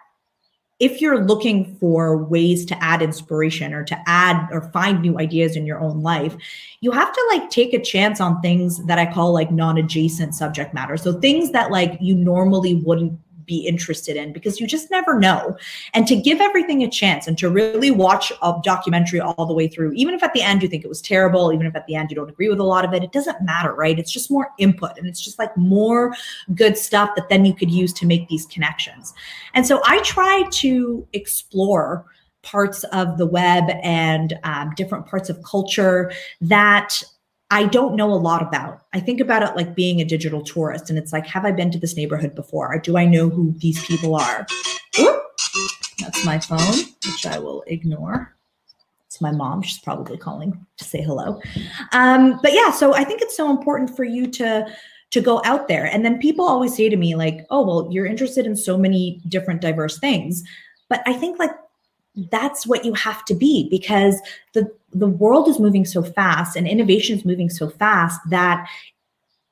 if 0.80 1.02
you're 1.02 1.26
looking 1.26 1.76
for 1.76 2.18
ways 2.18 2.66
to 2.66 2.84
add 2.84 3.02
inspiration 3.02 3.74
or 3.74 3.84
to 3.84 4.02
add 4.08 4.48
or 4.52 4.70
find 4.72 5.02
new 5.02 5.20
ideas 5.20 5.58
in 5.58 5.66
your 5.66 5.80
own 5.80 6.02
life, 6.02 6.36
you 6.80 6.92
have 6.92 7.12
to 7.12 7.28
like 7.32 7.50
take 7.50 7.74
a 7.74 7.82
chance 7.82 8.22
on 8.22 8.42
things 8.42 8.86
that 8.86 8.98
I 8.98 9.12
call 9.12 9.34
like 9.34 9.52
non 9.52 9.78
adjacent 9.78 10.36
subject 10.36 10.74
matter. 10.74 10.96
So 10.96 11.20
things 11.20 11.52
that 11.52 11.70
like 11.70 11.98
you 12.00 12.16
normally 12.16 12.76
wouldn't 12.76 13.20
be 13.50 13.66
interested 13.66 14.16
in 14.16 14.32
because 14.32 14.60
you 14.60 14.68
just 14.68 14.90
never 14.92 15.20
know. 15.20 15.58
And 15.94 16.08
to 16.08 16.16
give 16.16 16.40
everything 16.40 16.84
a 16.84 16.90
chance 16.90 17.28
and 17.28 17.38
to 17.40 17.50
really 17.50 17.90
watch 17.90 18.32
a 18.42 18.54
documentary 18.64 19.20
all 19.20 19.46
the 19.48 19.54
way 19.54 19.68
through, 19.68 19.92
even 19.94 20.14
if 20.14 20.22
at 20.24 20.34
the 20.34 20.44
end 20.44 20.62
you 20.62 20.70
think 20.70 20.86
it 20.86 20.88
was 20.88 21.02
terrible, 21.02 21.52
even 21.52 21.66
if 21.66 21.76
at 21.76 21.88
the 21.88 21.96
end 21.96 22.12
you 22.12 22.16
don't 22.16 22.30
agree 22.30 22.48
with 22.48 22.60
a 22.60 22.64
lot 22.64 22.86
of 22.86 22.94
it, 22.94 23.04
it 23.04 23.12
doesn't 23.12 23.42
matter, 23.42 23.74
right? 23.74 23.98
It's 23.98 24.12
just 24.12 24.30
more 24.30 24.52
input 24.60 24.98
and 24.98 25.08
it's 25.08 25.20
just 25.20 25.40
like 25.40 25.56
more 25.58 26.16
good 26.54 26.78
stuff 26.78 27.10
that 27.16 27.28
then 27.28 27.44
you 27.44 27.56
could 27.56 27.72
use 27.72 27.92
to 27.94 28.06
make 28.06 28.30
these 28.30 28.46
connections. 28.46 29.14
And 29.56 29.66
so 29.66 29.82
I 29.84 30.00
try 30.04 30.44
to 30.52 31.08
explore 31.14 32.06
parts 32.44 32.84
of 32.86 33.18
the 33.18 33.26
web 33.26 33.66
and 33.84 34.40
um, 34.44 34.72
different 34.76 35.08
parts 35.08 35.30
of 35.30 35.44
culture 35.44 36.12
that 36.40 37.02
I 37.52 37.66
don't 37.66 37.96
know 37.96 38.12
a 38.12 38.16
lot 38.16 38.42
about. 38.42 38.82
I 38.94 39.00
think 39.00 39.20
about 39.20 39.44
it 39.44 39.56
like 39.56 39.76
being 39.76 40.00
a 40.00 40.06
digital 40.06 40.42
tourist, 40.42 40.90
and 40.90 41.00
it's 41.00 41.12
like, 41.12 41.26
have 41.28 41.46
I 41.46 41.52
been 41.52 41.72
to 41.72 41.80
this 41.80 41.96
neighborhood 41.96 42.36
before? 42.36 42.74
Or 42.74 42.80
do 42.80 42.98
I 42.98 43.06
know 43.06 43.30
who 43.30 43.54
these 43.58 43.84
people 43.86 44.16
are? 44.16 44.46
Oop, 45.00 45.22
that's 46.00 46.24
my 46.26 46.40
phone, 46.40 46.86
which 47.06 47.26
I 47.26 47.40
will 47.40 47.64
ignore. 47.68 48.36
It's 49.08 49.20
my 49.20 49.32
mom. 49.32 49.64
She's 49.64 49.80
probably 49.80 50.18
calling 50.18 50.66
to 50.78 50.84
say 50.84 51.02
hello. 51.02 51.42
Um, 51.94 52.40
but 52.44 52.54
yeah, 52.54 52.70
so 52.70 52.94
I 52.94 53.04
think 53.04 53.22
it's 53.22 53.36
so 53.36 53.50
important 53.50 53.96
for 53.96 54.04
you 54.04 54.28
to 54.28 54.68
to 55.12 55.22
go 55.22 55.42
out 55.44 55.68
there. 55.68 55.86
And 55.86 56.06
then 56.06 56.20
people 56.20 56.46
always 56.46 56.76
say 56.76 56.88
to 56.88 56.96
me, 56.96 57.16
like, 57.16 57.46
oh, 57.50 57.66
well, 57.66 57.88
you're 57.92 58.06
interested 58.06 58.46
in 58.46 58.56
so 58.56 58.78
many 58.78 59.20
different 59.28 59.62
diverse 59.62 59.98
things. 59.98 60.44
But 60.88 61.02
I 61.08 61.14
think 61.14 61.40
like 61.40 61.50
that's 62.32 62.66
what 62.66 62.86
you 62.86 62.94
have 62.94 63.24
to 63.26 63.36
be 63.36 63.68
because 63.70 64.20
the 64.54 64.70
the 64.92 65.08
world 65.08 65.48
is 65.48 65.60
moving 65.60 65.86
so 65.86 66.02
fast 66.02 66.56
and 66.56 66.68
innovation 66.68 67.18
is 67.18 67.24
moving 67.24 67.50
so 67.50 67.70
fast 67.70 68.20
that 68.30 68.68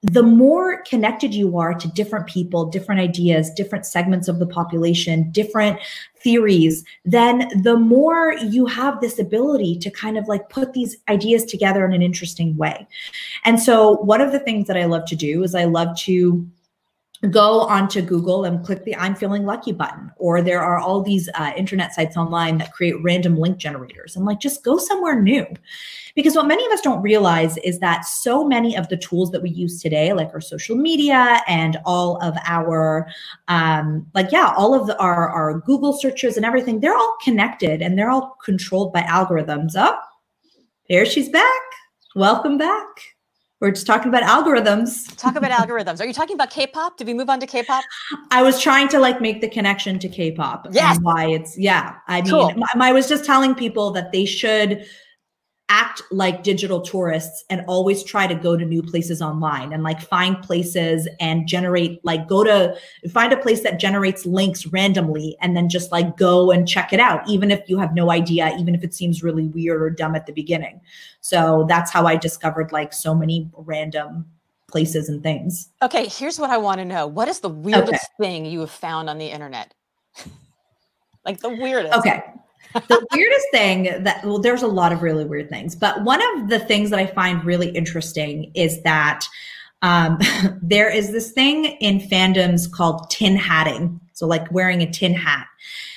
the 0.03 0.23
more 0.23 0.83
connected 0.83 1.33
you 1.33 1.57
are 1.57 1.73
to 1.73 1.87
different 1.89 2.27
people, 2.27 2.65
different 2.65 3.01
ideas, 3.01 3.49
different 3.51 3.85
segments 3.85 4.27
of 4.27 4.37
the 4.37 4.45
population, 4.45 5.29
different 5.31 5.79
theories, 6.21 6.83
then 7.03 7.49
the 7.63 7.75
more 7.75 8.33
you 8.33 8.67
have 8.67 9.01
this 9.01 9.17
ability 9.17 9.77
to 9.79 9.89
kind 9.89 10.17
of 10.17 10.27
like 10.27 10.49
put 10.49 10.73
these 10.73 10.97
ideas 11.09 11.45
together 11.45 11.83
in 11.83 11.93
an 11.93 12.03
interesting 12.03 12.55
way. 12.57 12.87
And 13.43 13.59
so, 13.59 13.97
one 13.97 14.21
of 14.21 14.31
the 14.31 14.39
things 14.39 14.67
that 14.67 14.77
I 14.77 14.85
love 14.85 15.05
to 15.05 15.15
do 15.15 15.43
is 15.43 15.55
I 15.55 15.65
love 15.65 15.97
to 16.01 16.47
go 17.31 17.61
onto 17.61 18.01
Google 18.01 18.45
and 18.45 18.63
click 18.65 18.83
the 18.83 18.95
I'm 18.95 19.15
feeling 19.15 19.45
lucky 19.45 19.71
button. 19.71 20.11
Or 20.17 20.41
there 20.41 20.61
are 20.61 20.79
all 20.79 21.01
these 21.01 21.29
uh, 21.35 21.51
internet 21.57 21.93
sites 21.93 22.15
online 22.15 22.57
that 22.59 22.73
create 22.73 23.01
random 23.01 23.37
link 23.37 23.57
generators. 23.57 24.15
And 24.15 24.25
like, 24.25 24.39
just 24.39 24.63
go 24.63 24.77
somewhere 24.77 25.19
new. 25.19 25.45
Because 26.15 26.35
what 26.35 26.47
many 26.47 26.65
of 26.65 26.71
us 26.71 26.81
don't 26.81 27.01
realize 27.01 27.57
is 27.57 27.79
that 27.79 28.05
so 28.05 28.43
many 28.43 28.75
of 28.75 28.89
the 28.89 28.97
tools 28.97 29.31
that 29.31 29.41
we 29.41 29.49
use 29.49 29.81
today, 29.81 30.13
like 30.13 30.29
our 30.33 30.41
social 30.41 30.75
media 30.75 31.41
and 31.47 31.77
all 31.85 32.17
of 32.21 32.35
our, 32.45 33.07
um, 33.47 34.05
like, 34.13 34.31
yeah, 34.31 34.53
all 34.57 34.73
of 34.73 34.87
the, 34.87 34.97
our, 34.99 35.29
our 35.29 35.59
Google 35.59 35.93
searches 35.93 36.37
and 36.37 36.45
everything, 36.45 36.79
they're 36.79 36.95
all 36.95 37.17
connected 37.23 37.81
and 37.81 37.97
they're 37.97 38.09
all 38.09 38.35
controlled 38.43 38.93
by 38.93 39.01
algorithms. 39.01 39.73
Oh, 39.75 39.97
here 40.83 41.05
she's 41.05 41.29
back. 41.29 41.61
Welcome 42.15 42.57
back. 42.57 43.16
We're 43.59 43.71
just 43.71 43.87
talking 43.87 44.09
about 44.09 44.21
algorithms. 44.21 45.15
Talk 45.17 45.35
about 45.35 45.49
algorithms. 45.49 45.99
Are 45.99 46.05
you 46.05 46.13
talking 46.13 46.35
about 46.35 46.51
K-pop? 46.51 46.97
Did 46.97 47.07
we 47.07 47.15
move 47.15 47.27
on 47.27 47.39
to 47.39 47.47
K-pop? 47.47 47.83
I 48.29 48.43
was 48.43 48.61
trying 48.61 48.87
to 48.89 48.99
like 48.99 49.19
make 49.19 49.41
the 49.41 49.49
connection 49.49 49.97
to 49.97 50.07
K-pop. 50.07 50.67
Yes. 50.71 50.99
why 51.01 51.25
it's 51.25 51.57
yeah. 51.57 51.95
I 52.07 52.21
mean, 52.21 52.31
cool. 52.31 52.53
I, 52.75 52.89
I 52.89 52.93
was 52.93 53.09
just 53.09 53.25
telling 53.25 53.55
people 53.55 53.89
that 53.91 54.11
they 54.11 54.25
should 54.25 54.85
act 55.69 56.01
like 56.11 56.43
digital 56.43 56.79
tourists 56.79 57.43
and 57.49 57.63
always 57.67 58.01
try 58.03 58.25
to 58.25 58.35
go 58.35 58.55
to 58.55 58.63
new 58.63 58.81
places 58.81 59.21
online 59.21 59.73
and 59.73 59.83
like 59.83 59.99
find 59.99 60.41
places 60.41 61.09
and 61.19 61.45
generate 61.45 62.03
like 62.05 62.25
go 62.27 62.41
to 62.43 62.73
find 63.11 63.33
a 63.33 63.37
place 63.37 63.61
that 63.63 63.77
generates 63.77 64.25
links 64.25 64.65
randomly 64.67 65.35
and 65.41 65.57
then 65.57 65.67
just 65.67 65.91
like 65.91 66.15
go 66.15 66.51
and 66.51 66.69
check 66.69 66.93
it 66.93 67.01
out 67.01 67.27
even 67.29 67.51
if 67.51 67.61
you 67.67 67.77
have 67.77 67.93
no 67.93 68.11
idea 68.11 68.55
even 68.57 68.73
if 68.73 68.83
it 68.83 68.93
seems 68.93 69.21
really 69.21 69.47
weird 69.47 69.81
or 69.81 69.89
dumb 69.89 70.15
at 70.15 70.25
the 70.25 70.31
beginning. 70.31 70.79
So 71.19 71.65
that's 71.67 71.91
how 71.91 72.05
i 72.05 72.15
discovered 72.15 72.71
like 72.71 72.93
so 72.93 73.13
many 73.13 73.49
random 73.57 74.25
places 74.67 75.09
and 75.09 75.21
things. 75.21 75.69
Okay 75.81 76.07
here's 76.07 76.39
what 76.39 76.49
i 76.49 76.57
want 76.57 76.79
to 76.79 76.85
know. 76.85 77.07
What 77.07 77.27
is 77.27 77.41
the 77.41 77.49
weirdest 77.49 77.89
okay. 77.89 77.99
thing 78.21 78.45
you 78.45 78.61
have 78.61 78.71
found 78.71 79.09
on 79.09 79.17
the 79.17 79.27
internet? 79.27 79.73
Like 81.25 81.41
the 81.41 81.49
weirdest. 81.49 81.93
Okay 81.93 82.23
the 82.73 83.07
weirdest 83.11 83.47
thing 83.51 84.03
that 84.03 84.23
well, 84.23 84.39
there's 84.39 84.63
a 84.63 84.67
lot 84.67 84.91
of 84.91 85.01
really 85.01 85.25
weird 85.25 85.49
things, 85.49 85.75
but 85.75 86.03
one 86.03 86.21
of 86.33 86.49
the 86.49 86.59
things 86.59 86.89
that 86.89 86.99
I 86.99 87.05
find 87.05 87.43
really 87.43 87.69
interesting 87.69 88.51
is 88.53 88.81
that 88.83 89.27
um, 89.81 90.19
there 90.61 90.89
is 90.89 91.11
this 91.11 91.31
thing 91.31 91.65
in 91.65 91.99
fandoms 91.99 92.71
called 92.71 93.09
tin 93.09 93.35
hatting. 93.35 93.99
So 94.13 94.25
like 94.25 94.51
wearing 94.51 94.81
a 94.81 94.91
tin 94.91 95.13
hat. 95.13 95.45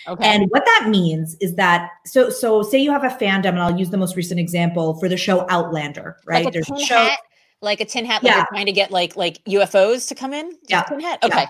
Okay. 0.07 0.27
And 0.27 0.51
what 0.51 0.65
that 0.65 0.89
means 0.89 1.37
is 1.41 1.55
that 1.55 1.91
so 2.05 2.29
so 2.31 2.63
say 2.63 2.79
you 2.79 2.91
have 2.91 3.05
a 3.05 3.09
fandom, 3.09 3.51
and 3.51 3.61
I'll 3.61 3.79
use 3.79 3.91
the 3.91 3.97
most 3.97 4.17
recent 4.17 4.41
example 4.41 4.99
for 4.99 5.09
the 5.09 5.17
show 5.17 5.47
Outlander, 5.49 6.17
right? 6.27 6.45
Like 6.45 6.55
a 6.55 6.57
There's 6.57 6.67
tin 6.67 6.77
a 6.77 6.81
show, 6.81 6.97
hat, 6.97 7.19
like 7.63 7.81
a 7.81 7.85
tin 7.85 8.05
hat, 8.05 8.23
like 8.23 8.35
yeah. 8.35 8.45
trying 8.51 8.67
to 8.67 8.73
get 8.73 8.91
like 8.91 9.17
like 9.17 9.43
UFOs 9.45 10.09
to 10.09 10.15
come 10.15 10.35
in. 10.35 10.59
Yeah, 10.69 10.83
tin 10.83 11.01
hat. 11.01 11.23
Okay. 11.23 11.47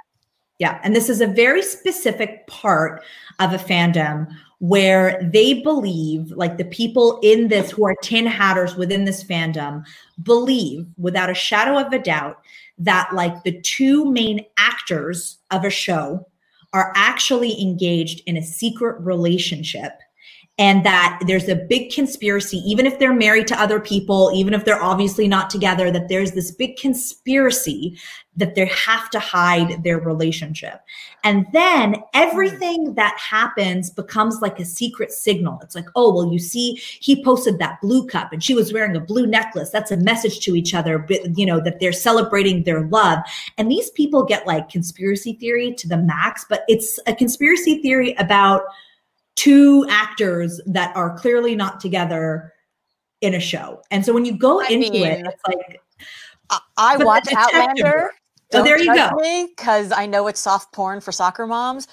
Yeah. 0.59 0.72
yeah, 0.72 0.80
and 0.85 0.94
this 0.94 1.09
is 1.09 1.20
a 1.20 1.26
very 1.26 1.62
specific 1.62 2.46
part 2.46 3.02
of 3.38 3.52
a 3.52 3.59
fandom 3.59 4.28
where 4.61 5.18
they 5.33 5.62
believe, 5.62 6.31
like 6.33 6.59
the 6.59 6.64
people 6.66 7.18
in 7.23 7.49
this 7.49 7.70
who 7.70 7.85
are 7.87 7.96
tin 8.03 8.27
hatters 8.27 8.77
within 8.77 9.05
this 9.05 9.25
fandom, 9.25 9.83
believe 10.23 10.87
without 10.99 11.31
a 11.31 11.35
shadow 11.35 11.79
of 11.79 11.92
a 11.92 11.99
doubt 11.99 12.38
that 12.79 13.11
like 13.12 13.42
the 13.42 13.61
two 13.62 14.11
main 14.12 14.44
actors 14.59 15.38
of 15.51 15.64
a 15.64 15.70
show 15.70 16.27
are 16.73 16.92
actually 16.94 17.61
engaged 17.61 18.23
in 18.27 18.37
a 18.37 18.42
secret 18.42 19.01
relationship 19.01 19.92
and 20.61 20.85
that 20.85 21.18
there's 21.27 21.49
a 21.49 21.57
big 21.57 21.90
conspiracy, 21.90 22.59
even 22.59 22.85
if 22.85 22.99
they're 22.99 23.14
married 23.14 23.46
to 23.46 23.59
other 23.59 23.81
people, 23.81 24.31
even 24.35 24.53
if 24.53 24.66
they're 24.66 24.83
obviously 24.83 25.27
not 25.27 25.49
together, 25.49 25.90
that 25.90 26.11
there's 26.11 26.33
this 26.33 26.51
big 26.51 26.77
conspiracy 26.77 27.99
that 28.37 28.55
they 28.55 28.66
have 28.66 29.09
to 29.09 29.18
hide 29.18 29.83
their 29.83 29.99
relationship. 29.99 30.83
And 31.25 31.46
then 31.55 31.96
everything 32.12 32.92
that 32.94 33.16
happens 33.18 33.88
becomes 33.88 34.42
like 34.42 34.61
a 34.61 34.66
secret 34.66 35.12
signal. 35.12 35.59
It's 35.62 35.75
like, 35.75 35.88
oh, 35.96 36.12
well, 36.12 36.31
you 36.31 36.38
see, 36.38 36.75
he 36.75 37.25
posted 37.25 37.59
that 37.59 37.81
blue 37.81 38.07
cup 38.07 38.31
and 38.31 38.44
she 38.44 38.53
was 38.53 38.70
wearing 38.70 38.94
a 38.96 39.01
blue 39.01 39.27
necklace. 39.27 39.70
That's 39.70 39.90
a 39.90 39.96
message 39.96 40.40
to 40.40 40.55
each 40.55 40.75
other, 40.75 40.99
but 40.99 41.38
you 41.38 41.46
know, 41.46 41.61
that 41.61 41.81
they're 41.81 41.90
celebrating 41.90 42.64
their 42.64 42.87
love. 42.88 43.20
And 43.57 43.70
these 43.70 43.88
people 43.92 44.25
get 44.25 44.46
like 44.46 44.68
conspiracy 44.68 45.33
theory 45.33 45.73
to 45.73 45.88
the 45.88 45.96
max, 45.96 46.44
but 46.46 46.64
it's 46.68 47.01
a 47.07 47.14
conspiracy 47.14 47.81
theory 47.81 48.14
about 48.18 48.64
two 49.40 49.87
actors 49.88 50.61
that 50.66 50.94
are 50.94 51.16
clearly 51.16 51.57
not 51.57 51.81
together 51.81 52.53
in 53.22 53.35
a 53.35 53.40
show. 53.40 53.81
And 53.90 54.05
so 54.05 54.12
when 54.12 54.26
you 54.26 54.37
go 54.37 54.61
I 54.61 54.66
into 54.66 54.90
mean, 54.90 55.07
it, 55.07 55.26
it's 55.26 55.42
like 55.46 55.81
I, 56.50 56.61
I 56.76 56.96
watch 56.98 57.26
Outlander. 57.35 58.11
Oh, 58.12 58.59
so 58.59 58.62
there 58.62 58.79
you 58.79 58.94
go. 58.94 59.09
Because 59.48 59.92
I 59.92 60.05
know 60.05 60.26
it's 60.26 60.40
soft 60.40 60.74
porn 60.74 61.00
for 61.00 61.11
soccer 61.11 61.46
moms, 61.46 61.88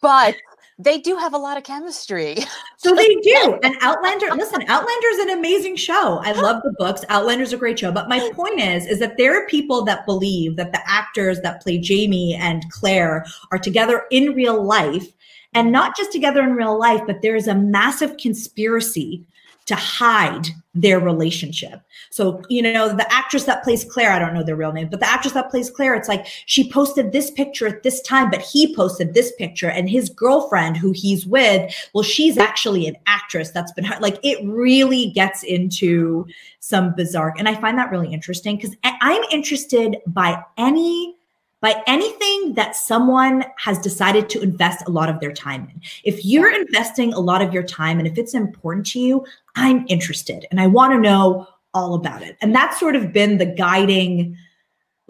but 0.00 0.36
they 0.78 0.98
do 0.98 1.16
have 1.16 1.34
a 1.34 1.38
lot 1.38 1.58
of 1.58 1.64
chemistry. 1.64 2.38
So 2.78 2.94
they 2.94 3.14
do. 3.22 3.58
And 3.62 3.76
Outlander, 3.82 4.28
listen, 4.34 4.62
Outlander 4.66 5.06
is 5.08 5.18
an 5.18 5.30
amazing 5.30 5.76
show. 5.76 6.22
I 6.24 6.32
love 6.32 6.62
the 6.62 6.74
books. 6.78 7.04
Outlander's 7.10 7.52
a 7.52 7.58
great 7.58 7.78
show. 7.78 7.92
But 7.92 8.08
my 8.08 8.30
point 8.32 8.58
is, 8.58 8.86
is 8.86 9.00
that 9.00 9.18
there 9.18 9.36
are 9.36 9.46
people 9.48 9.84
that 9.84 10.06
believe 10.06 10.56
that 10.56 10.72
the 10.72 10.80
actors 10.86 11.42
that 11.42 11.60
play 11.60 11.76
Jamie 11.76 12.38
and 12.40 12.64
Claire 12.70 13.26
are 13.52 13.58
together 13.58 14.04
in 14.10 14.34
real 14.34 14.62
life 14.64 15.12
and 15.54 15.72
not 15.72 15.96
just 15.96 16.12
together 16.12 16.42
in 16.42 16.54
real 16.54 16.78
life, 16.78 17.02
but 17.06 17.22
there 17.22 17.36
is 17.36 17.48
a 17.48 17.54
massive 17.54 18.16
conspiracy 18.16 19.24
to 19.66 19.74
hide 19.76 20.48
their 20.74 20.98
relationship. 20.98 21.80
So, 22.10 22.42
you 22.48 22.60
know, 22.60 22.88
the 22.88 23.06
actress 23.12 23.44
that 23.44 23.62
plays 23.62 23.84
Claire, 23.84 24.10
I 24.10 24.18
don't 24.18 24.34
know 24.34 24.42
their 24.42 24.56
real 24.56 24.72
name, 24.72 24.88
but 24.88 24.98
the 24.98 25.08
actress 25.08 25.34
that 25.34 25.50
plays 25.50 25.70
Claire, 25.70 25.94
it's 25.94 26.08
like 26.08 26.26
she 26.46 26.68
posted 26.70 27.12
this 27.12 27.30
picture 27.30 27.68
at 27.68 27.84
this 27.84 28.00
time, 28.02 28.30
but 28.30 28.40
he 28.40 28.74
posted 28.74 29.14
this 29.14 29.32
picture 29.38 29.70
and 29.70 29.88
his 29.88 30.08
girlfriend 30.08 30.76
who 30.76 30.92
he's 30.92 31.24
with, 31.24 31.72
well, 31.94 32.02
she's 32.02 32.36
actually 32.36 32.88
an 32.88 32.96
actress 33.06 33.50
that's 33.50 33.72
been 33.72 33.86
like, 34.00 34.18
it 34.24 34.44
really 34.44 35.10
gets 35.10 35.44
into 35.44 36.26
some 36.58 36.92
bizarre. 36.96 37.34
And 37.38 37.48
I 37.48 37.54
find 37.60 37.78
that 37.78 37.92
really 37.92 38.12
interesting 38.12 38.56
because 38.56 38.76
I'm 38.82 39.22
interested 39.30 39.98
by 40.06 40.42
any 40.56 41.14
by 41.60 41.82
anything 41.86 42.54
that 42.54 42.74
someone 42.74 43.44
has 43.56 43.78
decided 43.78 44.28
to 44.30 44.40
invest 44.40 44.86
a 44.86 44.90
lot 44.90 45.08
of 45.08 45.20
their 45.20 45.32
time 45.32 45.68
in. 45.72 45.80
If 46.04 46.24
you're 46.24 46.52
investing 46.52 47.12
a 47.12 47.20
lot 47.20 47.42
of 47.42 47.52
your 47.52 47.62
time 47.62 47.98
and 47.98 48.08
if 48.08 48.16
it's 48.16 48.34
important 48.34 48.86
to 48.88 49.00
you, 49.00 49.24
I'm 49.56 49.84
interested 49.88 50.46
and 50.50 50.60
I 50.60 50.66
want 50.66 50.92
to 50.92 51.00
know 51.00 51.46
all 51.74 51.94
about 51.94 52.22
it. 52.22 52.36
And 52.40 52.54
that's 52.54 52.80
sort 52.80 52.96
of 52.96 53.12
been 53.12 53.38
the 53.38 53.46
guiding 53.46 54.36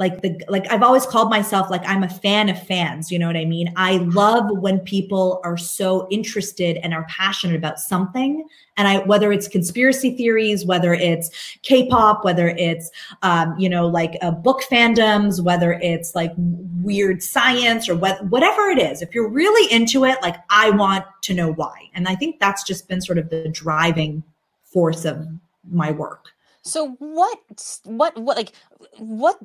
like 0.01 0.23
the 0.23 0.43
like 0.49 0.67
I've 0.73 0.83
always 0.83 1.05
called 1.05 1.29
myself 1.29 1.69
like 1.69 1.83
I'm 1.87 2.03
a 2.03 2.09
fan 2.09 2.49
of 2.49 2.61
fans, 2.67 3.13
you 3.13 3.19
know 3.19 3.27
what 3.27 3.37
I 3.37 3.45
mean? 3.45 3.71
I 3.77 3.99
love 3.99 4.47
when 4.59 4.81
people 4.81 5.43
are 5.45 5.59
so 5.59 6.09
interested 6.11 6.79
and 6.79 6.95
are 6.95 7.07
passionate 7.11 7.55
about 7.55 7.79
something 7.79 8.49
and 8.79 8.89
I 8.89 9.01
whether 9.01 9.31
it's 9.31 9.47
conspiracy 9.47 10.17
theories, 10.17 10.65
whether 10.65 10.95
it's 10.95 11.59
K-pop, 11.61 12.25
whether 12.25 12.49
it's 12.49 12.91
um, 13.21 13.55
you 13.59 13.69
know 13.69 13.87
like 13.87 14.17
uh, 14.23 14.31
book 14.31 14.63
fandoms, 14.63 15.45
whether 15.45 15.75
it's 15.75 16.15
like 16.15 16.33
weird 16.37 17.23
science 17.23 17.87
or 17.87 17.95
what, 17.95 18.25
whatever 18.29 18.71
it 18.71 18.79
is. 18.79 19.03
If 19.03 19.15
you're 19.15 19.29
really 19.29 19.71
into 19.71 20.07
it, 20.07 20.17
like 20.23 20.37
I 20.49 20.71
want 20.71 21.05
to 21.25 21.35
know 21.35 21.53
why. 21.53 21.91
And 21.93 22.09
I 22.09 22.15
think 22.15 22.41
that's 22.41 22.65
just 22.65 22.89
been 22.89 23.03
sort 23.03 23.19
of 23.19 23.29
the 23.29 23.51
driving 23.51 24.23
force 24.65 25.05
of 25.05 25.29
my 25.71 25.91
work. 25.91 26.31
So 26.63 26.97
what 26.99 27.81
what 27.85 28.17
what 28.19 28.37
like 28.37 28.53
what 28.99 29.39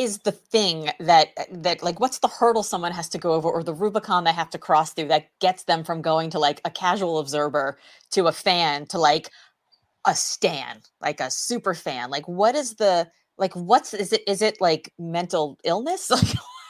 is 0.00 0.18
the 0.20 0.32
thing 0.32 0.90
that 0.98 1.28
that 1.52 1.82
like 1.82 2.00
what's 2.00 2.20
the 2.20 2.28
hurdle 2.28 2.62
someone 2.62 2.90
has 2.90 3.06
to 3.10 3.18
go 3.18 3.34
over 3.34 3.50
or 3.50 3.62
the 3.62 3.74
rubicon 3.74 4.24
they 4.24 4.32
have 4.32 4.48
to 4.48 4.56
cross 4.56 4.94
through 4.94 5.08
that 5.08 5.28
gets 5.40 5.64
them 5.64 5.84
from 5.84 6.00
going 6.00 6.30
to 6.30 6.38
like 6.38 6.58
a 6.64 6.70
casual 6.70 7.18
observer 7.18 7.76
to 8.10 8.26
a 8.26 8.32
fan 8.32 8.86
to 8.86 8.98
like 8.98 9.30
a 10.06 10.14
stan 10.14 10.80
like 11.02 11.20
a 11.20 11.30
super 11.30 11.74
fan? 11.74 12.10
Like 12.10 12.26
what 12.26 12.54
is 12.54 12.76
the 12.76 13.08
like 13.36 13.54
what's 13.54 13.92
is 13.92 14.12
it 14.12 14.22
is 14.26 14.40
it 14.40 14.60
like 14.60 14.92
mental 14.98 15.58
illness? 15.64 16.10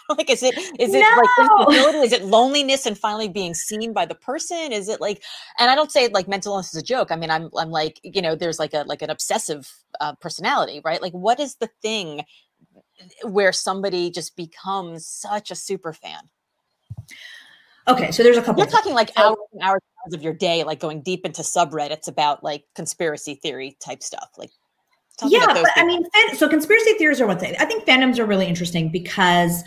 Like 0.08 0.18
like 0.18 0.30
is 0.30 0.42
it 0.42 0.58
is 0.80 0.92
it 0.92 1.02
no. 1.38 1.66
like 1.68 1.94
is 2.04 2.12
it 2.12 2.24
loneliness 2.24 2.84
and 2.84 2.98
finally 2.98 3.28
being 3.28 3.54
seen 3.54 3.92
by 3.92 4.04
the 4.04 4.16
person? 4.16 4.72
Is 4.72 4.88
it 4.88 5.00
like 5.00 5.22
and 5.56 5.70
i 5.70 5.76
don't 5.76 5.92
say 5.92 6.08
like 6.08 6.26
mental 6.26 6.54
illness 6.54 6.74
is 6.74 6.82
a 6.82 6.84
joke. 6.84 7.12
I 7.12 7.16
mean 7.16 7.30
i'm 7.30 7.48
i'm 7.56 7.70
like 7.70 8.00
you 8.02 8.20
know 8.20 8.34
there's 8.34 8.58
like 8.58 8.74
a 8.74 8.82
like 8.88 9.02
an 9.02 9.10
obsessive 9.10 9.72
uh, 10.00 10.16
personality 10.16 10.80
right? 10.84 11.00
Like 11.00 11.12
what 11.12 11.38
is 11.38 11.54
the 11.60 11.70
thing 11.80 12.24
where 13.24 13.52
somebody 13.52 14.10
just 14.10 14.36
becomes 14.36 15.06
such 15.06 15.50
a 15.50 15.54
super 15.54 15.92
fan? 15.92 16.22
Okay, 17.88 18.10
so 18.12 18.22
there's 18.22 18.36
a 18.36 18.42
couple. 18.42 18.62
You're 18.62 18.70
talking 18.70 18.94
like 18.94 19.10
hours 19.16 19.36
and 19.52 19.62
hours 19.62 19.80
of 20.12 20.22
your 20.22 20.32
day, 20.32 20.64
like 20.64 20.80
going 20.80 21.02
deep 21.02 21.24
into 21.26 21.42
subreddits 21.42 22.08
about 22.08 22.44
like 22.44 22.64
conspiracy 22.74 23.34
theory 23.34 23.76
type 23.84 24.02
stuff. 24.02 24.28
Like, 24.36 24.50
yeah, 25.26 25.46
but 25.46 25.66
I 25.76 25.84
mean, 25.84 26.02
so 26.36 26.48
conspiracy 26.48 26.92
theories 26.94 27.20
are 27.20 27.26
one 27.26 27.38
thing. 27.38 27.54
I 27.58 27.64
think 27.64 27.84
fandoms 27.84 28.18
are 28.18 28.26
really 28.26 28.46
interesting 28.46 28.90
because 28.90 29.62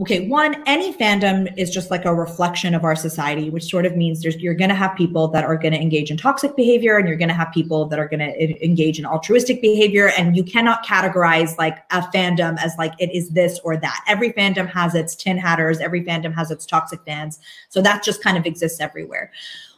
okay, 0.00 0.26
one, 0.26 0.60
any 0.66 0.92
fandom 0.92 1.52
is 1.56 1.70
just 1.70 1.88
like 1.88 2.04
a 2.04 2.12
reflection 2.12 2.74
of 2.74 2.82
our 2.82 2.96
society, 2.96 3.48
which 3.48 3.70
sort 3.70 3.86
of 3.86 3.96
means 3.96 4.22
there's 4.22 4.36
you're 4.38 4.54
going 4.54 4.68
to 4.68 4.74
have 4.74 4.96
people 4.96 5.28
that 5.28 5.44
are 5.44 5.56
going 5.56 5.72
to 5.72 5.80
engage 5.80 6.10
in 6.10 6.16
toxic 6.16 6.56
behavior 6.56 6.98
and 6.98 7.06
you're 7.06 7.16
going 7.16 7.28
to 7.28 7.34
have 7.34 7.52
people 7.52 7.86
that 7.86 8.00
are 8.00 8.08
going 8.08 8.18
to 8.18 8.64
engage 8.64 8.98
in 8.98 9.06
altruistic 9.06 9.62
behavior 9.62 10.10
and 10.18 10.36
you 10.36 10.42
cannot 10.42 10.84
categorize 10.84 11.56
like 11.58 11.78
a 11.92 12.00
fandom 12.12 12.58
as 12.58 12.74
like 12.76 12.92
it 12.98 13.14
is 13.14 13.30
this 13.30 13.60
or 13.60 13.76
that. 13.76 14.04
Every 14.08 14.32
fandom 14.32 14.68
has 14.68 14.96
its 14.96 15.14
tin 15.14 15.38
hatters, 15.38 15.78
every 15.78 16.02
fandom 16.02 16.34
has 16.34 16.50
its 16.50 16.66
toxic 16.66 17.00
fans. 17.04 17.38
So 17.68 17.80
that 17.82 18.02
just 18.02 18.20
kind 18.20 18.36
of 18.36 18.46
exists 18.46 18.80
everywhere. 18.80 19.30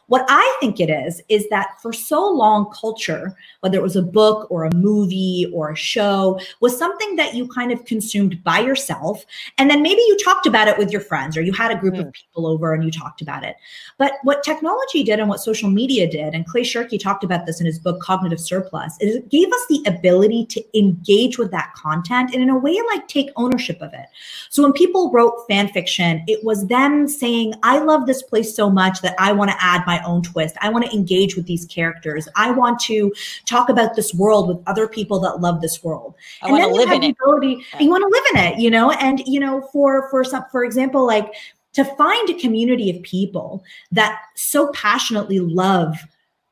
What 0.07 0.25
I 0.29 0.57
think 0.59 0.79
it 0.79 0.89
is, 0.89 1.21
is 1.29 1.47
that 1.49 1.81
for 1.81 1.91
so 1.91 2.29
long, 2.29 2.71
culture, 2.71 3.35
whether 3.59 3.77
it 3.77 3.83
was 3.83 3.95
a 3.95 4.01
book 4.01 4.47
or 4.49 4.63
a 4.63 4.73
movie 4.73 5.51
or 5.53 5.71
a 5.71 5.75
show, 5.75 6.39
was 6.61 6.77
something 6.77 7.17
that 7.17 7.35
you 7.35 7.47
kind 7.47 7.71
of 7.71 7.83
consumed 7.85 8.41
by 8.43 8.59
yourself. 8.59 9.25
And 9.57 9.69
then 9.69 9.81
maybe 9.81 10.01
you 10.01 10.17
talked 10.23 10.47
about 10.47 10.67
it 10.67 10.77
with 10.77 10.91
your 10.91 11.01
friends 11.01 11.35
or 11.35 11.41
you 11.41 11.51
had 11.51 11.71
a 11.71 11.75
group 11.75 11.95
mm. 11.95 12.07
of 12.07 12.13
people 12.13 12.47
over 12.47 12.73
and 12.73 12.83
you 12.83 12.91
talked 12.91 13.21
about 13.21 13.43
it. 13.43 13.57
But 13.97 14.13
what 14.23 14.43
technology 14.43 15.03
did 15.03 15.19
and 15.19 15.27
what 15.27 15.41
social 15.41 15.69
media 15.69 16.09
did, 16.09 16.33
and 16.33 16.47
Clay 16.47 16.61
Shirky 16.61 16.99
talked 16.99 17.23
about 17.23 17.45
this 17.45 17.59
in 17.59 17.65
his 17.65 17.79
book, 17.79 18.01
Cognitive 18.01 18.39
Surplus, 18.39 18.97
is 19.01 19.15
it 19.15 19.29
gave 19.29 19.47
us 19.47 19.65
the 19.67 19.83
ability 19.87 20.45
to 20.47 20.77
engage 20.77 21.37
with 21.37 21.51
that 21.51 21.73
content 21.75 22.33
and 22.33 22.41
in 22.41 22.49
a 22.49 22.57
way 22.57 22.79
like 22.93 23.07
take 23.07 23.29
ownership 23.35 23.81
of 23.81 23.93
it. 23.93 24.05
So 24.49 24.63
when 24.63 24.73
people 24.73 25.11
wrote 25.11 25.45
fan 25.49 25.67
fiction, 25.69 26.23
it 26.27 26.43
was 26.43 26.67
them 26.67 27.07
saying, 27.07 27.55
I 27.63 27.79
love 27.79 28.05
this 28.05 28.23
place 28.23 28.55
so 28.55 28.69
much 28.69 29.01
that 29.01 29.15
I 29.19 29.31
want 29.33 29.51
to 29.51 29.57
add 29.59 29.83
my 29.85 29.96
my 29.97 30.05
own 30.05 30.21
twist. 30.21 30.55
I 30.61 30.69
want 30.69 30.85
to 30.85 30.93
engage 30.93 31.35
with 31.35 31.45
these 31.45 31.65
characters. 31.65 32.27
I 32.35 32.51
want 32.51 32.79
to 32.81 33.13
talk 33.45 33.69
about 33.69 33.95
this 33.95 34.13
world 34.13 34.47
with 34.47 34.57
other 34.67 34.87
people 34.87 35.19
that 35.21 35.41
love 35.41 35.61
this 35.61 35.83
world. 35.83 36.15
I 36.41 36.49
and 36.49 36.57
then 36.57 36.73
you 36.73 36.87
have 36.87 37.01
the 37.01 37.09
ability, 37.09 37.65
you 37.79 37.89
want 37.89 38.03
to 38.03 38.07
live 38.07 38.23
in 38.33 38.53
it, 38.53 38.59
you 38.59 38.69
know, 38.69 38.91
and 38.91 39.21
you 39.25 39.39
know, 39.39 39.67
for 39.71 40.09
for 40.09 40.23
some 40.23 40.45
for 40.51 40.63
example, 40.63 41.05
like 41.05 41.33
to 41.73 41.85
find 41.95 42.29
a 42.29 42.33
community 42.33 42.89
of 42.89 43.01
people 43.03 43.63
that 43.91 44.19
so 44.35 44.71
passionately 44.73 45.39
love 45.39 45.95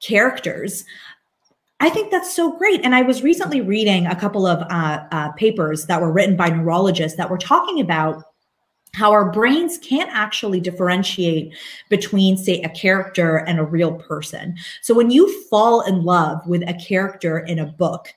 characters 0.01 0.85
I 1.81 1.89
think 1.89 2.09
that's 2.09 2.33
so 2.33 2.57
great. 2.57 2.81
And 2.85 2.95
I 2.95 3.01
was 3.01 3.21
recently 3.21 3.59
reading 3.59 4.07
a 4.07 4.15
couple 4.15 4.47
of 4.47 4.61
uh, 4.71 5.03
uh, 5.11 5.31
papers 5.33 5.87
that 5.87 6.01
were 6.01 6.11
written 6.11 6.37
by 6.37 6.49
neurologists 6.49 7.17
that 7.17 7.29
were 7.29 7.37
talking 7.37 7.81
about 7.81 8.23
how 8.95 9.11
our 9.11 9.29
brains 9.29 9.77
can't 9.77 10.09
actually 10.11 10.59
differentiate 10.59 11.53
between, 11.89 12.37
say, 12.37 12.61
a 12.61 12.69
character 12.69 13.37
and 13.37 13.59
a 13.59 13.63
real 13.63 13.93
person. 13.93 14.55
So 14.81 14.93
when 14.93 15.11
you 15.11 15.41
fall 15.43 15.81
in 15.81 16.03
love 16.03 16.45
with 16.47 16.67
a 16.67 16.73
character 16.73 17.39
in 17.39 17.59
a 17.59 17.65
book, 17.65 18.13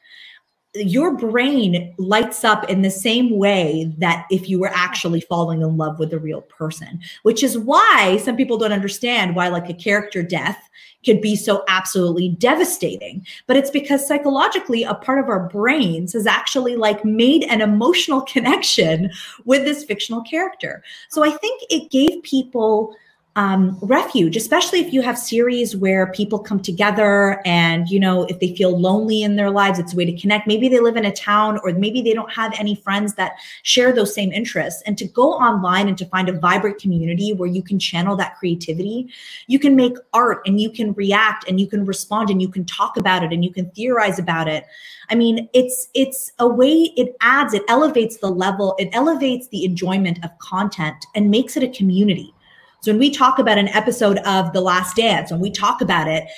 your 0.74 1.16
brain 1.16 1.94
lights 1.98 2.44
up 2.44 2.68
in 2.70 2.82
the 2.82 2.90
same 2.90 3.36
way 3.36 3.92
that 3.98 4.26
if 4.30 4.48
you 4.48 4.60
were 4.60 4.70
actually 4.72 5.20
falling 5.22 5.62
in 5.62 5.76
love 5.76 5.98
with 5.98 6.12
a 6.12 6.18
real 6.18 6.42
person, 6.42 7.00
which 7.22 7.42
is 7.42 7.58
why 7.58 8.20
some 8.22 8.36
people 8.36 8.58
don't 8.58 8.72
understand 8.72 9.34
why, 9.34 9.48
like, 9.48 9.68
a 9.68 9.74
character 9.74 10.22
death 10.22 10.62
could 11.04 11.20
be 11.20 11.36
so 11.36 11.64
absolutely 11.68 12.30
devastating. 12.30 13.26
But 13.46 13.56
it's 13.56 13.70
because 13.70 14.06
psychologically, 14.06 14.82
a 14.82 14.94
part 14.94 15.18
of 15.18 15.28
our 15.28 15.48
brains 15.48 16.12
has 16.12 16.26
actually 16.26 16.76
like 16.76 17.04
made 17.04 17.44
an 17.44 17.60
emotional 17.60 18.20
connection 18.32 19.10
with 19.44 19.64
this 19.64 19.84
fictional 19.84 20.22
character. 20.22 20.82
So 21.08 21.24
I 21.24 21.30
think 21.30 21.62
it 21.70 21.90
gave 21.90 22.22
people 22.22 22.94
um, 23.38 23.78
refuge, 23.82 24.36
especially 24.36 24.80
if 24.80 24.92
you 24.92 25.00
have 25.00 25.16
series 25.16 25.76
where 25.76 26.10
people 26.10 26.40
come 26.40 26.58
together 26.58 27.40
and, 27.46 27.88
you 27.88 28.00
know, 28.00 28.24
if 28.24 28.40
they 28.40 28.52
feel 28.56 28.76
lonely 28.76 29.22
in 29.22 29.36
their 29.36 29.48
lives, 29.48 29.78
it's 29.78 29.92
a 29.92 29.96
way 29.96 30.04
to 30.04 30.20
connect. 30.20 30.48
Maybe 30.48 30.68
they 30.68 30.80
live 30.80 30.96
in 30.96 31.04
a 31.04 31.12
town 31.12 31.60
or 31.62 31.72
maybe 31.72 32.02
they 32.02 32.14
don't 32.14 32.32
have 32.32 32.52
any 32.58 32.74
friends 32.74 33.14
that 33.14 33.34
share 33.62 33.92
those 33.92 34.12
same 34.12 34.32
interests. 34.32 34.82
And 34.86 34.98
to 34.98 35.06
go 35.06 35.34
online 35.34 35.86
and 35.86 35.96
to 35.98 36.06
find 36.06 36.28
a 36.28 36.32
vibrant 36.32 36.80
community 36.80 37.32
where 37.32 37.48
you 37.48 37.62
can 37.62 37.78
channel 37.78 38.16
that 38.16 38.36
creativity, 38.38 39.08
you 39.46 39.60
can 39.60 39.76
make 39.76 39.94
art 40.12 40.40
and 40.44 40.60
you 40.60 40.68
can 40.68 40.92
react 40.94 41.48
and 41.48 41.60
you 41.60 41.68
can 41.68 41.84
respond 41.84 42.30
and 42.30 42.42
you 42.42 42.48
can 42.48 42.64
talk 42.64 42.96
about 42.96 43.22
it 43.22 43.32
and 43.32 43.44
you 43.44 43.52
can 43.52 43.70
theorize 43.70 44.18
about 44.18 44.48
it. 44.48 44.64
I 45.10 45.14
mean, 45.14 45.48
it's 45.52 45.90
it's 45.94 46.32
a 46.40 46.48
way 46.48 46.92
it 46.96 47.14
adds, 47.20 47.54
it 47.54 47.62
elevates 47.68 48.16
the 48.16 48.30
level, 48.30 48.74
it 48.80 48.88
elevates 48.92 49.46
the 49.46 49.64
enjoyment 49.64 50.18
of 50.24 50.36
content 50.40 51.06
and 51.14 51.30
makes 51.30 51.56
it 51.56 51.62
a 51.62 51.68
community 51.68 52.34
so 52.80 52.92
when 52.92 52.98
we 52.98 53.10
talk 53.10 53.38
about 53.38 53.58
an 53.58 53.68
episode 53.68 54.18
of 54.18 54.52
The 54.52 54.60
Last 54.60 54.96
Dance, 54.96 55.30
when 55.30 55.40
we 55.40 55.50
talk 55.50 55.80
about 55.80 56.06
it, 56.06 56.28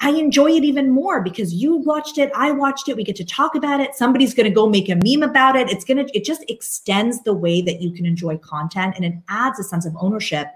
I 0.00 0.10
enjoy 0.10 0.50
it 0.52 0.62
even 0.62 0.90
more 0.90 1.20
because 1.20 1.54
you 1.54 1.76
watched 1.76 2.18
it, 2.18 2.30
I 2.34 2.52
watched 2.52 2.88
it, 2.88 2.96
we 2.96 3.02
get 3.02 3.16
to 3.16 3.24
talk 3.24 3.54
about 3.54 3.80
it. 3.80 3.94
Somebody's 3.94 4.34
going 4.34 4.48
to 4.48 4.54
go 4.54 4.68
make 4.68 4.88
a 4.88 4.96
meme 5.02 5.28
about 5.28 5.56
it. 5.56 5.70
It's 5.70 5.84
going 5.84 6.04
to 6.04 6.16
it 6.16 6.24
just 6.24 6.44
extends 6.48 7.22
the 7.22 7.34
way 7.34 7.62
that 7.62 7.80
you 7.80 7.90
can 7.90 8.06
enjoy 8.06 8.36
content 8.38 8.94
and 8.96 9.04
it 9.04 9.14
adds 9.28 9.58
a 9.58 9.64
sense 9.64 9.86
of 9.86 9.96
ownership 9.98 10.48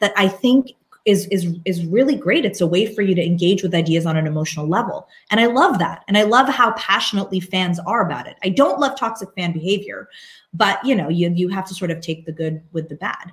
that 0.00 0.12
I 0.16 0.28
think 0.28 0.72
is 1.04 1.26
is 1.26 1.56
is 1.64 1.84
really 1.86 2.16
great. 2.16 2.44
It's 2.44 2.60
a 2.60 2.66
way 2.66 2.92
for 2.92 3.02
you 3.02 3.14
to 3.14 3.24
engage 3.24 3.62
with 3.62 3.74
ideas 3.74 4.06
on 4.06 4.16
an 4.16 4.26
emotional 4.26 4.66
level. 4.66 5.08
And 5.30 5.40
I 5.40 5.46
love 5.46 5.78
that. 5.78 6.04
And 6.08 6.16
I 6.16 6.22
love 6.22 6.48
how 6.48 6.72
passionately 6.72 7.40
fans 7.40 7.78
are 7.80 8.04
about 8.04 8.26
it. 8.26 8.36
I 8.42 8.48
don't 8.48 8.80
love 8.80 8.98
toxic 8.98 9.28
fan 9.36 9.52
behavior, 9.52 10.08
but 10.52 10.84
you 10.84 10.94
know, 10.94 11.08
you 11.08 11.30
you 11.34 11.48
have 11.48 11.66
to 11.68 11.74
sort 11.74 11.90
of 11.90 12.00
take 12.00 12.26
the 12.26 12.32
good 12.32 12.62
with 12.72 12.88
the 12.88 12.96
bad. 12.96 13.32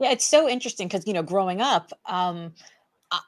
Yeah, 0.00 0.12
it's 0.12 0.24
so 0.24 0.48
interesting 0.48 0.88
because 0.88 1.06
you 1.06 1.12
know, 1.12 1.22
growing 1.22 1.60
up, 1.60 1.92
um, 2.06 2.54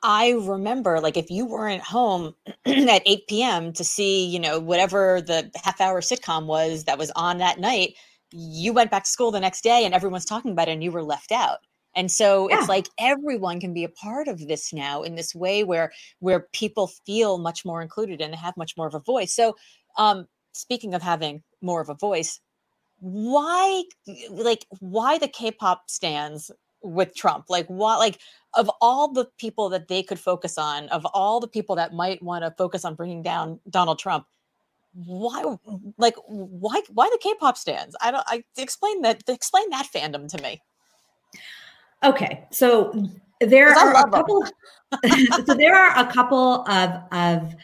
I 0.03 0.31
remember 0.41 1.01
like 1.01 1.17
if 1.17 1.31
you 1.31 1.47
weren't 1.47 1.83
home 1.83 2.35
at 2.67 3.03
8 3.07 3.27
p.m. 3.29 3.73
to 3.75 3.85
see, 3.85 4.27
you 4.27 4.41
know, 4.41 4.59
whatever 4.61 5.21
the 5.21 5.51
half 5.63 5.81
hour 5.81 6.01
sitcom 6.01 6.47
was 6.47 6.85
that 6.85 6.99
was 6.99 7.11
on 7.17 7.39
that 7.39 7.61
night, 7.61 7.95
you 8.33 8.73
went 8.73 8.91
back 8.91 9.05
to 9.05 9.11
school 9.11 9.31
the 9.31 9.41
next 9.41 9.63
day 9.63 9.85
and 9.85 9.95
everyone's 9.95 10.25
talking 10.25 10.53
about 10.53 10.69
it 10.69 10.73
and 10.73 10.85
you 10.85 10.93
were 10.93 11.05
left 11.05 11.33
out. 11.33 11.59
and 11.95 12.11
so 12.11 12.49
yeah. 12.49 12.59
it's 12.59 12.69
like 12.69 12.89
everyone 12.99 13.61
can 13.61 13.75
be 13.75 13.85
a 13.85 13.89
part 13.89 14.29
of 14.29 14.47
this 14.49 14.73
now 14.73 15.03
in 15.03 15.15
this 15.15 15.35
way 15.35 15.65
where 15.65 15.93
where 16.21 16.49
people 16.53 16.89
feel 17.07 17.39
much 17.39 17.65
more 17.65 17.83
included 17.83 18.21
and 18.21 18.35
have 18.35 18.57
much 18.57 18.77
more 18.77 18.87
of 18.87 18.95
a 18.95 19.01
voice 19.01 19.35
so 19.35 19.55
um 19.99 20.27
speaking 20.53 20.95
of 20.95 21.03
having 21.03 21.43
more 21.61 21.81
of 21.81 21.89
a 21.89 21.95
voice 21.95 22.41
why 23.03 23.83
like 24.31 24.65
why 24.79 25.19
the 25.19 25.27
k-pop 25.29 25.91
stans 25.91 26.51
with 26.83 27.15
trump? 27.15 27.47
Like 27.49 27.67
what 27.67 27.99
like 27.99 28.21
of 28.55 28.71
all 28.81 29.13
the 29.13 29.27
people 29.39 29.69
that 29.71 29.89
they 29.89 30.03
could 30.03 30.21
focus 30.21 30.57
on 30.57 30.89
of 30.91 31.05
all 31.07 31.41
the 31.41 31.49
people 31.49 31.77
that 31.77 31.93
might 31.93 32.23
want 32.23 32.45
to 32.45 32.55
focus 32.57 32.85
on 32.85 32.95
bringing 32.95 33.23
down 33.23 33.59
donald 33.71 33.99
trump 33.99 34.27
why 34.95 35.43
like 35.99 36.15
why 36.27 36.83
why 36.93 37.09
the 37.11 37.19
k-pop 37.21 37.57
stans? 37.57 37.97
I 38.01 38.11
don't 38.11 38.25
i 38.27 38.45
explain 38.57 39.03
that 39.03 39.23
explain 39.29 39.69
that 39.71 39.89
fandom 39.93 40.29
to 40.29 40.43
me. 40.43 40.63
Okay, 42.05 42.45
so 42.51 43.09
there 43.41 43.73
are 43.73 44.07
a 44.07 44.11
couple. 44.11 44.45
so 45.47 45.55
there 45.55 45.75
are 45.75 45.99
a 45.99 46.13
couple 46.13 46.69
of 46.69 46.91
of 47.13 47.55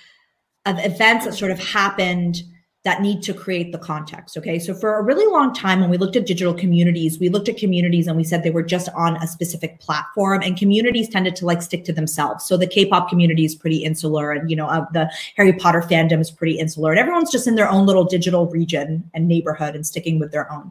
of 0.66 0.84
events 0.84 1.26
that 1.26 1.34
sort 1.34 1.50
of 1.50 1.58
happened 1.58 2.42
that 2.84 3.02
need 3.02 3.22
to 3.22 3.34
create 3.34 3.72
the 3.72 3.78
context. 3.78 4.36
Okay. 4.36 4.58
So 4.58 4.72
for 4.72 4.98
a 4.98 5.02
really 5.02 5.26
long 5.26 5.52
time, 5.52 5.80
when 5.80 5.90
we 5.90 5.98
looked 5.98 6.14
at 6.14 6.26
digital 6.26 6.54
communities, 6.54 7.18
we 7.18 7.28
looked 7.28 7.48
at 7.48 7.56
communities 7.56 8.06
and 8.06 8.16
we 8.16 8.22
said 8.24 8.42
they 8.42 8.50
were 8.50 8.62
just 8.62 8.88
on 8.90 9.16
a 9.16 9.26
specific 9.26 9.80
platform 9.80 10.42
and 10.42 10.56
communities 10.56 11.08
tended 11.08 11.34
to 11.36 11.46
like 11.46 11.60
stick 11.60 11.84
to 11.86 11.92
themselves. 11.92 12.44
So 12.44 12.56
the 12.56 12.68
K-pop 12.68 13.08
community 13.08 13.44
is 13.44 13.54
pretty 13.54 13.78
insular 13.78 14.32
and, 14.32 14.48
you 14.48 14.56
know, 14.56 14.68
uh, 14.68 14.86
the 14.92 15.10
Harry 15.36 15.52
Potter 15.52 15.82
fandom 15.82 16.20
is 16.20 16.30
pretty 16.30 16.58
insular 16.58 16.90
and 16.90 17.00
everyone's 17.00 17.32
just 17.32 17.48
in 17.48 17.56
their 17.56 17.68
own 17.68 17.84
little 17.84 18.04
digital 18.04 18.46
region 18.46 19.10
and 19.12 19.26
neighborhood 19.26 19.74
and 19.74 19.84
sticking 19.84 20.18
with 20.20 20.30
their 20.30 20.50
own 20.52 20.70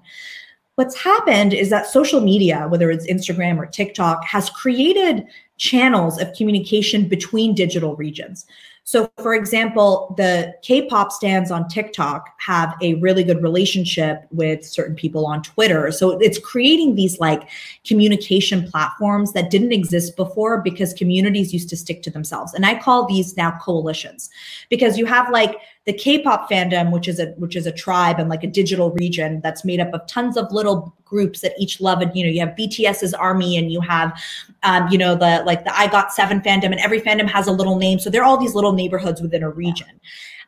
what's 0.78 0.96
happened 0.96 1.56
is 1.56 1.72
that 1.72 1.88
social 1.88 2.22
media, 2.22 2.68
whether 2.70 2.92
it's 2.92 3.08
Instagram 3.08 3.58
or 3.58 3.66
TikTok, 3.66 4.24
has 4.24 4.48
created 4.52 5.26
channels 5.58 6.22
of 6.22 6.32
communication 6.34 7.08
between 7.08 7.56
digital 7.56 7.96
regions. 7.96 8.46
So, 8.88 9.12
for 9.18 9.36
example, 9.36 10.14
the 10.16 10.56
K 10.62 10.88
pop 10.88 11.12
stans 11.12 11.52
on 11.52 11.68
TikTok 11.68 12.30
have 12.40 12.74
a 12.82 12.94
really 12.94 13.22
good 13.22 13.44
relationship 13.44 14.24
with 14.32 14.66
certain 14.66 14.96
people 14.96 15.26
on 15.26 15.44
Twitter. 15.44 15.92
So, 15.92 16.12
it's 16.20 16.40
creating 16.40 16.96
these 16.96 17.20
like 17.20 17.50
communication 17.86 18.66
platforms 18.66 19.34
that 19.34 19.50
didn't 19.50 19.74
exist 19.74 20.16
before 20.16 20.62
because 20.62 20.94
communities 20.94 21.52
used 21.52 21.68
to 21.68 21.76
stick 21.76 22.02
to 22.04 22.10
themselves. 22.10 22.54
And 22.54 22.66
I 22.66 22.80
call 22.80 23.06
these 23.06 23.36
now 23.36 23.60
coalitions 23.62 24.30
because 24.70 24.98
you 24.98 25.06
have 25.06 25.30
like 25.32 25.58
the 25.88 25.94
K-pop 25.94 26.52
fandom, 26.52 26.92
which 26.92 27.08
is 27.08 27.18
a 27.18 27.28
which 27.38 27.56
is 27.56 27.66
a 27.66 27.72
tribe 27.72 28.20
and 28.20 28.28
like 28.30 28.44
a 28.44 28.48
digital 28.48 28.92
region 28.92 29.40
that's 29.40 29.64
made 29.64 29.80
up 29.80 29.94
of 29.94 30.06
tons 30.06 30.36
of 30.36 30.52
little 30.52 30.94
groups 31.06 31.40
that 31.40 31.54
each 31.58 31.80
love 31.80 32.02
it. 32.02 32.14
You 32.14 32.26
know, 32.26 32.30
you 32.30 32.42
have 32.42 32.50
BTS's 32.58 33.14
army 33.14 33.56
and 33.56 33.72
you 33.72 33.80
have, 33.80 34.22
um, 34.64 34.90
you 34.92 34.98
know, 34.98 35.16
the 35.16 35.44
like 35.46 35.64
the 35.64 35.76
I 35.76 35.88
Got 35.88 36.12
Seven 36.12 36.42
fandom, 36.42 36.66
and 36.66 36.80
every 36.82 37.00
fandom 37.00 37.30
has 37.30 37.48
a 37.48 37.54
little 37.54 37.78
name. 37.78 38.00
So 38.00 38.10
they're 38.10 38.26
all 38.26 38.38
these 38.38 38.54
little 38.54 38.74
neighborhoods 38.74 39.22
within 39.22 39.44
a 39.44 39.50
region. 39.50 39.88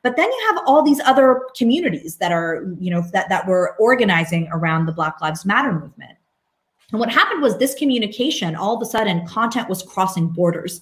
But 0.03 0.17
then 0.17 0.29
you 0.29 0.53
have 0.53 0.63
all 0.67 0.83
these 0.83 0.99
other 1.05 1.43
communities 1.57 2.17
that 2.17 2.33
are, 2.33 2.75
you 2.77 2.91
know, 2.91 3.01
that 3.13 3.29
that 3.29 3.47
were 3.47 3.77
organizing 3.79 4.49
around 4.51 4.87
the 4.87 4.91
Black 4.91 5.21
Lives 5.21 5.45
Matter 5.45 5.71
movement. 5.71 6.17
And 6.91 6.99
what 6.99 7.09
happened 7.09 7.41
was 7.41 7.57
this 7.57 7.75
communication, 7.75 8.57
all 8.57 8.75
of 8.75 8.81
a 8.81 8.85
sudden, 8.85 9.25
content 9.25 9.69
was 9.69 9.83
crossing 9.83 10.27
borders. 10.27 10.81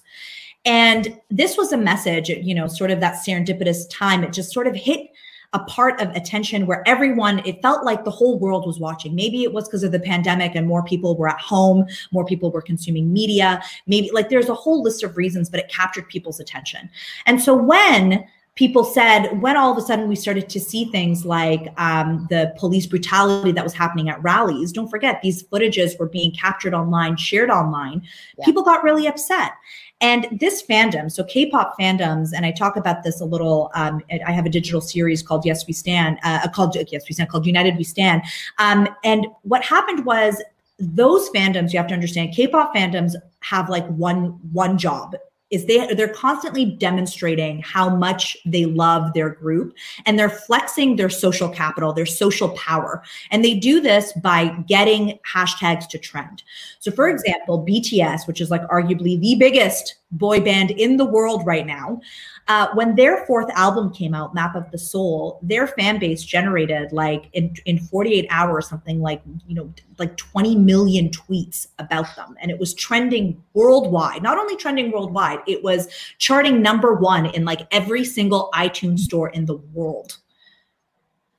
And 0.64 1.18
this 1.30 1.56
was 1.56 1.72
a 1.72 1.76
message, 1.76 2.28
you 2.28 2.54
know, 2.54 2.66
sort 2.66 2.90
of 2.90 3.00
that 3.00 3.24
serendipitous 3.26 3.88
time. 3.90 4.24
It 4.24 4.32
just 4.32 4.52
sort 4.52 4.66
of 4.66 4.74
hit 4.74 5.08
a 5.54 5.60
part 5.60 6.00
of 6.00 6.10
attention 6.10 6.66
where 6.66 6.86
everyone, 6.86 7.38
it 7.46 7.62
felt 7.62 7.84
like 7.84 8.04
the 8.04 8.10
whole 8.10 8.38
world 8.38 8.66
was 8.66 8.78
watching. 8.78 9.14
Maybe 9.14 9.44
it 9.44 9.52
was 9.52 9.66
because 9.66 9.82
of 9.82 9.92
the 9.92 10.00
pandemic 10.00 10.54
and 10.54 10.66
more 10.66 10.82
people 10.84 11.16
were 11.16 11.28
at 11.28 11.40
home, 11.40 11.86
more 12.12 12.24
people 12.24 12.50
were 12.50 12.60
consuming 12.60 13.12
media. 13.12 13.62
Maybe 13.86 14.10
like 14.12 14.28
there's 14.28 14.50
a 14.50 14.54
whole 14.54 14.82
list 14.82 15.02
of 15.02 15.16
reasons, 15.16 15.48
but 15.48 15.60
it 15.60 15.70
captured 15.70 16.08
people's 16.08 16.38
attention. 16.38 16.90
And 17.24 17.40
so 17.40 17.54
when 17.54 18.26
people 18.58 18.82
said 18.82 19.40
when 19.40 19.56
all 19.56 19.70
of 19.70 19.78
a 19.78 19.80
sudden 19.80 20.08
we 20.08 20.16
started 20.16 20.48
to 20.48 20.58
see 20.58 20.86
things 20.86 21.24
like 21.24 21.72
um, 21.80 22.26
the 22.28 22.52
police 22.58 22.86
brutality 22.86 23.52
that 23.52 23.62
was 23.62 23.72
happening 23.72 24.08
at 24.08 24.20
rallies 24.20 24.72
don't 24.72 24.88
forget 24.88 25.22
these 25.22 25.44
footages 25.44 25.96
were 25.96 26.08
being 26.08 26.32
captured 26.32 26.74
online 26.74 27.16
shared 27.16 27.50
online 27.50 28.02
yeah. 28.36 28.44
people 28.44 28.64
got 28.64 28.82
really 28.82 29.06
upset 29.06 29.52
and 30.00 30.28
this 30.30 30.62
fandom, 30.62 31.10
so 31.10 31.24
K-pop 31.24 31.74
fandoms, 31.78 32.30
and 32.34 32.46
I 32.46 32.52
talk 32.52 32.76
about 32.76 33.02
this 33.02 33.20
a 33.20 33.24
little. 33.24 33.70
Um, 33.74 34.00
I 34.26 34.30
have 34.30 34.46
a 34.46 34.50
digital 34.50 34.80
series 34.80 35.22
called 35.22 35.44
Yes 35.44 35.66
We 35.66 35.72
Stand, 35.72 36.18
uh, 36.22 36.46
called 36.48 36.76
Yes 36.76 37.08
We 37.08 37.14
Stand, 37.14 37.28
called 37.28 37.46
United 37.46 37.76
We 37.76 37.84
Stand. 37.84 38.22
Um, 38.58 38.88
and 39.02 39.26
what 39.42 39.64
happened 39.64 40.04
was 40.04 40.42
those 40.78 41.28
fandoms. 41.30 41.72
You 41.72 41.78
have 41.78 41.88
to 41.88 41.94
understand, 41.94 42.32
K-pop 42.32 42.74
fandoms 42.74 43.14
have 43.40 43.68
like 43.68 43.86
one 43.88 44.38
one 44.52 44.78
job 44.78 45.16
is 45.50 45.66
they 45.66 45.94
they're 45.94 46.08
constantly 46.08 46.64
demonstrating 46.64 47.60
how 47.62 47.88
much 47.88 48.36
they 48.44 48.66
love 48.66 49.12
their 49.14 49.30
group 49.30 49.74
and 50.06 50.18
they're 50.18 50.28
flexing 50.28 50.96
their 50.96 51.10
social 51.10 51.48
capital 51.48 51.92
their 51.92 52.06
social 52.06 52.50
power. 52.50 53.02
And 53.30 53.44
they 53.44 53.54
do 53.54 53.80
this 53.80 54.12
by 54.12 54.48
getting 54.66 55.18
hashtags 55.30 55.88
to 55.88 55.98
trend. 55.98 56.42
So 56.80 56.90
for 56.90 57.08
example 57.08 57.64
bts 57.64 58.26
which 58.26 58.40
is 58.40 58.50
like 58.50 58.62
arguably 58.68 59.20
the 59.20 59.34
biggest 59.36 59.96
boy 60.12 60.40
band 60.40 60.70
in 60.70 60.96
the 60.96 61.04
world 61.04 61.44
right 61.44 61.66
now 61.66 62.00
uh, 62.48 62.68
when 62.72 62.94
their 62.94 63.26
fourth 63.26 63.50
album 63.54 63.92
came 63.92 64.14
out, 64.14 64.34
Map 64.34 64.56
of 64.56 64.70
the 64.70 64.78
Soul, 64.78 65.38
their 65.42 65.66
fan 65.66 65.98
base 65.98 66.22
generated 66.22 66.92
like 66.92 67.28
in, 67.34 67.54
in 67.66 67.78
48 67.78 68.26
hours 68.30 68.66
something 68.66 69.02
like 69.02 69.20
you 69.46 69.54
know 69.54 69.72
like 69.98 70.16
20 70.16 70.56
million 70.56 71.10
tweets 71.10 71.66
about 71.78 72.16
them, 72.16 72.34
and 72.40 72.50
it 72.50 72.58
was 72.58 72.72
trending 72.72 73.42
worldwide. 73.52 74.22
Not 74.22 74.38
only 74.38 74.56
trending 74.56 74.90
worldwide, 74.90 75.40
it 75.46 75.62
was 75.62 75.88
charting 76.16 76.62
number 76.62 76.94
one 76.94 77.26
in 77.26 77.44
like 77.44 77.66
every 77.70 78.04
single 78.04 78.48
iTunes 78.54 79.00
store 79.00 79.28
in 79.28 79.44
the 79.44 79.56
world. 79.56 80.16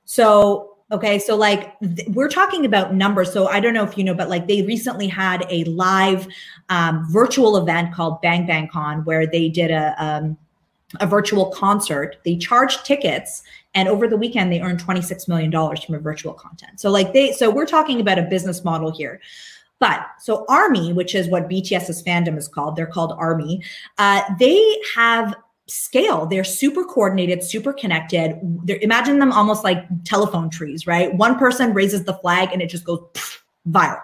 So 0.04 0.70
Okay, 0.92 1.20
so 1.20 1.36
like 1.36 1.76
we're 2.08 2.28
talking 2.28 2.64
about 2.64 2.94
numbers. 2.94 3.32
So 3.32 3.46
I 3.46 3.60
don't 3.60 3.74
know 3.74 3.84
if 3.84 3.96
you 3.96 4.02
know, 4.02 4.14
but 4.14 4.28
like 4.28 4.48
they 4.48 4.62
recently 4.62 5.06
had 5.06 5.46
a 5.48 5.62
live 5.64 6.26
um, 6.68 7.06
virtual 7.08 7.56
event 7.56 7.94
called 7.94 8.20
Bang 8.20 8.44
Bang 8.44 8.66
Con 8.66 9.04
where 9.04 9.24
they 9.24 9.48
did 9.48 9.70
a 9.70 9.94
um, 10.04 10.36
a 10.98 11.06
virtual 11.06 11.50
concert. 11.50 12.16
They 12.24 12.36
charged 12.36 12.84
tickets 12.84 13.42
and 13.74 13.88
over 13.88 14.08
the 14.08 14.16
weekend 14.16 14.52
they 14.52 14.60
earned 14.60 14.80
26 14.80 15.28
million 15.28 15.50
dollars 15.50 15.84
from 15.84 15.94
a 15.94 16.00
virtual 16.00 16.34
content. 16.34 16.80
So 16.80 16.90
like 16.90 17.12
they 17.12 17.32
so 17.32 17.50
we're 17.50 17.66
talking 17.66 18.00
about 18.00 18.18
a 18.18 18.22
business 18.22 18.64
model 18.64 18.90
here. 18.90 19.20
But 19.78 20.06
so 20.18 20.44
Army, 20.48 20.92
which 20.92 21.14
is 21.14 21.28
what 21.28 21.48
BTS's 21.48 22.02
fandom 22.02 22.36
is 22.36 22.48
called, 22.48 22.76
they're 22.76 22.86
called 22.86 23.12
Army. 23.16 23.62
Uh, 23.96 24.22
they 24.38 24.76
have 24.94 25.34
scale. 25.68 26.26
They're 26.26 26.44
super 26.44 26.84
coordinated, 26.84 27.42
super 27.42 27.72
connected. 27.72 28.38
They're, 28.64 28.78
imagine 28.82 29.18
them 29.18 29.32
almost 29.32 29.64
like 29.64 29.84
telephone 30.04 30.50
trees, 30.50 30.86
right? 30.86 31.14
One 31.14 31.38
person 31.38 31.72
raises 31.72 32.04
the 32.04 32.14
flag 32.14 32.50
and 32.52 32.60
it 32.60 32.68
just 32.68 32.84
goes 32.84 33.00
viral. 33.68 34.02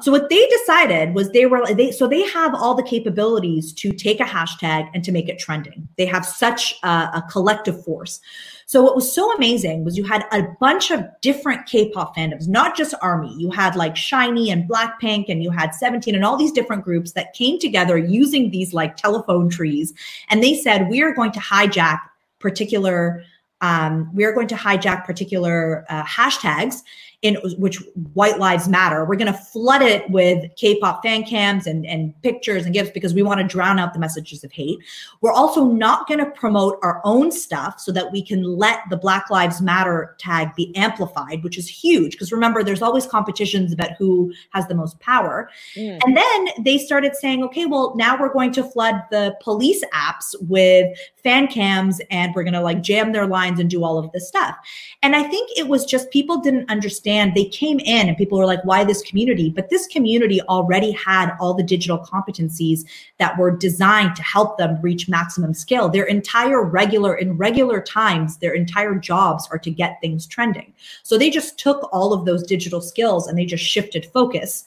So 0.00 0.10
what 0.10 0.28
they 0.28 0.46
decided 0.46 1.14
was 1.14 1.30
they 1.30 1.46
were 1.46 1.64
they 1.72 1.92
so 1.92 2.08
they 2.08 2.22
have 2.28 2.54
all 2.54 2.74
the 2.74 2.82
capabilities 2.82 3.72
to 3.74 3.92
take 3.92 4.20
a 4.20 4.24
hashtag 4.24 4.88
and 4.92 5.04
to 5.04 5.12
make 5.12 5.28
it 5.28 5.38
trending. 5.38 5.88
They 5.96 6.06
have 6.06 6.26
such 6.26 6.74
a, 6.82 6.88
a 6.88 7.24
collective 7.30 7.84
force. 7.84 8.20
So 8.66 8.82
what 8.82 8.96
was 8.96 9.12
so 9.12 9.30
amazing 9.34 9.84
was 9.84 9.96
you 9.96 10.04
had 10.04 10.24
a 10.32 10.42
bunch 10.58 10.90
of 10.90 11.04
different 11.20 11.66
K-pop 11.66 12.16
fandoms, 12.16 12.48
not 12.48 12.76
just 12.76 12.94
Army. 13.02 13.34
You 13.36 13.50
had 13.50 13.76
like 13.76 13.94
SHINee 13.94 14.50
and 14.50 14.68
Blackpink, 14.68 15.26
and 15.28 15.42
you 15.42 15.50
had 15.50 15.74
17 15.74 16.14
and 16.14 16.24
all 16.24 16.36
these 16.36 16.52
different 16.52 16.82
groups 16.82 17.12
that 17.12 17.34
came 17.34 17.58
together 17.58 17.98
using 17.98 18.50
these 18.50 18.72
like 18.72 18.96
telephone 18.96 19.48
trees, 19.48 19.92
and 20.28 20.42
they 20.42 20.54
said 20.54 20.88
we 20.88 21.02
are 21.02 21.12
going 21.12 21.32
to 21.32 21.40
hijack 21.40 22.00
particular 22.40 23.22
um, 23.60 24.10
we 24.14 24.24
are 24.24 24.32
going 24.32 24.48
to 24.48 24.54
hijack 24.56 25.04
particular 25.06 25.86
uh, 25.88 26.04
hashtags 26.04 26.82
in 27.24 27.36
which 27.56 27.82
white 28.12 28.38
lives 28.38 28.68
matter. 28.68 29.04
We're 29.06 29.16
going 29.16 29.32
to 29.32 29.38
flood 29.38 29.80
it 29.80 30.08
with 30.10 30.54
k-pop 30.56 31.02
fan 31.02 31.24
cams 31.24 31.66
and, 31.66 31.86
and 31.86 32.14
pictures 32.20 32.66
and 32.66 32.74
GIFs 32.74 32.90
because 32.90 33.14
we 33.14 33.22
want 33.22 33.40
to 33.40 33.46
drown 33.46 33.78
out 33.78 33.94
the 33.94 33.98
messages 33.98 34.44
of 34.44 34.52
hate. 34.52 34.78
We're 35.22 35.32
also 35.32 35.64
not 35.64 36.06
going 36.06 36.20
to 36.20 36.30
promote 36.32 36.78
our 36.82 37.00
own 37.02 37.32
stuff 37.32 37.80
so 37.80 37.92
that 37.92 38.12
we 38.12 38.22
can 38.22 38.42
let 38.42 38.80
the 38.90 38.98
black 38.98 39.30
lives 39.30 39.62
matter 39.62 40.14
tag 40.18 40.54
be 40.54 40.74
amplified 40.76 41.42
which 41.42 41.56
is 41.56 41.66
huge 41.66 42.12
because 42.12 42.30
remember 42.30 42.62
there's 42.62 42.82
always 42.82 43.06
competitions 43.06 43.72
about 43.72 43.92
who 43.98 44.32
has 44.50 44.66
the 44.66 44.74
most 44.74 45.00
power. 45.00 45.48
Mm. 45.76 45.98
and 46.04 46.16
then 46.16 46.48
they 46.62 46.76
started 46.76 47.16
saying 47.16 47.42
okay 47.42 47.64
well 47.64 47.94
now 47.96 48.20
we're 48.20 48.32
going 48.32 48.52
to 48.52 48.62
flood 48.62 48.96
the 49.10 49.34
police 49.40 49.82
apps 49.94 50.34
with 50.42 50.96
fan 51.22 51.46
cams 51.46 52.02
and 52.10 52.34
we're 52.34 52.44
going 52.44 52.52
to 52.52 52.60
like 52.60 52.82
jam 52.82 53.12
their 53.12 53.26
lines 53.26 53.58
and 53.58 53.70
do 53.70 53.82
all 53.82 53.96
of 53.96 54.12
this 54.12 54.28
stuff. 54.28 54.56
And 55.02 55.16
i 55.16 55.22
think 55.22 55.50
it 55.56 55.68
was 55.68 55.86
just 55.86 56.10
people 56.10 56.38
didn't 56.40 56.70
understand 56.70 57.13
understand 57.14 57.34
they 57.34 57.48
came 57.50 57.80
in 57.80 58.08
and 58.08 58.16
people 58.16 58.38
were 58.38 58.46
like, 58.46 58.64
why 58.64 58.84
this 58.84 59.02
community? 59.02 59.50
But 59.50 59.70
this 59.70 59.86
community 59.86 60.40
already 60.42 60.92
had 60.92 61.32
all 61.40 61.54
the 61.54 61.62
digital 61.62 61.98
competencies 61.98 62.84
that 63.18 63.36
were 63.38 63.50
designed 63.56 64.16
to 64.16 64.22
help 64.22 64.58
them 64.58 64.80
reach 64.82 65.08
maximum 65.08 65.54
scale. 65.54 65.88
Their 65.88 66.04
entire 66.04 66.64
regular, 66.64 67.16
in 67.16 67.36
regular 67.36 67.80
times, 67.80 68.38
their 68.38 68.54
entire 68.54 68.94
jobs 68.96 69.48
are 69.50 69.58
to 69.58 69.70
get 69.70 70.00
things 70.00 70.26
trending. 70.26 70.72
So 71.02 71.18
they 71.18 71.30
just 71.30 71.58
took 71.58 71.88
all 71.92 72.12
of 72.12 72.24
those 72.24 72.42
digital 72.44 72.80
skills 72.80 73.26
and 73.26 73.38
they 73.38 73.46
just 73.46 73.64
shifted 73.64 74.06
focus 74.06 74.66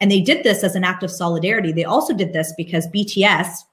And 0.00 0.10
they 0.10 0.20
did 0.20 0.44
this 0.44 0.62
as 0.62 0.74
an 0.74 0.84
act 0.84 1.02
of 1.02 1.10
solidarity. 1.10 1.72
They 1.72 1.84
also 1.84 2.12
did 2.12 2.32
this 2.32 2.52
because 2.56 2.86
BTS 2.88 3.64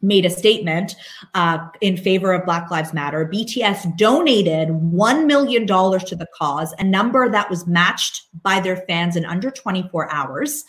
made 0.00 0.24
a 0.24 0.30
statement 0.30 0.94
uh, 1.34 1.58
in 1.80 1.96
favor 1.96 2.32
of 2.32 2.44
Black 2.44 2.70
Lives 2.70 2.92
Matter. 2.92 3.28
BTS 3.32 3.96
donated 3.96 4.68
$1 4.68 5.26
million 5.26 5.66
to 5.66 6.16
the 6.16 6.26
cause, 6.34 6.72
a 6.78 6.84
number 6.84 7.28
that 7.28 7.50
was 7.50 7.66
matched 7.66 8.26
by 8.42 8.60
their 8.60 8.76
fans 8.76 9.16
in 9.16 9.24
under 9.24 9.50
24 9.50 10.12
hours. 10.12 10.64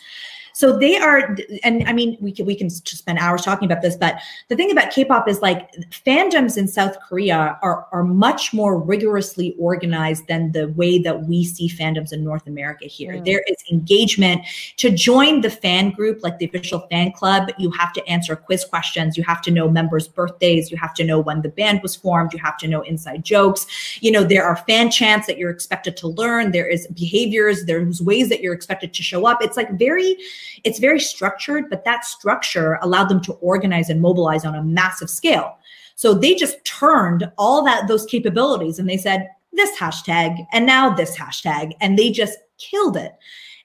So 0.52 0.78
they 0.78 0.96
are, 0.96 1.36
and 1.62 1.88
I 1.88 1.92
mean, 1.92 2.16
we 2.20 2.32
can 2.32 2.46
we 2.46 2.54
can 2.54 2.70
spend 2.70 3.18
hours 3.18 3.42
talking 3.42 3.70
about 3.70 3.82
this, 3.82 3.96
but 3.96 4.16
the 4.48 4.56
thing 4.56 4.70
about 4.70 4.90
K-pop 4.90 5.28
is 5.28 5.40
like 5.40 5.70
fandoms 5.90 6.56
in 6.56 6.68
South 6.68 6.96
Korea 7.00 7.58
are 7.62 7.86
are 7.92 8.04
much 8.04 8.52
more 8.52 8.78
rigorously 8.78 9.54
organized 9.58 10.26
than 10.26 10.52
the 10.52 10.68
way 10.68 10.98
that 10.98 11.24
we 11.24 11.44
see 11.44 11.68
fandoms 11.68 12.12
in 12.12 12.24
North 12.24 12.46
America 12.46 12.86
here. 12.86 13.14
Mm. 13.14 13.24
There 13.24 13.42
is 13.46 13.56
engagement 13.70 14.42
to 14.76 14.90
join 14.90 15.40
the 15.40 15.50
fan 15.50 15.90
group, 15.90 16.22
like 16.22 16.38
the 16.38 16.46
official 16.46 16.86
fan 16.90 17.12
club. 17.12 17.50
You 17.58 17.70
have 17.72 17.92
to 17.94 18.06
answer 18.06 18.36
quiz 18.36 18.64
questions. 18.64 19.16
You 19.16 19.24
have 19.24 19.42
to 19.42 19.50
know 19.50 19.68
members' 19.68 20.08
birthdays. 20.08 20.70
You 20.70 20.76
have 20.76 20.94
to 20.94 21.04
know 21.04 21.20
when 21.20 21.42
the 21.42 21.48
band 21.48 21.82
was 21.82 21.96
formed. 21.96 22.32
You 22.32 22.38
have 22.40 22.56
to 22.58 22.68
know 22.68 22.82
inside 22.82 23.24
jokes. 23.24 23.66
You 24.00 24.12
know, 24.12 24.24
there 24.24 24.44
are 24.44 24.56
fan 24.56 24.90
chants 24.90 25.26
that 25.26 25.38
you're 25.38 25.50
expected 25.50 25.96
to 25.98 26.08
learn. 26.08 26.52
There 26.52 26.68
is 26.68 26.86
behaviors. 26.88 27.64
There's 27.64 28.02
ways 28.02 28.28
that 28.28 28.40
you're 28.40 28.54
expected 28.54 28.92
to 28.94 29.02
show 29.02 29.26
up. 29.26 29.42
It's 29.42 29.56
like 29.56 29.70
very 29.78 30.16
it's 30.64 30.78
very 30.78 31.00
structured, 31.00 31.70
but 31.70 31.84
that 31.84 32.04
structure 32.04 32.78
allowed 32.82 33.08
them 33.08 33.20
to 33.22 33.32
organize 33.34 33.90
and 33.90 34.00
mobilize 34.00 34.44
on 34.44 34.54
a 34.54 34.62
massive 34.62 35.10
scale. 35.10 35.56
So 35.94 36.14
they 36.14 36.34
just 36.34 36.64
turned 36.64 37.30
all 37.36 37.62
that 37.64 37.86
those 37.88 38.06
capabilities 38.06 38.78
and 38.78 38.88
they 38.88 38.96
said 38.96 39.28
this 39.52 39.76
hashtag 39.78 40.46
and 40.52 40.64
now 40.64 40.94
this 40.94 41.16
hashtag 41.16 41.72
and 41.80 41.98
they 41.98 42.10
just 42.10 42.38
killed 42.58 42.96
it. 42.96 43.12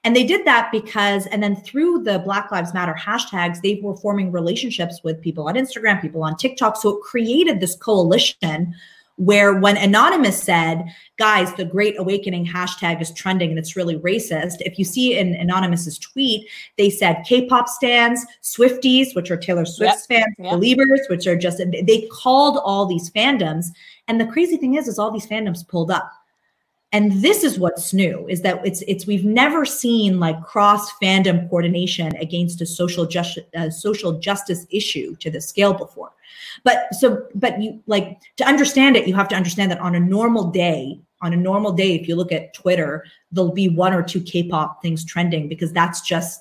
And 0.04 0.14
they 0.14 0.24
did 0.24 0.44
that 0.46 0.70
because, 0.70 1.26
and 1.26 1.42
then 1.42 1.56
through 1.56 2.04
the 2.04 2.20
Black 2.20 2.52
Lives 2.52 2.72
Matter 2.72 2.94
hashtags, 2.96 3.60
they 3.60 3.80
were 3.82 3.96
forming 3.96 4.30
relationships 4.30 5.00
with 5.02 5.20
people 5.20 5.48
on 5.48 5.56
Instagram, 5.56 6.00
people 6.00 6.22
on 6.22 6.36
TikTok. 6.36 6.76
So 6.76 6.90
it 6.90 7.02
created 7.02 7.58
this 7.58 7.74
coalition 7.74 8.72
where 9.16 9.58
when 9.58 9.76
Anonymous 9.76 10.42
said, 10.42 10.84
guys, 11.18 11.52
the 11.54 11.64
Great 11.64 11.98
Awakening 11.98 12.46
hashtag 12.46 13.00
is 13.00 13.10
trending 13.12 13.50
and 13.50 13.58
it's 13.58 13.76
really 13.76 13.96
racist. 13.98 14.56
If 14.60 14.78
you 14.78 14.84
see 14.84 15.18
in 15.18 15.34
Anonymous's 15.34 15.98
tweet, 15.98 16.48
they 16.76 16.90
said 16.90 17.24
K-pop 17.26 17.68
stans, 17.68 18.24
Swifties, 18.42 19.14
which 19.14 19.30
are 19.30 19.36
Taylor 19.36 19.64
Swift's 19.64 20.06
yep. 20.10 20.20
fans, 20.20 20.34
yep. 20.38 20.52
Beliebers, 20.52 21.00
which 21.08 21.26
are 21.26 21.36
just 21.36 21.58
they 21.58 22.08
called 22.12 22.60
all 22.64 22.86
these 22.86 23.10
fandoms. 23.10 23.66
And 24.08 24.20
the 24.20 24.26
crazy 24.26 24.56
thing 24.56 24.74
is, 24.74 24.86
is 24.86 24.98
all 24.98 25.10
these 25.10 25.26
fandoms 25.26 25.66
pulled 25.66 25.90
up. 25.90 26.12
And 26.92 27.20
this 27.20 27.42
is 27.42 27.58
what's 27.58 27.92
new 27.92 28.26
is 28.28 28.42
that 28.42 28.64
it's 28.64 28.82
it's 28.82 29.06
we've 29.06 29.24
never 29.24 29.64
seen 29.64 30.20
like 30.20 30.40
cross 30.42 30.90
fandom 31.02 31.48
coordination 31.50 32.14
against 32.16 32.60
a 32.60 32.66
social 32.66 33.06
just 33.06 33.38
uh, 33.56 33.70
social 33.70 34.18
justice 34.18 34.66
issue 34.70 35.16
to 35.16 35.30
this 35.30 35.48
scale 35.48 35.74
before. 35.74 36.12
But 36.64 36.94
so, 36.94 37.26
but 37.34 37.60
you 37.60 37.82
like 37.86 38.20
to 38.36 38.44
understand 38.44 38.96
it, 38.96 39.08
you 39.08 39.14
have 39.14 39.28
to 39.28 39.36
understand 39.36 39.70
that 39.72 39.80
on 39.80 39.94
a 39.94 40.00
normal 40.00 40.50
day, 40.50 41.00
on 41.22 41.32
a 41.32 41.36
normal 41.36 41.72
day, 41.72 41.94
if 41.94 42.08
you 42.08 42.14
look 42.14 42.32
at 42.32 42.54
Twitter, 42.54 43.04
there'll 43.32 43.52
be 43.52 43.68
one 43.68 43.92
or 43.92 44.02
two 44.02 44.20
K-pop 44.20 44.80
things 44.80 45.04
trending 45.04 45.48
because 45.48 45.72
that's 45.72 46.00
just 46.00 46.40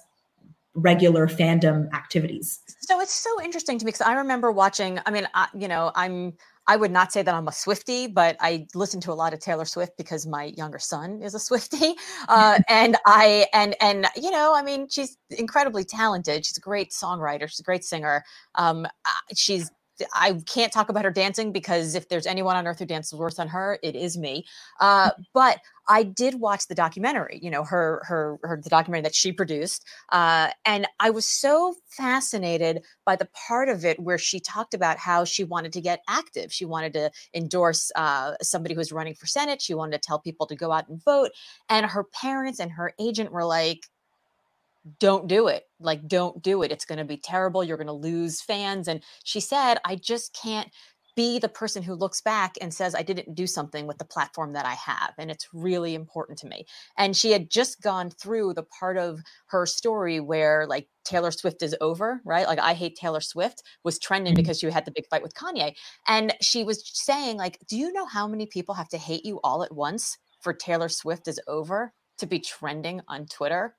regular 0.75 1.27
fandom 1.27 1.91
activities. 1.93 2.59
So 2.81 2.99
it's 2.99 3.13
so 3.13 3.41
interesting 3.41 3.79
to 3.79 3.85
me 3.85 3.89
because 3.89 4.01
I 4.01 4.13
remember 4.13 4.51
watching. 4.51 4.99
I 5.05 5.11
mean, 5.11 5.27
I, 5.33 5.47
you 5.57 5.67
know, 5.67 5.91
I'm. 5.95 6.33
I 6.67 6.75
would 6.75 6.91
not 6.91 7.11
say 7.11 7.21
that 7.21 7.33
I'm 7.33 7.47
a 7.47 7.51
Swifty, 7.51 8.07
but 8.07 8.37
I 8.39 8.67
listen 8.73 8.99
to 9.01 9.11
a 9.11 9.13
lot 9.13 9.33
of 9.33 9.39
Taylor 9.39 9.65
Swift 9.65 9.97
because 9.97 10.25
my 10.25 10.45
younger 10.57 10.79
son 10.79 11.21
is 11.21 11.35
a 11.35 11.39
Swifty, 11.39 11.95
uh, 12.27 12.59
and 12.69 12.97
I 13.05 13.47
and 13.53 13.75
and 13.81 14.07
you 14.15 14.31
know, 14.31 14.53
I 14.55 14.61
mean, 14.63 14.87
she's 14.89 15.17
incredibly 15.29 15.83
talented. 15.83 16.45
She's 16.45 16.57
a 16.57 16.61
great 16.61 16.91
songwriter. 16.91 17.47
She's 17.47 17.59
a 17.59 17.63
great 17.63 17.83
singer. 17.83 18.23
Um, 18.55 18.87
she's 19.35 19.69
I 20.13 20.33
can't 20.45 20.73
talk 20.73 20.89
about 20.89 21.05
her 21.05 21.11
dancing 21.11 21.51
because 21.51 21.95
if 21.95 22.09
there's 22.09 22.27
anyone 22.27 22.55
on 22.55 22.67
earth 22.67 22.79
who 22.79 22.85
dances 22.85 23.17
worse 23.17 23.35
than 23.35 23.47
her, 23.47 23.79
it 23.83 23.95
is 23.95 24.17
me. 24.17 24.45
Uh, 24.79 25.11
but 25.33 25.59
I 25.87 26.03
did 26.03 26.39
watch 26.39 26.67
the 26.67 26.75
documentary, 26.75 27.39
you 27.41 27.51
know, 27.51 27.63
her 27.63 28.01
her 28.05 28.39
her 28.43 28.59
the 28.61 28.69
documentary 28.69 29.03
that 29.03 29.15
she 29.15 29.31
produced, 29.31 29.85
uh, 30.11 30.49
and 30.65 30.87
I 30.99 31.11
was 31.11 31.25
so 31.25 31.75
fascinated 31.89 32.83
by 33.05 33.15
the 33.15 33.27
part 33.47 33.69
of 33.69 33.85
it 33.85 33.99
where 33.99 34.17
she 34.17 34.39
talked 34.39 34.73
about 34.73 34.97
how 34.97 35.25
she 35.25 35.43
wanted 35.43 35.73
to 35.73 35.81
get 35.81 36.01
active. 36.09 36.51
She 36.51 36.65
wanted 36.65 36.93
to 36.93 37.11
endorse 37.35 37.91
uh, 37.95 38.33
somebody 38.41 38.73
who 38.73 38.79
was 38.79 38.91
running 38.91 39.13
for 39.13 39.27
senate. 39.27 39.61
She 39.61 39.75
wanted 39.75 40.01
to 40.01 40.07
tell 40.07 40.19
people 40.19 40.47
to 40.47 40.55
go 40.55 40.71
out 40.71 40.89
and 40.89 41.03
vote, 41.03 41.31
and 41.69 41.85
her 41.85 42.03
parents 42.03 42.59
and 42.59 42.71
her 42.71 42.93
agent 42.99 43.31
were 43.31 43.45
like, 43.45 43.87
don't 44.99 45.27
do 45.27 45.47
it. 45.47 45.63
Like, 45.79 46.07
don't 46.07 46.41
do 46.41 46.63
it. 46.63 46.71
It's 46.71 46.85
going 46.85 46.99
to 46.99 47.05
be 47.05 47.17
terrible. 47.17 47.63
You're 47.63 47.77
going 47.77 47.87
to 47.87 47.93
lose 47.93 48.41
fans. 48.41 48.87
And 48.87 49.01
she 49.23 49.39
said, 49.39 49.79
I 49.85 49.95
just 49.95 50.37
can't 50.39 50.69
be 51.15 51.39
the 51.39 51.49
person 51.49 51.81
who 51.81 51.95
looks 51.95 52.21
back 52.21 52.55
and 52.59 52.73
says, 52.73 52.93
I 52.93 53.01
didn't 53.01 53.35
do 53.35 53.47
something 53.47 53.87
with 53.87 53.97
the 53.97 54.05
platform 54.05 54.51
that 54.53 54.65
I 54.65 54.73
have. 54.73 55.13
And 55.17 55.31
it's 55.31 55.47
really 55.53 55.95
important 55.95 56.37
to 56.39 56.47
me. 56.47 56.65
And 56.97 57.15
she 57.15 57.31
had 57.31 57.49
just 57.49 57.81
gone 57.81 58.09
through 58.09 58.53
the 58.53 58.63
part 58.63 58.97
of 58.97 59.21
her 59.47 59.65
story 59.65 60.19
where, 60.19 60.67
like, 60.67 60.89
Taylor 61.05 61.31
Swift 61.31 61.63
is 61.63 61.75
over, 61.79 62.21
right? 62.25 62.47
Like, 62.47 62.59
I 62.59 62.73
hate 62.73 62.97
Taylor 62.97 63.21
Swift 63.21 63.63
was 63.83 63.97
trending 63.97 64.33
mm-hmm. 64.33 64.41
because 64.41 64.59
she 64.59 64.69
had 64.69 64.85
the 64.85 64.91
big 64.91 65.07
fight 65.09 65.23
with 65.23 65.33
Kanye. 65.33 65.75
And 66.05 66.33
she 66.41 66.63
was 66.63 66.83
saying, 66.93 67.37
like, 67.37 67.59
do 67.67 67.77
you 67.77 67.93
know 67.93 68.05
how 68.05 68.27
many 68.27 68.45
people 68.45 68.75
have 68.75 68.89
to 68.89 68.97
hate 68.97 69.25
you 69.25 69.39
all 69.43 69.63
at 69.63 69.73
once 69.73 70.17
for 70.41 70.53
Taylor 70.53 70.89
Swift 70.89 71.27
is 71.29 71.39
over 71.47 71.93
to 72.17 72.25
be 72.25 72.39
trending 72.39 73.01
on 73.07 73.25
Twitter? 73.25 73.75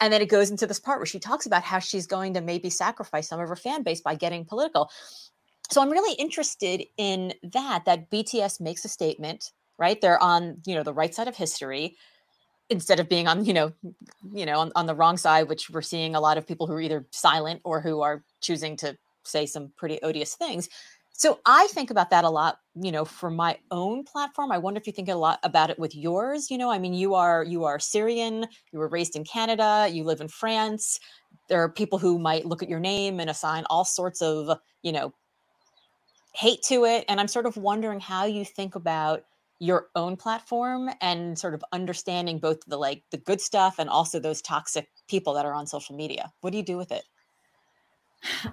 And 0.00 0.12
then 0.12 0.22
it 0.22 0.28
goes 0.28 0.50
into 0.50 0.66
this 0.66 0.78
part 0.78 0.98
where 0.98 1.06
she 1.06 1.18
talks 1.18 1.46
about 1.46 1.62
how 1.62 1.78
she's 1.78 2.06
going 2.06 2.34
to 2.34 2.40
maybe 2.40 2.70
sacrifice 2.70 3.28
some 3.28 3.40
of 3.40 3.48
her 3.48 3.56
fan 3.56 3.82
base 3.82 4.00
by 4.00 4.14
getting 4.14 4.44
political. 4.44 4.90
So 5.70 5.82
I'm 5.82 5.90
really 5.90 6.14
interested 6.14 6.84
in 6.96 7.34
that, 7.42 7.84
that 7.84 8.10
BTS 8.10 8.60
makes 8.60 8.84
a 8.84 8.88
statement, 8.88 9.52
right? 9.78 10.00
They're 10.00 10.22
on, 10.22 10.62
you 10.64 10.74
know, 10.74 10.82
the 10.82 10.94
right 10.94 11.14
side 11.14 11.28
of 11.28 11.36
history 11.36 11.96
instead 12.70 13.00
of 13.00 13.08
being 13.08 13.26
on, 13.26 13.44
you 13.44 13.52
know, 13.52 13.72
you 14.32 14.46
know, 14.46 14.60
on, 14.60 14.72
on 14.76 14.86
the 14.86 14.94
wrong 14.94 15.16
side, 15.16 15.48
which 15.48 15.70
we're 15.70 15.82
seeing 15.82 16.14
a 16.14 16.20
lot 16.20 16.38
of 16.38 16.46
people 16.46 16.66
who 16.66 16.74
are 16.74 16.80
either 16.80 17.06
silent 17.10 17.60
or 17.64 17.80
who 17.80 18.02
are 18.02 18.22
choosing 18.40 18.76
to 18.76 18.96
say 19.24 19.46
some 19.46 19.72
pretty 19.76 20.00
odious 20.02 20.34
things. 20.34 20.68
So 21.18 21.40
I 21.44 21.66
think 21.72 21.90
about 21.90 22.10
that 22.10 22.22
a 22.22 22.30
lot, 22.30 22.60
you 22.80 22.92
know, 22.92 23.04
for 23.04 23.28
my 23.28 23.58
own 23.72 24.04
platform. 24.04 24.52
I 24.52 24.58
wonder 24.58 24.78
if 24.78 24.86
you 24.86 24.92
think 24.92 25.08
a 25.08 25.16
lot 25.16 25.40
about 25.42 25.68
it 25.68 25.76
with 25.76 25.96
yours. 25.96 26.48
You 26.48 26.56
know, 26.58 26.70
I 26.70 26.78
mean, 26.78 26.94
you 26.94 27.14
are 27.14 27.42
you 27.42 27.64
are 27.64 27.80
Syrian, 27.80 28.46
you 28.72 28.78
were 28.78 28.86
raised 28.86 29.16
in 29.16 29.24
Canada, 29.24 29.88
you 29.90 30.04
live 30.04 30.20
in 30.20 30.28
France. 30.28 31.00
There 31.48 31.60
are 31.60 31.68
people 31.68 31.98
who 31.98 32.20
might 32.20 32.46
look 32.46 32.62
at 32.62 32.68
your 32.68 32.78
name 32.78 33.18
and 33.18 33.28
assign 33.28 33.64
all 33.68 33.84
sorts 33.84 34.22
of, 34.22 34.58
you 34.82 34.92
know, 34.92 35.12
hate 36.34 36.62
to 36.68 36.84
it. 36.84 37.04
And 37.08 37.20
I'm 37.20 37.28
sort 37.28 37.46
of 37.46 37.56
wondering 37.56 38.00
how 38.00 38.24
you 38.24 38.44
think 38.44 38.74
about 38.76 39.24
your 39.60 39.88
own 39.96 40.16
platform 40.16 40.88
and 41.00 41.36
sort 41.36 41.54
of 41.54 41.64
understanding 41.72 42.38
both 42.38 42.58
the 42.68 42.76
like 42.76 43.02
the 43.10 43.18
good 43.18 43.40
stuff 43.40 43.76
and 43.80 43.90
also 43.90 44.20
those 44.20 44.40
toxic 44.40 44.88
people 45.08 45.34
that 45.34 45.44
are 45.44 45.54
on 45.54 45.66
social 45.66 45.96
media. 45.96 46.32
What 46.42 46.50
do 46.52 46.58
you 46.58 46.64
do 46.64 46.76
with 46.76 46.92
it? 46.92 47.02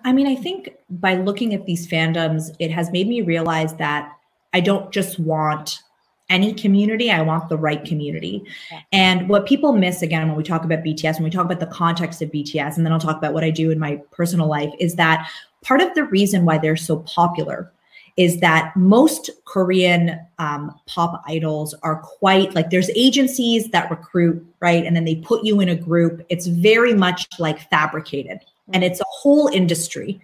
I 0.04 0.14
mean, 0.14 0.28
I 0.28 0.36
think 0.36 0.70
by 0.90 1.16
looking 1.16 1.54
at 1.54 1.66
these 1.66 1.88
fandoms, 1.88 2.56
it 2.60 2.72
has 2.72 2.92
made 2.92 3.08
me 3.08 3.22
realize 3.22 3.76
that 3.76 4.12
I 4.54 4.60
don't 4.60 4.92
just 4.92 5.20
want 5.20 5.82
any 6.30 6.54
community, 6.54 7.12
I 7.12 7.22
want 7.22 7.50
the 7.50 7.58
right 7.58 7.84
community. 7.84 8.44
And 8.92 9.30
what 9.30 9.46
people 9.46 9.74
miss 9.74 10.02
again 10.02 10.28
when 10.28 10.38
we 10.38 10.44
talk 10.44 10.64
about 10.64 10.84
BTS, 10.84 11.16
when 11.16 11.26
we 11.26 11.30
talk 11.30 11.46
about 11.46 11.60
the 11.60 11.68
context 11.68 12.22
of 12.22 12.32
BTS, 12.32 12.78
and 12.78 12.86
then 12.86 12.92
I'll 12.92 13.00
talk 13.00 13.18
about 13.18 13.34
what 13.34 13.44
I 13.44 13.52
do 13.52 13.70
in 13.70 13.80
my 13.80 14.02
personal 14.12 14.48
life, 14.48 14.74
is 14.80 14.96
that 14.96 15.30
part 15.64 15.82
of 15.82 15.94
the 15.94 16.06
reason 16.06 16.46
why 16.46 16.58
they're 16.58 16.76
so 16.76 16.98
popular 17.00 17.72
is 18.18 18.40
that 18.40 18.74
most 18.78 19.30
Korean 19.44 20.18
um, 20.40 20.74
pop 20.88 21.22
idols 21.28 21.76
are 21.84 21.98
quite 21.98 22.56
like 22.56 22.70
there's 22.70 22.90
agencies 22.92 23.70
that 23.72 23.92
recruit, 23.92 24.46
right? 24.62 24.86
And 24.86 24.96
then 24.96 25.04
they 25.04 25.18
put 25.18 25.44
you 25.44 25.60
in 25.60 25.68
a 25.68 25.76
group. 25.76 26.26
It's 26.30 26.48
very 26.48 26.94
much 26.94 27.28
like 27.40 27.70
fabricated 27.70 28.40
and 28.74 28.84
mm-hmm. 28.84 28.92
it's 28.92 29.02
a 29.02 29.06
whole 29.08 29.48
industry. 29.48 30.22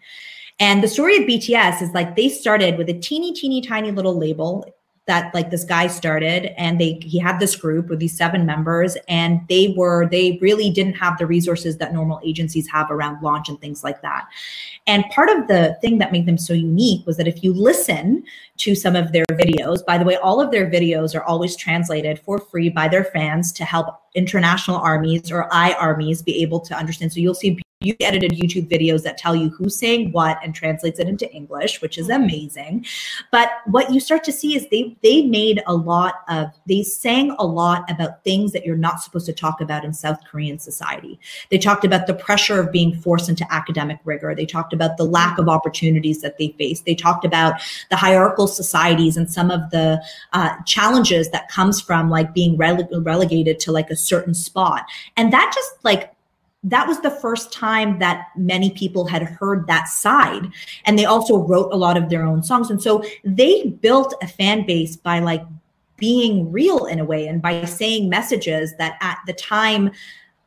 And 0.60 0.84
the 0.84 0.88
story 0.88 1.18
of 1.18 1.24
BTS 1.24 1.82
is 1.82 1.92
like 1.92 2.16
they 2.16 2.30
started 2.30 2.78
with 2.78 2.89
a 2.89 2.94
teeny, 2.94 3.34
teeny, 3.34 3.62
tiny 3.62 3.92
little 3.92 4.18
label 4.18 4.66
that 5.08 5.34
like 5.34 5.50
this 5.50 5.64
guy 5.64 5.88
started 5.88 6.54
and 6.62 6.80
they 6.80 6.94
he 7.02 7.18
had 7.18 7.39
this 7.39 7.56
group 7.56 7.88
with 7.89 8.00
these 8.00 8.16
seven 8.16 8.46
members 8.46 8.96
and 9.08 9.42
they 9.50 9.74
were 9.76 10.08
they 10.08 10.38
really 10.42 10.70
didn't 10.70 10.94
have 10.94 11.18
the 11.18 11.26
resources 11.26 11.78
that 11.78 11.92
normal 11.92 12.22
agencies 12.24 12.68
have 12.70 12.92
around 12.92 13.22
launch 13.24 13.50
and 13.50 13.60
things 13.60 13.84
like 13.84 14.02
that. 14.04 14.28
And 14.86 15.04
part 15.10 15.30
of 15.30 15.48
the 15.48 15.76
thing 15.82 15.98
that 15.98 16.12
made 16.12 16.28
them 16.28 16.38
so 16.38 16.54
unique 16.54 17.06
was 17.08 17.18
that 17.18 17.28
if 17.28 17.44
you 17.44 17.52
listen 17.52 18.24
to 18.58 18.76
some 18.76 18.96
of 18.96 19.12
their 19.12 19.26
videos 19.32 19.84
by 19.86 19.98
the 19.98 20.06
way 20.06 20.18
all 20.18 20.39
of 20.39 20.52
their 20.52 20.70
videos 20.70 21.16
are 21.16 21.24
always 21.24 21.56
translated 21.56 22.20
for 22.20 22.38
free 22.38 22.70
by 22.70 22.88
their 22.88 23.06
fans 23.06 23.52
to 23.54 23.66
help 23.66 23.88
international 24.14 24.78
armies 24.78 25.32
or 25.32 25.52
i 25.52 25.74
armies 25.74 26.22
be 26.22 26.44
able 26.44 26.60
to 26.60 26.76
understand. 26.76 27.12
So 27.12 27.20
you'll 27.20 27.34
see 27.34 27.60
you 27.82 27.96
edited 28.00 28.32
YouTube 28.32 28.70
videos 28.70 29.04
that 29.04 29.18
tell 29.18 29.36
you 29.36 29.50
who's 29.50 29.76
saying 29.76 30.12
what 30.12 30.40
and 30.44 30.54
translates 30.54 31.00
it 31.00 31.08
into 31.08 31.32
English, 31.34 31.82
which 31.82 31.98
is 31.98 32.08
mm-hmm. 32.08 32.24
amazing. 32.24 32.86
But 33.32 33.50
what 33.66 33.92
you 33.92 34.00
start 34.00 34.24
to 34.26 34.32
see 34.32 34.56
is 34.56 34.68
they 34.70 34.96
they 35.04 35.24
made 35.24 35.62
a 35.68 35.76
lot 35.76 36.22
of 36.30 36.50
they 36.68 36.84
sang 36.84 37.36
a 37.40 37.46
lot 37.46 37.90
about 37.90 38.24
things 38.24 38.52
that 38.52 38.66
you're 38.66 38.78
not 38.78 39.02
supposed 39.02 39.26
to 39.26 39.34
talk 39.34 39.62
about 39.62 39.84
in 39.84 39.94
South 39.94 40.20
Korean 40.30 40.60
society. 40.60 41.20
They 41.50 41.58
talked 41.58 41.84
about 41.84 42.08
the 42.08 42.14
pressure 42.14 42.60
of 42.60 42.72
being 42.72 42.94
forced 42.94 43.30
into 43.30 43.46
academic 43.52 44.00
rigor. 44.06 44.34
They 44.36 44.46
talked 44.46 44.74
about 44.74 44.98
the 44.98 45.06
lack 45.06 45.38
of 45.38 45.50
opportunities 45.50 46.22
that 46.22 46.38
they 46.38 46.50
face. 46.58 46.82
They 46.82 46.96
talked 46.96 47.26
about 47.26 47.62
the 47.90 47.96
hierarchical 47.96 48.48
societies 48.48 49.18
and 49.18 49.32
some 49.32 49.50
of 49.50 49.72
the 49.72 50.04
uh, 50.34 50.56
challenges 50.66 51.30
that 51.32 51.50
comes 51.50 51.82
from 51.82 52.10
like 52.10 52.34
being 52.34 52.58
rele- 52.58 52.88
relegated 53.06 53.60
to 53.62 53.72
like 53.72 53.90
a 53.90 53.96
certain 53.96 54.34
spot. 54.34 54.86
And 55.18 55.34
that 55.34 55.52
just 55.56 55.72
like 55.84 56.14
that 56.64 56.88
was 56.88 56.99
the 57.01 57.09
first 57.09 57.51
time 57.51 57.97
that 57.99 58.28
many 58.36 58.70
people 58.72 59.05
had 59.07 59.24
heard 59.24 59.66
that 59.68 59.88
side 59.88 60.47
and 60.86 60.97
they 60.97 61.05
also 61.05 61.38
wrote 61.38 61.74
a 61.74 61.78
lot 61.78 61.97
of 61.97 62.09
their 62.09 62.24
own 62.24 62.43
songs 62.43 62.70
and 62.70 62.82
so 62.82 63.03
they 63.24 63.70
built 63.82 64.14
a 64.22 64.28
fan 64.28 64.66
base 64.66 64.95
by 64.95 65.20
like 65.20 65.43
being 65.97 66.51
real 66.51 66.86
in 66.86 66.99
a 66.99 67.05
way 67.05 67.28
and 67.28 67.41
by 67.41 67.64
saying 67.64 68.09
messages 68.09 68.76
that 68.78 68.97
at 69.01 69.20
the 69.28 69.34
time 69.34 69.91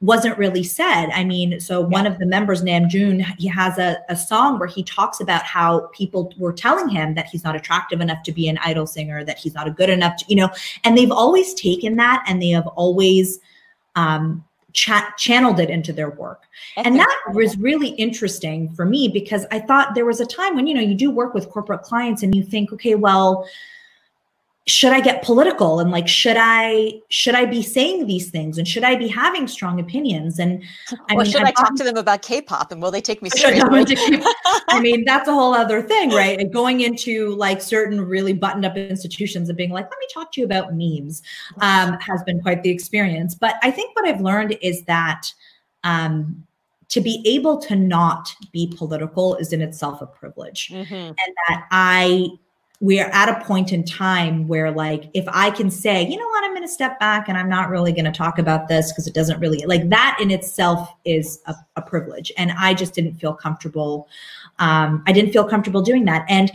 wasn't 0.01 0.37
really 0.37 0.63
said. 0.63 1.07
I 1.11 1.25
mean, 1.25 1.61
so 1.61 1.81
yeah. 1.81 1.87
one 1.87 2.07
of 2.07 2.19
the 2.19 2.27
members, 2.27 2.63
Namjoon, 2.63 3.25
he 3.39 3.47
has 3.49 3.79
a, 3.79 3.97
a 4.09 4.17
song 4.17 4.59
where 4.59 4.69
he 4.69 4.83
talks 4.83 5.21
about 5.21 5.45
how 5.45 5.89
people 5.95 6.33
were 6.37 6.53
telling 6.53 6.89
him 6.89 7.15
that 7.15 7.27
he's 7.27 7.45
not 7.45 7.57
attractive 7.57 8.01
enough 8.01 8.23
to 8.25 8.33
be 8.33 8.49
an 8.49 8.59
idol 8.59 8.87
singer, 8.87 9.25
that 9.25 9.39
he's 9.39 9.55
not 9.55 9.67
a 9.67 9.71
good 9.71 9.89
enough 9.89 10.17
to, 10.17 10.25
you 10.29 10.37
know, 10.37 10.51
and 10.83 10.99
they've 10.99 11.11
always 11.11 11.55
taken 11.55 11.97
that 11.97 12.23
and 12.29 12.43
they 12.43 12.51
have 12.51 12.67
always 12.67 13.39
um, 13.95 14.45
cha- 14.75 15.15
channeled 15.17 15.59
it 15.61 15.71
into 15.71 15.93
their 15.93 16.11
work. 16.11 16.43
That's 16.77 16.87
and 16.87 16.97
that 16.99 17.23
was 17.33 17.57
really 17.57 17.91
interesting 17.91 18.69
for 18.75 18.85
me 18.85 19.09
because 19.09 19.47
I 19.51 19.61
thought 19.61 19.95
there 19.95 20.05
was 20.05 20.21
a 20.21 20.27
time 20.27 20.55
when, 20.55 20.67
you 20.67 20.75
know, 20.75 20.81
you 20.81 20.95
do 20.95 21.11
work 21.11 21.33
with 21.33 21.49
corporate 21.49 21.83
clients 21.83 22.23
and 22.23 22.35
you 22.35 22.43
think, 22.43 22.73
okay, 22.73 22.95
well, 22.95 23.49
should 24.67 24.93
I 24.93 25.01
get 25.01 25.23
political 25.23 25.79
and 25.79 25.91
like 25.91 26.09
should 26.09 26.39
I 26.39 26.95
should 27.11 27.35
I 27.35 27.45
be 27.45 27.63
saying 27.63 28.07
these 28.07 28.31
things 28.31 28.57
and 28.57 28.67
should 28.67 28.83
I 28.83 28.97
be 28.97 29.09
having 29.09 29.47
strong 29.47 29.79
opinions 29.79 30.39
and 30.39 30.63
I 31.11 31.17
mean, 31.17 31.27
should 31.27 31.43
I'm 31.43 31.49
i 31.49 31.53
talk 31.53 31.75
to 31.77 31.85
them 31.85 31.99
about 31.99 32.23
K-pop 32.23 32.73
and 32.73 32.81
will 32.81 32.91
they 32.91 33.03
take 33.03 33.21
me 33.21 33.29
seriously? 33.35 34.23
I 34.69 34.81
mean 34.81 35.05
that's 35.07 35.29
a 35.29 35.35
whole 35.35 35.55
other 35.55 35.83
thing, 35.83 36.11
right? 36.11 36.41
And 36.41 36.51
going 36.51 36.81
into 36.81 37.35
like 37.35 37.61
certain 37.61 38.01
really 38.01 38.33
buttoned 38.33 38.65
up 38.65 38.77
institutions 38.77 39.51
and 39.51 39.59
being 39.59 39.71
like, 39.71 39.85
let 39.85 39.99
me 40.01 40.07
talk 40.13 40.33
to 40.33 40.41
you 40.41 40.47
about 40.47 40.73
memes, 40.73 41.23
um, 41.61 41.99
has 42.01 42.23
been 42.23 42.41
quite 42.41 42.63
the 42.63 42.71
experience. 42.71 43.35
But 43.35 43.57
I 43.63 43.71
think 43.71 43.95
what 43.95 44.09
I've 44.09 44.23
learned 44.23 44.57
is 44.63 44.83
that 44.85 45.31
um, 45.83 46.43
to 46.89 47.03
be 47.03 47.23
able 47.27 47.59
to 47.59 47.77
not 47.77 48.35
be 48.51 48.73
political 48.75 49.37
is 49.37 49.53
in 49.53 49.61
itself 49.61 50.01
a 50.01 50.07
privilege, 50.07 50.69
mm-hmm. 50.69 50.95
and 50.95 51.17
that 51.17 51.67
I 51.71 52.29
we're 52.81 53.09
at 53.13 53.29
a 53.29 53.45
point 53.45 53.73
in 53.73 53.85
time 53.85 54.49
where 54.49 54.71
like 54.71 55.09
if 55.15 55.25
i 55.29 55.51
can 55.51 55.71
say 55.71 56.07
you 56.07 56.17
know 56.17 56.27
what 56.27 56.45
i'm 56.45 56.51
going 56.51 56.63
to 56.63 56.69
step 56.69 56.99
back 56.99 57.29
and 57.29 57.39
i'm 57.39 57.49
not 57.49 57.71
really 57.71 57.93
going 57.93 58.05
to 58.05 58.13
talk 58.13 58.39
about 58.39 58.69
this 58.69 58.91
because 58.93 59.07
it 59.07 59.15
doesn't 59.15 59.39
really 59.41 59.65
like 59.67 59.89
that 59.89 60.19
in 60.21 60.31
itself 60.31 60.93
is 61.05 61.41
a, 61.47 61.55
a 61.77 61.83
privilege 61.83 62.33
and 62.37 62.53
i 62.59 62.75
just 62.75 62.95
didn't 62.95 63.15
feel 63.15 63.33
comfortable 63.33 64.09
um, 64.59 65.03
i 65.07 65.13
didn't 65.13 65.33
feel 65.33 65.45
comfortable 65.45 65.83
doing 65.83 66.05
that 66.05 66.25
and 66.29 66.51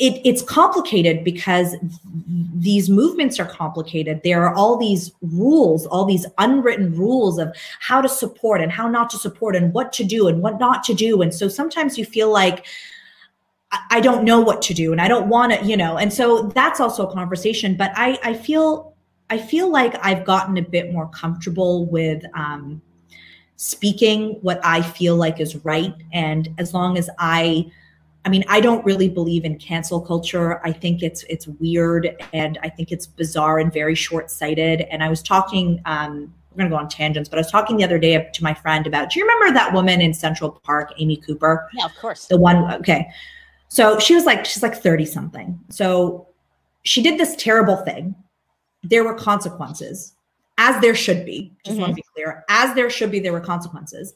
it, 0.00 0.22
it's 0.24 0.40
complicated 0.40 1.22
because 1.22 1.76
these 2.54 2.88
movements 2.88 3.38
are 3.38 3.44
complicated. 3.44 4.22
There 4.24 4.42
are 4.46 4.54
all 4.54 4.78
these 4.78 5.12
rules, 5.20 5.84
all 5.86 6.06
these 6.06 6.24
unwritten 6.38 6.96
rules 6.96 7.38
of 7.38 7.54
how 7.80 8.00
to 8.00 8.08
support 8.08 8.62
and 8.62 8.72
how 8.72 8.88
not 8.88 9.10
to 9.10 9.18
support 9.18 9.54
and 9.54 9.74
what 9.74 9.92
to 9.92 10.04
do 10.04 10.26
and 10.26 10.40
what 10.40 10.58
not 10.58 10.82
to 10.84 10.94
do. 10.94 11.20
And 11.20 11.34
so 11.34 11.48
sometimes 11.48 11.98
you 11.98 12.06
feel 12.06 12.32
like 12.32 12.64
I 13.90 14.00
don't 14.00 14.24
know 14.24 14.40
what 14.40 14.62
to 14.62 14.74
do 14.74 14.92
and 14.92 15.00
I 15.00 15.06
don't 15.06 15.28
want 15.28 15.52
to, 15.52 15.64
you 15.64 15.76
know, 15.76 15.96
and 15.96 16.12
so 16.12 16.48
that's 16.54 16.80
also 16.80 17.06
a 17.06 17.12
conversation. 17.12 17.76
But 17.76 17.92
I, 17.94 18.18
I 18.22 18.34
feel, 18.34 18.96
I 19.30 19.38
feel 19.38 19.70
like 19.70 19.94
I've 20.04 20.24
gotten 20.24 20.56
a 20.58 20.62
bit 20.62 20.92
more 20.92 21.08
comfortable 21.08 21.86
with 21.86 22.24
um, 22.34 22.82
speaking 23.56 24.38
what 24.42 24.60
I 24.64 24.82
feel 24.82 25.16
like 25.16 25.38
is 25.38 25.64
right. 25.64 25.94
And 26.12 26.48
as 26.58 26.74
long 26.74 26.98
as 26.98 27.08
I, 27.18 27.70
I 28.24 28.28
mean, 28.28 28.42
I 28.48 28.60
don't 28.60 28.84
really 28.84 29.08
believe 29.08 29.44
in 29.44 29.56
cancel 29.58 30.00
culture. 30.00 30.60
I 30.66 30.72
think 30.72 31.02
it's 31.02 31.22
it's 31.24 31.46
weird 31.46 32.16
and 32.32 32.58
I 32.62 32.68
think 32.68 32.92
it's 32.92 33.06
bizarre 33.06 33.58
and 33.60 33.72
very 33.72 33.94
short 33.94 34.30
sighted. 34.30 34.82
And 34.82 35.02
I 35.02 35.08
was 35.08 35.22
talking. 35.22 35.80
Um, 35.86 36.34
we're 36.50 36.64
gonna 36.64 36.70
go 36.70 36.76
on 36.76 36.88
tangents, 36.88 37.28
but 37.28 37.38
I 37.38 37.42
was 37.42 37.50
talking 37.50 37.76
the 37.76 37.84
other 37.84 37.98
day 37.98 38.28
to 38.34 38.42
my 38.42 38.52
friend 38.52 38.84
about. 38.86 39.10
Do 39.10 39.20
you 39.20 39.24
remember 39.26 39.54
that 39.54 39.72
woman 39.72 40.00
in 40.00 40.12
Central 40.12 40.50
Park, 40.50 40.92
Amy 40.98 41.16
Cooper? 41.16 41.68
Yeah, 41.72 41.84
of 41.84 41.94
course. 41.94 42.26
The 42.26 42.36
one. 42.36 42.74
Okay. 42.74 43.08
So 43.70 43.98
she 44.00 44.14
was 44.14 44.24
like, 44.24 44.44
she's 44.44 44.62
like 44.62 44.74
30 44.74 45.06
something. 45.06 45.58
So 45.70 46.26
she 46.82 47.02
did 47.02 47.18
this 47.18 47.36
terrible 47.36 47.76
thing. 47.76 48.14
There 48.82 49.04
were 49.04 49.14
consequences, 49.14 50.14
as 50.58 50.80
there 50.82 50.94
should 50.94 51.24
be. 51.24 51.52
Just 51.64 51.74
mm-hmm. 51.74 51.82
want 51.82 51.90
to 51.92 51.94
be 51.94 52.04
clear. 52.14 52.44
As 52.48 52.74
there 52.74 52.90
should 52.90 53.12
be, 53.12 53.20
there 53.20 53.32
were 53.32 53.40
consequences. 53.40 54.12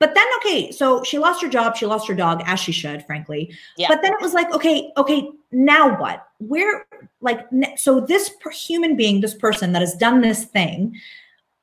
But 0.00 0.14
then, 0.14 0.26
okay, 0.38 0.72
so 0.72 1.02
she 1.04 1.18
lost 1.18 1.42
her 1.42 1.48
job, 1.48 1.76
she 1.76 1.86
lost 1.86 2.08
her 2.08 2.14
dog, 2.14 2.42
as 2.46 2.60
she 2.60 2.72
should, 2.72 3.04
frankly. 3.06 3.52
Yeah. 3.76 3.88
But 3.88 4.02
then 4.02 4.12
it 4.12 4.20
was 4.20 4.32
like, 4.32 4.52
okay, 4.52 4.92
okay, 4.96 5.30
now 5.52 5.98
what? 6.00 6.26
Where, 6.38 6.86
like, 7.20 7.46
so 7.76 8.00
this 8.00 8.30
human 8.52 8.96
being, 8.96 9.20
this 9.20 9.34
person 9.34 9.72
that 9.72 9.82
has 9.82 9.94
done 9.94 10.20
this 10.20 10.44
thing, 10.44 10.96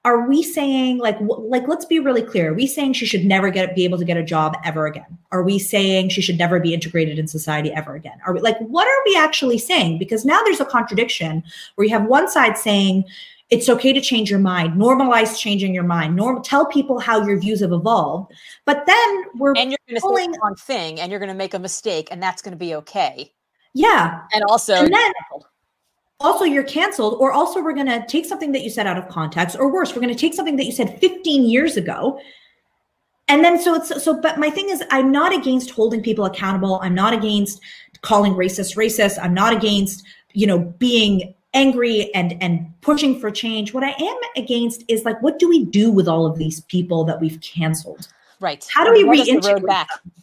are 0.05 0.29
we 0.29 0.43
saying 0.43 0.99
like 0.99 1.17
like 1.19 1.67
let's 1.67 1.83
be 1.83 1.99
really 1.99 2.21
clear. 2.21 2.51
Are 2.51 2.53
we 2.53 2.67
saying 2.67 2.93
she 2.93 3.07
should 3.07 3.25
never 3.25 3.49
get 3.49 3.75
be 3.75 3.83
able 3.83 3.97
to 3.97 4.05
get 4.05 4.17
a 4.17 4.23
job 4.23 4.55
ever 4.63 4.85
again? 4.85 5.17
Are 5.31 5.41
we 5.41 5.57
saying 5.57 6.09
she 6.09 6.21
should 6.21 6.37
never 6.37 6.59
be 6.59 6.75
integrated 6.75 7.17
in 7.17 7.27
society 7.27 7.73
ever 7.73 7.95
again? 7.95 8.19
Are 8.25 8.33
we 8.33 8.39
like 8.39 8.57
what 8.59 8.87
are 8.87 9.01
we 9.05 9.17
actually 9.17 9.57
saying? 9.57 9.97
Because 9.97 10.23
now 10.23 10.41
there's 10.43 10.59
a 10.61 10.65
contradiction 10.65 11.43
where 11.73 11.85
you 11.85 11.91
have 11.91 12.05
one 12.05 12.29
side 12.29 12.55
saying 12.55 13.03
it's 13.49 13.67
okay 13.67 13.93
to 13.93 14.01
change 14.01 14.29
your 14.29 14.39
mind 14.39 14.73
normalize 14.73 15.37
changing 15.37 15.73
your 15.73 15.83
mind 15.83 16.15
norm 16.15 16.41
tell 16.41 16.65
people 16.65 16.97
how 16.99 17.23
your 17.25 17.39
views 17.39 17.61
have 17.61 17.71
evolved. 17.71 18.31
But 18.65 18.85
then 18.85 19.23
we're 19.35 19.55
and 19.57 19.71
you're 19.71 19.79
going 19.89 20.27
to 20.27 20.31
the 20.31 20.39
wrong 20.41 20.55
thing 20.55 20.99
and 20.99 21.09
you're 21.09 21.19
going 21.19 21.29
to 21.29 21.35
make 21.35 21.55
a 21.55 21.59
mistake 21.59 22.09
and 22.11 22.21
that's 22.21 22.43
going 22.43 22.53
to 22.53 22.57
be 22.57 22.75
okay. 22.75 23.33
Yeah. 23.73 24.21
And 24.33 24.43
also 24.49 24.75
and 24.75 24.93
then, 24.93 25.11
also 26.19 26.45
you're 26.45 26.63
canceled 26.63 27.17
or 27.19 27.31
also 27.31 27.61
we're 27.61 27.73
going 27.73 27.87
to 27.87 28.05
take 28.07 28.25
something 28.25 28.51
that 28.53 28.61
you 28.61 28.69
said 28.69 28.87
out 28.87 28.97
of 28.97 29.07
context 29.09 29.57
or 29.59 29.71
worse 29.71 29.93
we're 29.93 30.01
going 30.01 30.13
to 30.13 30.19
take 30.19 30.33
something 30.33 30.55
that 30.55 30.65
you 30.65 30.71
said 30.71 30.99
15 30.99 31.49
years 31.49 31.77
ago. 31.77 32.19
And 33.27 33.43
then 33.43 33.59
so 33.59 33.73
it's 33.73 34.03
so 34.03 34.21
but 34.21 34.37
my 34.37 34.51
thing 34.51 34.69
is 34.69 34.83
i'm 34.91 35.11
not 35.11 35.33
against 35.33 35.71
holding 35.71 36.01
people 36.01 36.25
accountable. 36.25 36.79
I'm 36.83 36.93
not 36.93 37.13
against 37.13 37.59
calling 38.01 38.33
racist 38.33 38.75
racist. 38.75 39.17
I'm 39.21 39.33
not 39.33 39.51
against 39.51 40.03
you 40.33 40.45
know 40.45 40.59
being 40.59 41.33
angry 41.55 42.13
and 42.13 42.37
and 42.41 42.69
pushing 42.81 43.19
for 43.19 43.31
change. 43.31 43.73
What 43.73 43.83
i 43.83 43.95
am 43.97 44.17
against 44.37 44.83
is 44.87 45.05
like 45.05 45.21
what 45.23 45.39
do 45.39 45.49
we 45.49 45.65
do 45.65 45.91
with 45.91 46.07
all 46.07 46.27
of 46.27 46.37
these 46.37 46.61
people 46.61 47.03
that 47.05 47.19
we've 47.19 47.41
canceled? 47.41 48.07
Right. 48.39 48.67
How 48.71 48.83
do 48.83 48.91
we 48.91 49.03
reintegrate 49.03 49.65
back? 49.65 49.87
them? 49.89 50.13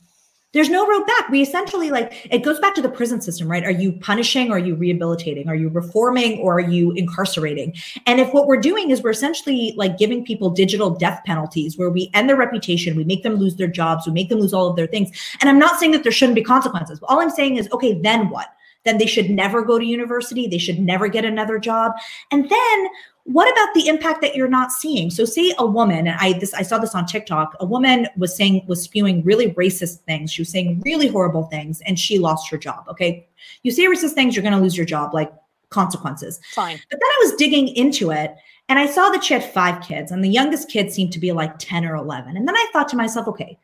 There's 0.52 0.68
no 0.68 0.86
road 0.86 1.06
back. 1.06 1.28
We 1.30 1.42
essentially 1.42 1.90
like 1.90 2.28
it 2.30 2.44
goes 2.44 2.58
back 2.60 2.74
to 2.74 2.82
the 2.82 2.88
prison 2.88 3.20
system, 3.20 3.50
right? 3.50 3.64
Are 3.64 3.70
you 3.70 3.92
punishing? 3.92 4.50
Or 4.50 4.56
are 4.56 4.58
you 4.58 4.74
rehabilitating? 4.74 5.48
Are 5.48 5.54
you 5.54 5.68
reforming 5.68 6.38
or 6.38 6.54
are 6.56 6.60
you 6.60 6.92
incarcerating? 6.92 7.74
And 8.06 8.20
if 8.20 8.32
what 8.32 8.46
we're 8.46 8.60
doing 8.60 8.90
is 8.90 9.02
we're 9.02 9.10
essentially 9.10 9.74
like 9.76 9.98
giving 9.98 10.24
people 10.24 10.50
digital 10.50 10.90
death 10.90 11.22
penalties 11.24 11.78
where 11.78 11.90
we 11.90 12.10
end 12.14 12.28
their 12.28 12.36
reputation, 12.36 12.96
we 12.96 13.04
make 13.04 13.22
them 13.22 13.36
lose 13.36 13.56
their 13.56 13.66
jobs, 13.66 14.06
we 14.06 14.12
make 14.12 14.28
them 14.28 14.40
lose 14.40 14.52
all 14.52 14.68
of 14.68 14.76
their 14.76 14.86
things. 14.86 15.10
And 15.40 15.48
I'm 15.48 15.58
not 15.58 15.78
saying 15.78 15.92
that 15.92 16.02
there 16.02 16.12
shouldn't 16.12 16.36
be 16.36 16.42
consequences. 16.42 17.00
All 17.04 17.20
I'm 17.20 17.30
saying 17.30 17.56
is, 17.56 17.68
okay, 17.72 17.94
then 18.00 18.28
what? 18.28 18.48
Then 18.84 18.98
they 18.98 19.06
should 19.06 19.30
never 19.30 19.62
go 19.62 19.78
to 19.78 19.84
university. 19.84 20.48
They 20.48 20.58
should 20.58 20.80
never 20.80 21.08
get 21.08 21.24
another 21.24 21.58
job. 21.58 21.92
And 22.30 22.48
then 22.48 22.88
what 23.24 23.50
about 23.52 23.72
the 23.74 23.86
impact 23.88 24.20
that 24.22 24.34
you're 24.34 24.48
not 24.48 24.72
seeing? 24.72 25.08
So 25.10 25.24
say 25.24 25.54
a 25.58 25.66
woman 25.66 26.06
and 26.08 26.16
i 26.18 26.32
this 26.34 26.52
i 26.54 26.62
saw 26.62 26.78
this 26.78 26.94
on 26.94 27.06
tiktok 27.06 27.54
a 27.60 27.66
woman 27.66 28.08
was 28.16 28.36
saying 28.36 28.64
was 28.66 28.82
spewing 28.82 29.22
really 29.22 29.52
racist 29.52 30.00
things. 30.00 30.32
She 30.32 30.42
was 30.42 30.50
saying 30.50 30.82
really 30.84 31.08
horrible 31.08 31.44
things 31.44 31.80
and 31.82 31.98
she 31.98 32.18
lost 32.18 32.50
her 32.50 32.58
job 32.58 32.84
okay? 32.88 33.26
You 33.62 33.70
say 33.70 33.84
racist 33.84 34.12
things 34.12 34.34
you're 34.34 34.42
going 34.42 34.54
to 34.54 34.60
lose 34.60 34.76
your 34.76 34.86
job 34.86 35.14
like 35.14 35.32
consequences. 35.70 36.40
Fine. 36.52 36.80
But 36.90 37.00
then 37.00 37.08
i 37.08 37.18
was 37.22 37.34
digging 37.34 37.68
into 37.68 38.10
it 38.10 38.34
and 38.68 38.78
i 38.78 38.86
saw 38.86 39.08
that 39.10 39.24
she 39.24 39.34
had 39.34 39.44
five 39.44 39.82
kids 39.82 40.10
and 40.10 40.24
the 40.24 40.28
youngest 40.28 40.68
kid 40.68 40.92
seemed 40.92 41.12
to 41.12 41.18
be 41.18 41.32
like 41.32 41.58
10 41.58 41.86
or 41.86 41.94
11 41.96 42.36
and 42.36 42.46
then 42.46 42.56
i 42.56 42.70
thought 42.72 42.88
to 42.88 42.96
myself 42.96 43.28
okay 43.28 43.58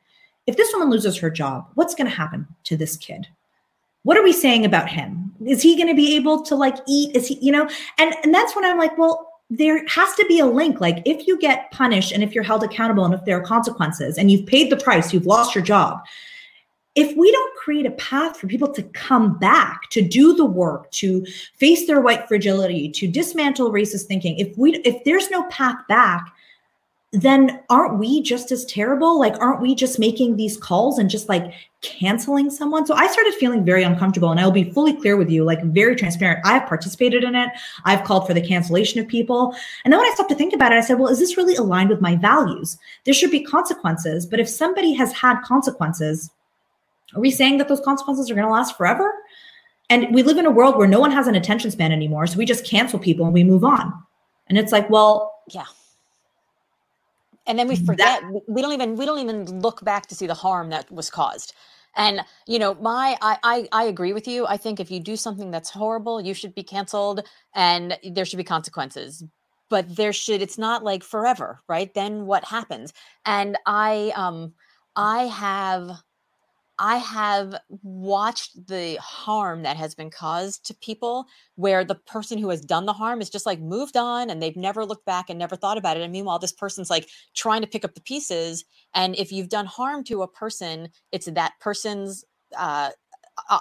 if 0.46 0.56
this 0.56 0.72
woman 0.72 0.88
loses 0.88 1.18
her 1.18 1.30
job 1.30 1.68
what's 1.74 1.94
going 1.94 2.08
to 2.08 2.16
happen 2.16 2.46
to 2.64 2.76
this 2.76 2.96
kid? 2.96 3.26
What 4.04 4.16
are 4.16 4.22
we 4.22 4.32
saying 4.32 4.64
about 4.64 4.88
him? 4.88 5.34
Is 5.44 5.60
he 5.60 5.76
going 5.76 5.88
to 5.88 5.94
be 5.94 6.16
able 6.16 6.42
to 6.44 6.54
like 6.54 6.76
eat? 6.86 7.14
Is 7.14 7.26
he 7.26 7.38
you 7.42 7.52
know? 7.52 7.68
And 7.98 8.14
and 8.22 8.32
that's 8.32 8.56
when 8.56 8.64
i'm 8.64 8.78
like 8.78 8.96
well 8.96 9.27
there 9.50 9.84
has 9.86 10.14
to 10.14 10.26
be 10.26 10.40
a 10.40 10.46
link. 10.46 10.80
Like 10.80 11.02
if 11.06 11.26
you 11.26 11.38
get 11.38 11.70
punished 11.70 12.12
and 12.12 12.22
if 12.22 12.34
you're 12.34 12.44
held 12.44 12.62
accountable 12.62 13.04
and 13.04 13.14
if 13.14 13.24
there 13.24 13.38
are 13.38 13.44
consequences 13.44 14.18
and 14.18 14.30
you've 14.30 14.46
paid 14.46 14.70
the 14.70 14.76
price, 14.76 15.12
you've 15.12 15.26
lost 15.26 15.54
your 15.54 15.64
job. 15.64 16.00
If 16.94 17.16
we 17.16 17.30
don't 17.30 17.56
create 17.56 17.86
a 17.86 17.92
path 17.92 18.36
for 18.36 18.48
people 18.48 18.72
to 18.72 18.82
come 18.82 19.38
back, 19.38 19.88
to 19.90 20.02
do 20.02 20.34
the 20.34 20.44
work, 20.44 20.90
to 20.92 21.24
face 21.54 21.86
their 21.86 22.00
white 22.00 22.26
fragility, 22.26 22.90
to 22.90 23.06
dismantle 23.06 23.72
racist 23.72 24.06
thinking, 24.06 24.36
if 24.38 24.56
we 24.58 24.74
if 24.84 25.04
there's 25.04 25.30
no 25.30 25.44
path 25.44 25.76
back, 25.88 26.32
then 27.12 27.60
aren't 27.70 27.98
we 27.98 28.22
just 28.22 28.52
as 28.52 28.66
terrible? 28.66 29.18
Like, 29.18 29.40
aren't 29.40 29.62
we 29.62 29.74
just 29.74 29.98
making 29.98 30.36
these 30.36 30.58
calls 30.58 30.98
and 30.98 31.08
just 31.08 31.26
like 31.26 31.54
canceling 31.80 32.50
someone? 32.50 32.84
So 32.84 32.94
I 32.94 33.06
started 33.06 33.32
feeling 33.34 33.64
very 33.64 33.82
uncomfortable. 33.82 34.30
And 34.30 34.38
I'll 34.38 34.50
be 34.50 34.70
fully 34.72 34.92
clear 34.92 35.16
with 35.16 35.30
you, 35.30 35.42
like, 35.42 35.62
very 35.64 35.96
transparent. 35.96 36.40
I've 36.44 36.66
participated 36.66 37.24
in 37.24 37.34
it, 37.34 37.48
I've 37.84 38.04
called 38.04 38.26
for 38.26 38.34
the 38.34 38.46
cancellation 38.46 39.00
of 39.00 39.08
people. 39.08 39.54
And 39.84 39.92
then 39.92 39.98
when 39.98 40.10
I 40.10 40.12
stopped 40.14 40.28
to 40.30 40.34
think 40.34 40.52
about 40.52 40.72
it, 40.72 40.76
I 40.76 40.82
said, 40.82 40.98
well, 40.98 41.08
is 41.08 41.18
this 41.18 41.38
really 41.38 41.56
aligned 41.56 41.88
with 41.88 42.02
my 42.02 42.14
values? 42.14 42.76
There 43.04 43.14
should 43.14 43.30
be 43.30 43.42
consequences. 43.42 44.26
But 44.26 44.40
if 44.40 44.48
somebody 44.48 44.92
has 44.92 45.10
had 45.14 45.40
consequences, 45.40 46.30
are 47.14 47.20
we 47.20 47.30
saying 47.30 47.56
that 47.56 47.68
those 47.68 47.80
consequences 47.80 48.30
are 48.30 48.34
going 48.34 48.46
to 48.46 48.52
last 48.52 48.76
forever? 48.76 49.14
And 49.88 50.14
we 50.14 50.22
live 50.22 50.36
in 50.36 50.44
a 50.44 50.50
world 50.50 50.76
where 50.76 50.86
no 50.86 51.00
one 51.00 51.12
has 51.12 51.26
an 51.26 51.36
attention 51.36 51.70
span 51.70 51.90
anymore. 51.90 52.26
So 52.26 52.36
we 52.36 52.44
just 52.44 52.66
cancel 52.66 52.98
people 52.98 53.24
and 53.24 53.32
we 53.32 53.44
move 53.44 53.64
on. 53.64 53.94
And 54.48 54.58
it's 54.58 54.72
like, 54.72 54.90
well, 54.90 55.32
yeah 55.48 55.64
and 57.48 57.58
then 57.58 57.68
we 57.68 57.76
forget 57.76 58.22
that, 58.22 58.42
we 58.48 58.62
don't 58.62 58.74
even 58.74 58.96
we 58.96 59.06
don't 59.06 59.20
even 59.20 59.60
look 59.62 59.84
back 59.84 60.06
to 60.08 60.16
see 60.16 60.28
the 60.28 60.34
harm 60.34 60.70
that 60.70 60.90
was 60.92 61.10
caused. 61.10 61.54
And 61.96 62.22
you 62.46 62.60
know 62.60 62.74
my 62.76 63.18
I, 63.22 63.38
I 63.44 63.68
i 63.72 63.84
agree 63.84 64.14
with 64.14 64.28
you. 64.28 64.46
I 64.46 64.58
think 64.58 64.80
if 64.80 64.90
you 64.92 65.00
do 65.00 65.16
something 65.16 65.50
that's 65.52 65.70
horrible 65.70 66.20
you 66.22 66.34
should 66.34 66.54
be 66.54 66.64
canceled 66.64 67.22
and 67.54 67.98
there 68.04 68.26
should 68.26 68.38
be 68.38 68.44
consequences. 68.44 69.24
But 69.70 69.96
there 69.96 70.14
should 70.14 70.42
it's 70.42 70.58
not 70.58 70.84
like 70.84 71.04
forever 71.04 71.60
right? 71.68 71.92
Then 71.94 72.26
what 72.26 72.44
happens? 72.44 72.94
And 73.26 73.58
i 73.66 74.12
um 74.16 74.54
i 74.96 75.24
have 75.26 75.90
I 76.78 76.96
have 76.98 77.56
watched 77.82 78.66
the 78.66 78.98
harm 79.00 79.62
that 79.62 79.76
has 79.76 79.94
been 79.94 80.10
caused 80.10 80.66
to 80.66 80.74
people 80.74 81.26
where 81.56 81.84
the 81.84 81.96
person 81.96 82.38
who 82.38 82.50
has 82.50 82.60
done 82.60 82.86
the 82.86 82.92
harm 82.92 83.20
is 83.20 83.30
just 83.30 83.46
like 83.46 83.60
moved 83.60 83.96
on 83.96 84.30
and 84.30 84.40
they've 84.40 84.56
never 84.56 84.84
looked 84.84 85.04
back 85.04 85.28
and 85.28 85.38
never 85.38 85.56
thought 85.56 85.78
about 85.78 85.96
it. 85.96 86.02
And 86.02 86.12
meanwhile, 86.12 86.38
this 86.38 86.52
person's 86.52 86.90
like 86.90 87.08
trying 87.34 87.62
to 87.62 87.66
pick 87.66 87.84
up 87.84 87.94
the 87.94 88.00
pieces. 88.00 88.64
And 88.94 89.16
if 89.16 89.32
you've 89.32 89.48
done 89.48 89.66
harm 89.66 90.04
to 90.04 90.22
a 90.22 90.28
person, 90.28 90.88
it's 91.10 91.26
that 91.26 91.54
person's 91.60 92.24
uh, 92.56 92.90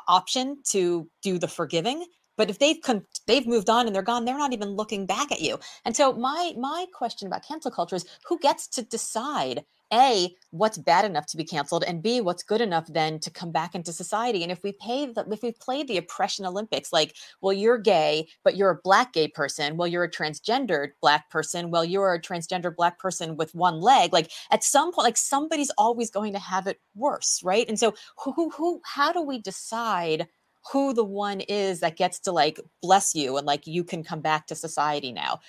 option 0.07 0.57
to 0.69 1.09
do 1.21 1.39
the 1.39 1.47
forgiving. 1.47 2.05
But 2.37 2.51
if 2.51 2.59
they've 2.59 2.79
con- 2.81 3.05
they've 3.25 3.47
moved 3.47 3.69
on 3.69 3.87
and 3.87 3.95
they're 3.95 4.03
gone, 4.03 4.25
they're 4.25 4.37
not 4.37 4.53
even 4.53 4.69
looking 4.69 5.07
back 5.07 5.31
at 5.31 5.41
you. 5.41 5.59
And 5.85 5.95
so 5.95 6.13
my 6.13 6.53
my 6.57 6.85
question 6.93 7.27
about 7.27 7.45
cancel 7.45 7.71
culture 7.71 7.95
is 7.95 8.05
who 8.27 8.37
gets 8.39 8.67
to 8.69 8.83
decide 8.83 9.65
a 9.93 10.35
what's 10.51 10.77
bad 10.77 11.05
enough 11.05 11.25
to 11.25 11.37
be 11.37 11.43
canceled 11.43 11.83
and 11.83 12.03
b 12.03 12.21
what's 12.21 12.43
good 12.43 12.61
enough 12.61 12.85
then 12.87 13.19
to 13.19 13.29
come 13.29 13.51
back 13.51 13.73
into 13.73 13.91
society 13.91 14.43
and 14.43 14.51
if 14.51 14.61
we 14.63 14.71
pay 14.73 15.05
the, 15.05 15.25
if 15.31 15.41
we 15.41 15.51
play 15.51 15.83
the 15.83 15.97
oppression 15.97 16.45
olympics 16.45 16.91
like 16.91 17.15
well 17.41 17.53
you're 17.53 17.77
gay 17.77 18.27
but 18.43 18.55
you're 18.55 18.71
a 18.71 18.81
black 18.83 19.13
gay 19.13 19.27
person 19.27 19.77
well 19.77 19.87
you're 19.87 20.03
a 20.03 20.11
transgendered 20.11 20.89
black 21.01 21.29
person 21.29 21.71
well 21.71 21.85
you're 21.85 22.13
a 22.13 22.21
transgender 22.21 22.75
black 22.75 22.99
person 22.99 23.35
with 23.37 23.53
one 23.55 23.79
leg 23.79 24.11
like 24.13 24.31
at 24.51 24.63
some 24.63 24.91
point 24.91 25.05
like 25.05 25.17
somebody's 25.17 25.71
always 25.77 26.11
going 26.11 26.33
to 26.33 26.39
have 26.39 26.67
it 26.67 26.79
worse 26.95 27.41
right? 27.43 27.67
And 27.67 27.79
so 27.79 27.93
who 28.17 28.33
who, 28.33 28.49
who 28.51 28.81
how 28.83 29.11
do 29.11 29.21
we 29.21 29.39
decide 29.39 30.27
who 30.71 30.93
the 30.93 31.03
one 31.03 31.39
is 31.41 31.79
that 31.79 31.95
gets 31.95 32.19
to 32.19 32.31
like 32.31 32.59
bless 32.81 33.15
you 33.15 33.37
and 33.37 33.47
like 33.47 33.65
you 33.65 33.83
can 33.83 34.03
come 34.03 34.21
back 34.21 34.47
to 34.47 34.55
society 34.55 35.11
now? 35.11 35.39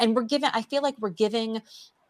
And 0.00 0.14
we're 0.14 0.24
given 0.24 0.50
i 0.52 0.62
feel 0.62 0.82
like 0.82 0.96
we're 0.98 1.08
giving 1.08 1.62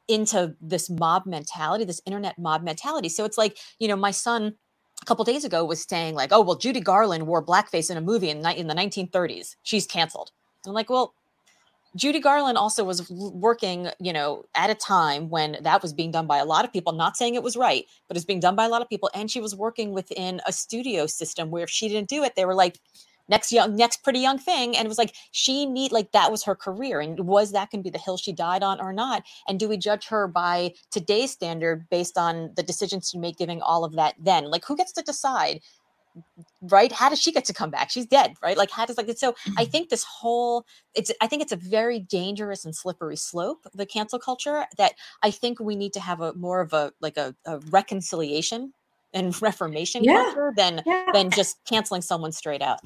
into 0.08 0.56
this 0.60 0.90
mob 0.90 1.26
mentality, 1.26 1.84
this 1.84 2.00
internet 2.06 2.38
mob 2.38 2.62
mentality. 2.62 3.08
So 3.08 3.24
it's 3.24 3.38
like, 3.38 3.58
you 3.78 3.88
know, 3.88 3.96
my 3.96 4.10
son 4.10 4.54
a 5.00 5.04
couple 5.04 5.24
days 5.24 5.44
ago 5.44 5.64
was 5.64 5.84
saying 5.84 6.14
like, 6.14 6.32
oh, 6.32 6.40
well, 6.40 6.56
Judy 6.56 6.80
Garland 6.80 7.26
wore 7.26 7.44
blackface 7.44 7.90
in 7.90 7.96
a 7.96 8.00
movie 8.00 8.30
in, 8.30 8.44
in 8.46 8.66
the 8.66 8.74
1930s. 8.74 9.56
She's 9.62 9.86
canceled. 9.86 10.32
I'm 10.66 10.72
like, 10.72 10.90
well, 10.90 11.14
Judy 11.96 12.20
Garland 12.20 12.58
also 12.58 12.84
was 12.84 13.08
working, 13.10 13.88
you 13.98 14.12
know, 14.12 14.44
at 14.54 14.70
a 14.70 14.74
time 14.74 15.30
when 15.30 15.56
that 15.62 15.82
was 15.82 15.92
being 15.92 16.10
done 16.10 16.26
by 16.26 16.38
a 16.38 16.44
lot 16.44 16.64
of 16.64 16.72
people, 16.72 16.92
not 16.92 17.16
saying 17.16 17.34
it 17.34 17.42
was 17.42 17.56
right, 17.56 17.86
but 18.06 18.16
it's 18.16 18.26
being 18.26 18.40
done 18.40 18.56
by 18.56 18.66
a 18.66 18.68
lot 18.68 18.82
of 18.82 18.88
people. 18.88 19.10
And 19.14 19.30
she 19.30 19.40
was 19.40 19.54
working 19.54 19.92
within 19.92 20.40
a 20.46 20.52
studio 20.52 21.06
system 21.06 21.50
where 21.50 21.64
if 21.64 21.70
she 21.70 21.88
didn't 21.88 22.08
do 22.08 22.22
it, 22.24 22.34
they 22.36 22.44
were 22.44 22.54
like, 22.54 22.78
next 23.28 23.52
young 23.52 23.76
next 23.76 24.02
pretty 24.02 24.20
young 24.20 24.38
thing 24.38 24.76
and 24.76 24.86
it 24.86 24.88
was 24.88 24.98
like 24.98 25.14
she 25.30 25.66
need 25.66 25.92
like 25.92 26.12
that 26.12 26.30
was 26.30 26.44
her 26.44 26.54
career 26.54 27.00
and 27.00 27.20
was 27.20 27.52
that 27.52 27.70
going 27.70 27.82
to 27.82 27.84
be 27.84 27.90
the 27.90 27.98
hill 27.98 28.16
she 28.16 28.32
died 28.32 28.62
on 28.62 28.80
or 28.80 28.92
not 28.92 29.22
and 29.46 29.58
do 29.58 29.68
we 29.68 29.76
judge 29.76 30.06
her 30.06 30.26
by 30.26 30.72
today's 30.90 31.30
standard 31.30 31.86
based 31.90 32.18
on 32.18 32.52
the 32.56 32.62
decisions 32.62 33.10
she 33.10 33.18
made 33.18 33.36
giving 33.36 33.62
all 33.62 33.84
of 33.84 33.94
that 33.94 34.14
then 34.18 34.50
like 34.50 34.64
who 34.64 34.76
gets 34.76 34.92
to 34.92 35.02
decide 35.02 35.60
right 36.62 36.92
how 36.92 37.08
does 37.08 37.20
she 37.20 37.32
get 37.32 37.44
to 37.44 37.52
come 37.52 37.70
back 37.70 37.90
she's 37.90 38.06
dead 38.06 38.34
right 38.42 38.56
like 38.56 38.70
how 38.70 38.84
does 38.84 38.96
like 38.96 39.10
so 39.16 39.34
i 39.56 39.62
mm-hmm. 39.62 39.70
think 39.70 39.88
this 39.88 40.04
whole 40.04 40.64
it's 40.94 41.12
i 41.20 41.26
think 41.26 41.42
it's 41.42 41.52
a 41.52 41.56
very 41.56 42.00
dangerous 42.00 42.64
and 42.64 42.74
slippery 42.74 43.16
slope 43.16 43.66
the 43.74 43.86
cancel 43.86 44.18
culture 44.18 44.64
that 44.76 44.94
i 45.22 45.30
think 45.30 45.60
we 45.60 45.76
need 45.76 45.92
to 45.92 46.00
have 46.00 46.20
a 46.20 46.32
more 46.34 46.60
of 46.60 46.72
a 46.72 46.92
like 47.00 47.16
a, 47.16 47.34
a 47.46 47.58
reconciliation 47.70 48.72
and 49.12 49.40
reformation 49.42 50.02
yeah. 50.04 50.24
culture 50.24 50.52
than 50.56 50.82
yeah. 50.86 51.06
than 51.12 51.30
just 51.30 51.58
canceling 51.64 52.02
someone 52.02 52.32
straight 52.32 52.62
out 52.62 52.80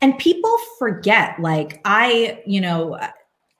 and 0.00 0.18
people 0.18 0.54
forget, 0.78 1.38
like, 1.40 1.80
I, 1.84 2.42
you 2.46 2.60
know, 2.60 2.98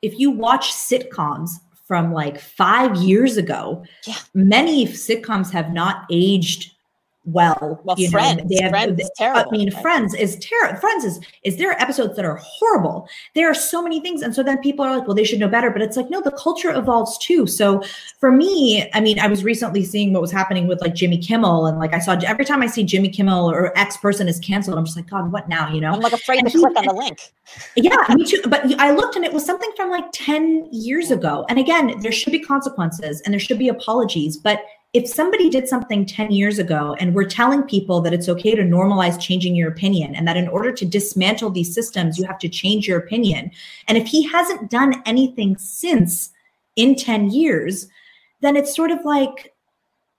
if 0.03 0.19
you 0.19 0.31
watch 0.31 0.73
sitcoms 0.73 1.51
from 1.87 2.13
like 2.13 2.39
five 2.39 2.97
years 2.97 3.37
ago, 3.37 3.85
yeah. 4.07 4.17
many 4.35 4.87
sitcoms 4.87 5.51
have 5.51 5.73
not 5.73 6.05
aged 6.11 6.74
well. 7.25 7.81
Well, 7.85 7.97
you 7.99 8.11
Friends, 8.11 8.43
know, 8.43 8.49
they 8.49 8.63
have, 8.63 8.71
Friends 8.71 9.01
is 9.01 9.11
terrible. 9.17 9.51
I 9.51 9.57
mean, 9.57 9.71
right? 9.73 9.83
Friends 9.83 10.15
is 10.15 10.37
terrible. 10.39 10.79
Friends 10.81 11.05
is 11.05 11.21
is 11.43 11.57
there 11.57 11.71
are 11.71 11.81
episodes 11.81 12.17
that 12.17 12.25
are 12.25 12.37
horrible. 12.43 13.09
There 13.35 13.51
are 13.51 13.55
so 13.55 13.83
many 13.83 14.01
things, 14.01 14.23
and 14.23 14.35
so 14.35 14.43
then 14.43 14.59
people 14.59 14.85
are 14.85 14.97
like, 14.97 15.07
well, 15.07 15.15
they 15.15 15.25
should 15.25 15.41
know 15.41 15.49
better. 15.49 15.71
But 15.71 15.83
it's 15.83 15.97
like, 15.97 16.11
no, 16.11 16.21
the 16.21 16.33
culture 16.33 16.73
evolves 16.73 17.19
too. 17.19 17.47
So 17.47 17.83
for 18.19 18.31
me, 18.31 18.91
I 18.93 19.01
mean, 19.01 19.19
I 19.19 19.27
was 19.27 19.45
recently 19.45 19.85
seeing 19.85 20.13
what 20.13 20.23
was 20.23 20.33
happening 20.33 20.67
with 20.67 20.81
like 20.81 20.95
Jimmy 20.95 21.19
Kimmel, 21.19 21.67
and 21.67 21.79
like 21.79 21.95
I 21.95 21.99
saw 21.99 22.13
every 22.27 22.45
time 22.45 22.63
I 22.63 22.67
see 22.67 22.85
Jimmy 22.85 23.09
Kimmel 23.09 23.51
or 23.51 23.77
X 23.79 23.97
person 23.97 24.29
is 24.29 24.39
canceled, 24.41 24.79
I'm 24.79 24.85
just 24.85 24.97
like, 24.97 25.09
God, 25.09 25.33
what 25.33 25.49
now? 25.49 25.73
You 25.73 25.81
know, 25.81 25.93
I'm 25.93 26.01
like 26.01 26.13
afraid 26.13 26.39
and 26.41 26.51
to 26.51 26.59
he, 26.59 26.63
click 26.63 26.77
on 26.77 26.85
the 26.87 26.95
link. 26.95 27.33
yeah, 27.77 27.97
me 28.15 28.25
too. 28.25 28.43
But 28.49 28.79
I 28.81 28.91
looked 28.91 29.17
and 29.17 29.25
it 29.25 29.33
was 29.33 29.45
something 29.45 29.71
from 29.77 29.91
like 29.91 30.05
10 30.13 30.69
years 30.73 31.11
ago. 31.11 31.47
And 31.49 31.59
again, 31.59 32.01
there 32.01 32.13
should 32.13 32.33
be 32.33 32.39
consequences 32.41 33.21
and 33.23 33.33
there 33.33 33.41
should 33.41 33.59
be 33.59 33.69
apologies, 33.69 34.37
but 34.37 34.61
if 34.95 35.09
somebody 35.09 35.51
did 35.51 35.69
something 35.69 36.07
10 36.07 36.31
years 36.31 36.61
ago 36.61 36.97
and 37.01 37.15
we're 37.15 37.29
telling 37.29 37.65
people 37.65 38.01
that 38.01 38.15
it's 38.15 38.29
okay 38.29 38.55
to 38.55 38.63
normalize 38.63 39.21
changing 39.21 39.57
your 39.57 39.69
opinion 39.69 40.15
and 40.15 40.27
that 40.27 40.37
in 40.37 40.47
order 40.47 40.71
to 40.71 40.85
dismantle 40.87 41.51
these 41.51 41.75
systems, 41.75 42.17
you 42.17 42.25
have 42.25 42.39
to 42.39 42.49
change 42.49 42.87
your 42.87 42.99
opinion. 42.99 43.51
And 43.89 43.99
if 43.99 44.07
he 44.07 44.23
hasn't 44.23 44.71
done 44.71 45.03
anything 45.05 45.59
since 45.59 46.31
in 46.77 46.95
10 46.95 47.31
years, 47.31 47.89
then 48.41 48.57
it's 48.57 48.75
sort 48.75 48.93
of 48.93 49.05
like, 49.05 49.53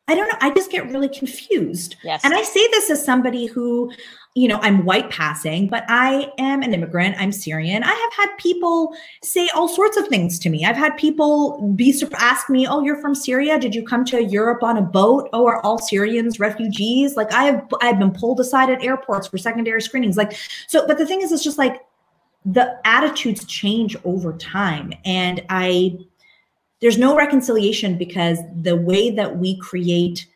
I 0.10 0.16
don't 0.16 0.28
know. 0.28 0.38
I 0.42 0.54
just 0.54 0.70
get 0.70 0.92
really 0.92 1.10
confused. 1.10 1.96
Yes. 2.04 2.22
And 2.26 2.34
I 2.34 2.44
say 2.44 2.68
this 2.72 2.90
as 2.90 3.04
somebody 3.04 3.46
who 3.46 3.92
you 4.38 4.50
know, 4.50 4.60
I'm 4.62 4.84
white 4.84 5.10
passing, 5.10 5.70
but 5.70 5.86
I 5.88 6.30
am 6.38 6.62
an 6.62 6.74
immigrant. 6.74 7.16
I'm 7.18 7.32
Syrian. 7.32 7.84
I 7.84 7.94
have 7.94 8.28
had 8.28 8.38
people 8.38 8.94
say 9.24 9.48
all 9.56 9.70
sorts 9.70 9.96
of 9.96 10.10
things 10.10 10.38
to 10.40 10.50
me. 10.50 10.66
I've 10.66 10.76
had 10.76 10.98
people 10.98 11.72
be 11.74 11.96
ask 12.16 12.50
me, 12.50 12.68
"Oh, 12.68 12.84
you're 12.84 13.00
from 13.00 13.16
Syria? 13.16 13.58
Did 13.58 13.74
you 13.74 13.86
come 13.86 14.04
to 14.06 14.22
Europe 14.22 14.62
on 14.62 14.76
a 14.76 14.82
boat? 14.82 15.30
Oh, 15.32 15.48
are 15.48 15.62
all 15.62 15.78
Syrians 15.78 16.38
refugees?" 16.38 17.16
Like 17.16 17.32
I 17.32 17.46
have 17.46 17.66
I've 17.82 17.98
been 17.98 18.12
pulled 18.12 18.42
aside 18.42 18.70
at 18.70 18.84
airports 18.84 19.26
for 19.28 19.38
secondary 19.38 19.82
screenings. 19.82 20.18
Like 20.18 20.34
so, 20.68 20.86
but 20.86 20.98
the 20.98 21.06
thing 21.06 21.22
is, 21.22 21.32
it's 21.32 21.44
just 21.44 21.58
like 21.58 21.86
the 22.46 22.78
attitudes 22.84 23.46
change 23.46 23.96
over 24.04 24.34
time, 24.34 24.92
and 25.06 25.42
I 25.50 25.98
there's 26.82 26.98
no 26.98 27.16
reconciliation 27.16 27.98
because 27.98 28.40
the 28.54 28.76
way 28.76 29.12
that 29.12 29.38
we 29.38 29.58
create 29.60 30.28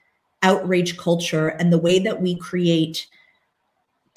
outrage 0.42 0.98
culture 0.98 1.50
and 1.50 1.74
the 1.74 1.78
way 1.78 2.00
that 2.00 2.22
we 2.22 2.36
create 2.38 3.08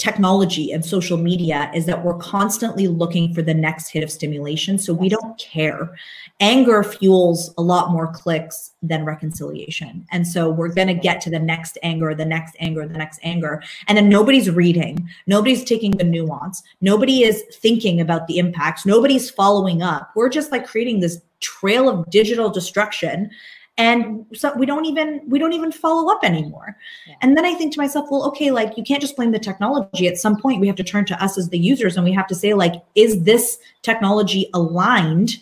technology 0.02 0.72
and 0.72 0.84
social 0.84 1.16
media 1.16 1.70
is 1.76 1.86
that 1.86 2.04
we're 2.04 2.18
constantly 2.18 2.88
looking 2.88 3.32
for 3.32 3.40
the 3.40 3.54
next 3.54 3.88
hit 3.88 4.02
of 4.02 4.10
stimulation. 4.10 4.76
So 4.76 4.92
we 4.92 5.08
don't 5.08 5.38
care. 5.38 5.94
Anger 6.40 6.82
fuels 6.82 7.54
a 7.56 7.62
lot 7.62 7.92
more 7.92 8.12
clicks 8.12 8.72
than 8.82 9.04
reconciliation. 9.04 10.04
And 10.10 10.26
so 10.26 10.50
we're 10.50 10.74
going 10.74 10.88
to 10.88 10.94
get 10.94 11.20
to 11.20 11.30
the 11.30 11.38
next 11.38 11.78
anger, 11.84 12.16
the 12.16 12.24
next 12.24 12.56
anger, 12.58 12.84
the 12.84 12.98
next 12.98 13.20
anger. 13.22 13.62
And 13.86 13.96
then 13.96 14.08
nobody's 14.08 14.50
reading, 14.50 15.08
nobody's 15.28 15.62
taking 15.62 15.92
the 15.92 16.02
nuance, 16.02 16.64
nobody 16.80 17.22
is 17.22 17.44
thinking 17.52 18.00
about 18.00 18.26
the 18.26 18.38
impacts, 18.38 18.84
nobody's 18.84 19.30
following 19.30 19.82
up. 19.82 20.10
We're 20.16 20.30
just 20.30 20.50
like 20.50 20.66
creating 20.66 20.98
this 20.98 21.22
trail 21.38 21.88
of 21.88 22.10
digital 22.10 22.50
destruction 22.50 23.30
and 23.78 24.26
so 24.34 24.52
we 24.56 24.66
don't 24.66 24.84
even 24.84 25.22
we 25.26 25.38
don't 25.38 25.54
even 25.54 25.72
follow 25.72 26.12
up 26.12 26.22
anymore. 26.22 26.76
Yeah. 27.06 27.14
and 27.22 27.36
then 27.36 27.44
i 27.44 27.54
think 27.54 27.72
to 27.74 27.80
myself 27.80 28.08
well 28.10 28.24
okay 28.26 28.50
like 28.50 28.76
you 28.76 28.84
can't 28.84 29.00
just 29.00 29.16
blame 29.16 29.32
the 29.32 29.38
technology. 29.38 30.06
At 30.06 30.18
some 30.18 30.40
point 30.40 30.60
we 30.60 30.66
have 30.66 30.76
to 30.76 30.84
turn 30.84 31.04
to 31.06 31.24
us 31.24 31.38
as 31.38 31.48
the 31.48 31.58
users 31.58 31.96
and 31.96 32.04
we 32.04 32.12
have 32.12 32.26
to 32.28 32.34
say 32.34 32.54
like 32.54 32.74
is 32.94 33.22
this 33.22 33.58
technology 33.82 34.50
aligned 34.54 35.38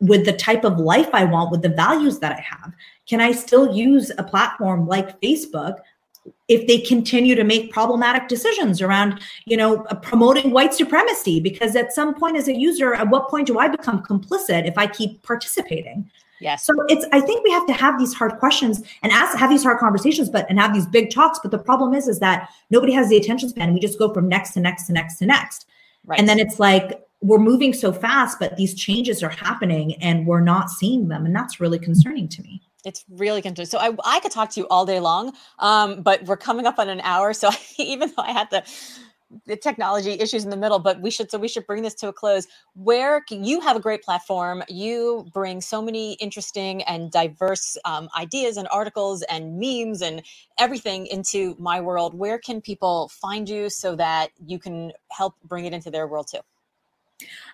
with 0.00 0.24
the 0.24 0.32
type 0.32 0.64
of 0.64 0.78
life 0.78 1.08
i 1.12 1.24
want 1.24 1.50
with 1.50 1.62
the 1.62 1.68
values 1.70 2.18
that 2.18 2.32
i 2.32 2.40
have? 2.40 2.72
Can 3.08 3.20
i 3.20 3.32
still 3.32 3.74
use 3.74 4.12
a 4.18 4.22
platform 4.22 4.86
like 4.86 5.20
facebook 5.20 5.78
if 6.48 6.66
they 6.66 6.78
continue 6.78 7.34
to 7.34 7.44
make 7.44 7.72
problematic 7.72 8.28
decisions 8.28 8.82
around 8.82 9.20
you 9.46 9.56
know 9.56 9.84
uh, 9.86 9.94
promoting 9.94 10.50
white 10.50 10.74
supremacy? 10.74 11.40
Because 11.40 11.74
at 11.76 11.94
some 11.94 12.14
point 12.14 12.36
as 12.36 12.48
a 12.48 12.54
user 12.54 12.92
at 12.92 13.08
what 13.08 13.30
point 13.30 13.46
do 13.46 13.58
i 13.58 13.68
become 13.68 14.02
complicit 14.02 14.68
if 14.68 14.76
i 14.76 14.86
keep 14.86 15.22
participating 15.22 16.10
Yes. 16.40 16.64
So 16.64 16.74
it's 16.88 17.04
I 17.12 17.20
think 17.20 17.44
we 17.44 17.50
have 17.50 17.66
to 17.66 17.72
have 17.72 17.98
these 17.98 18.14
hard 18.14 18.38
questions 18.38 18.82
and 19.02 19.12
ask 19.12 19.36
have 19.36 19.50
these 19.50 19.62
hard 19.62 19.78
conversations, 19.78 20.28
but 20.28 20.46
and 20.48 20.58
have 20.58 20.72
these 20.72 20.86
big 20.86 21.10
talks. 21.10 21.38
But 21.40 21.50
the 21.50 21.58
problem 21.58 21.94
is 21.94 22.08
is 22.08 22.20
that 22.20 22.50
nobody 22.70 22.92
has 22.92 23.08
the 23.08 23.16
attention 23.16 23.48
span. 23.48 23.74
We 23.74 23.80
just 23.80 23.98
go 23.98 24.12
from 24.12 24.28
next 24.28 24.52
to 24.52 24.60
next 24.60 24.86
to 24.86 24.92
next 24.92 25.18
to 25.18 25.26
next. 25.26 25.66
Right. 26.04 26.18
And 26.18 26.28
then 26.28 26.38
it's 26.38 26.58
like 26.58 27.04
we're 27.20 27.38
moving 27.38 27.72
so 27.72 27.92
fast, 27.92 28.38
but 28.38 28.56
these 28.56 28.74
changes 28.74 29.22
are 29.22 29.28
happening 29.28 29.94
and 30.02 30.26
we're 30.26 30.40
not 30.40 30.70
seeing 30.70 31.08
them. 31.08 31.26
And 31.26 31.34
that's 31.34 31.60
really 31.60 31.78
concerning 31.78 32.28
to 32.28 32.42
me. 32.42 32.62
It's 32.84 33.04
really 33.10 33.42
concerning. 33.42 33.66
So 33.66 33.78
I, 33.78 33.92
I 34.04 34.20
could 34.20 34.30
talk 34.30 34.50
to 34.50 34.60
you 34.60 34.68
all 34.68 34.86
day 34.86 35.00
long, 35.00 35.32
um, 35.58 36.02
but 36.02 36.24
we're 36.24 36.36
coming 36.36 36.66
up 36.66 36.78
on 36.78 36.88
an 36.88 37.00
hour. 37.00 37.32
So 37.32 37.50
even 37.78 38.12
though 38.16 38.22
I 38.22 38.32
had 38.32 38.48
the 38.50 38.64
the 39.46 39.56
technology 39.56 40.12
issues 40.12 40.44
in 40.44 40.50
the 40.50 40.56
middle 40.56 40.78
but 40.78 41.00
we 41.00 41.10
should 41.10 41.30
so 41.30 41.38
we 41.38 41.48
should 41.48 41.66
bring 41.66 41.82
this 41.82 41.94
to 41.94 42.08
a 42.08 42.12
close. 42.12 42.46
Where 42.74 43.20
can, 43.20 43.44
you 43.44 43.60
have 43.60 43.76
a 43.76 43.80
great 43.80 44.02
platform. 44.02 44.62
You 44.68 45.26
bring 45.32 45.60
so 45.60 45.82
many 45.82 46.14
interesting 46.14 46.82
and 46.84 47.10
diverse 47.10 47.76
um, 47.84 48.08
ideas 48.16 48.56
and 48.56 48.68
articles 48.70 49.22
and 49.22 49.58
memes 49.58 50.02
and 50.02 50.22
everything 50.58 51.06
into 51.06 51.56
my 51.58 51.80
world. 51.80 52.14
Where 52.14 52.38
can 52.38 52.60
people 52.60 53.08
find 53.08 53.48
you 53.48 53.70
so 53.70 53.96
that 53.96 54.30
you 54.46 54.58
can 54.58 54.92
help 55.10 55.34
bring 55.44 55.64
it 55.64 55.72
into 55.72 55.90
their 55.90 56.06
world 56.06 56.28
too 56.32 56.40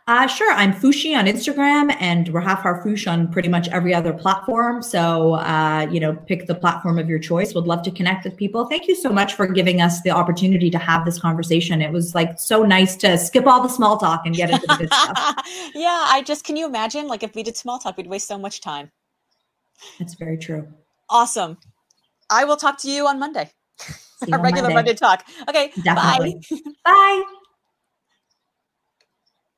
uh, 0.07 0.27
sure. 0.27 0.53
I'm 0.53 0.75
Fushi 0.75 1.17
on 1.17 1.25
Instagram 1.25 1.97
and 1.99 2.27
Rahaf 2.27 2.61
Harfoush 2.61 3.11
on 3.11 3.33
pretty 3.33 3.49
much 3.49 3.69
every 3.69 3.95
other 3.95 4.13
platform. 4.13 4.83
So, 4.83 5.35
uh, 5.35 5.89
you 5.91 5.99
know, 5.99 6.15
pick 6.15 6.47
the 6.47 6.55
platform 6.55 6.99
of 6.99 7.09
your 7.09 7.19
choice. 7.19 7.55
Would 7.55 7.67
love 7.67 7.83
to 7.85 7.91
connect 7.91 8.25
with 8.25 8.37
people. 8.37 8.67
Thank 8.67 8.87
you 8.87 8.95
so 8.95 9.09
much 9.09 9.33
for 9.33 9.47
giving 9.47 9.81
us 9.81 10.03
the 10.03 10.11
opportunity 10.11 10.69
to 10.69 10.77
have 10.77 11.07
this 11.07 11.19
conversation. 11.19 11.81
It 11.81 11.91
was 11.91 12.15
like 12.15 12.39
so 12.39 12.65
nice 12.65 12.97
to 12.97 13.17
skip 13.17 13.47
all 13.47 13.63
the 13.63 13.69
small 13.69 13.97
talk 13.97 14.27
and 14.27 14.35
get 14.35 14.51
into 14.51 14.67
the 14.67 14.77
good 14.77 14.93
stuff. 14.93 15.17
yeah. 15.75 16.05
I 16.09 16.23
just, 16.27 16.45
can 16.45 16.57
you 16.57 16.67
imagine? 16.67 17.09
Like 17.09 17.23
if 17.23 17.35
we 17.35 17.43
did 17.43 17.57
small 17.57 17.79
talk, 17.79 17.97
we'd 17.97 18.07
waste 18.07 18.29
so 18.29 18.37
much 18.37 18.61
time. 18.61 18.91
That's 19.99 20.15
very 20.15 20.37
true. 20.37 20.69
Awesome. 21.09 21.57
I 22.29 22.45
will 22.45 22.57
talk 22.59 22.79
to 22.81 22.91
you 22.91 23.07
on 23.07 23.19
Monday. 23.19 23.51
Our 24.31 24.43
regular 24.43 24.69
Monday. 24.69 24.75
Monday 24.75 24.95
talk. 24.95 25.25
Okay. 25.49 25.73
Definitely. 25.83 26.43
Bye. 26.51 26.61
Bye. 26.85 27.25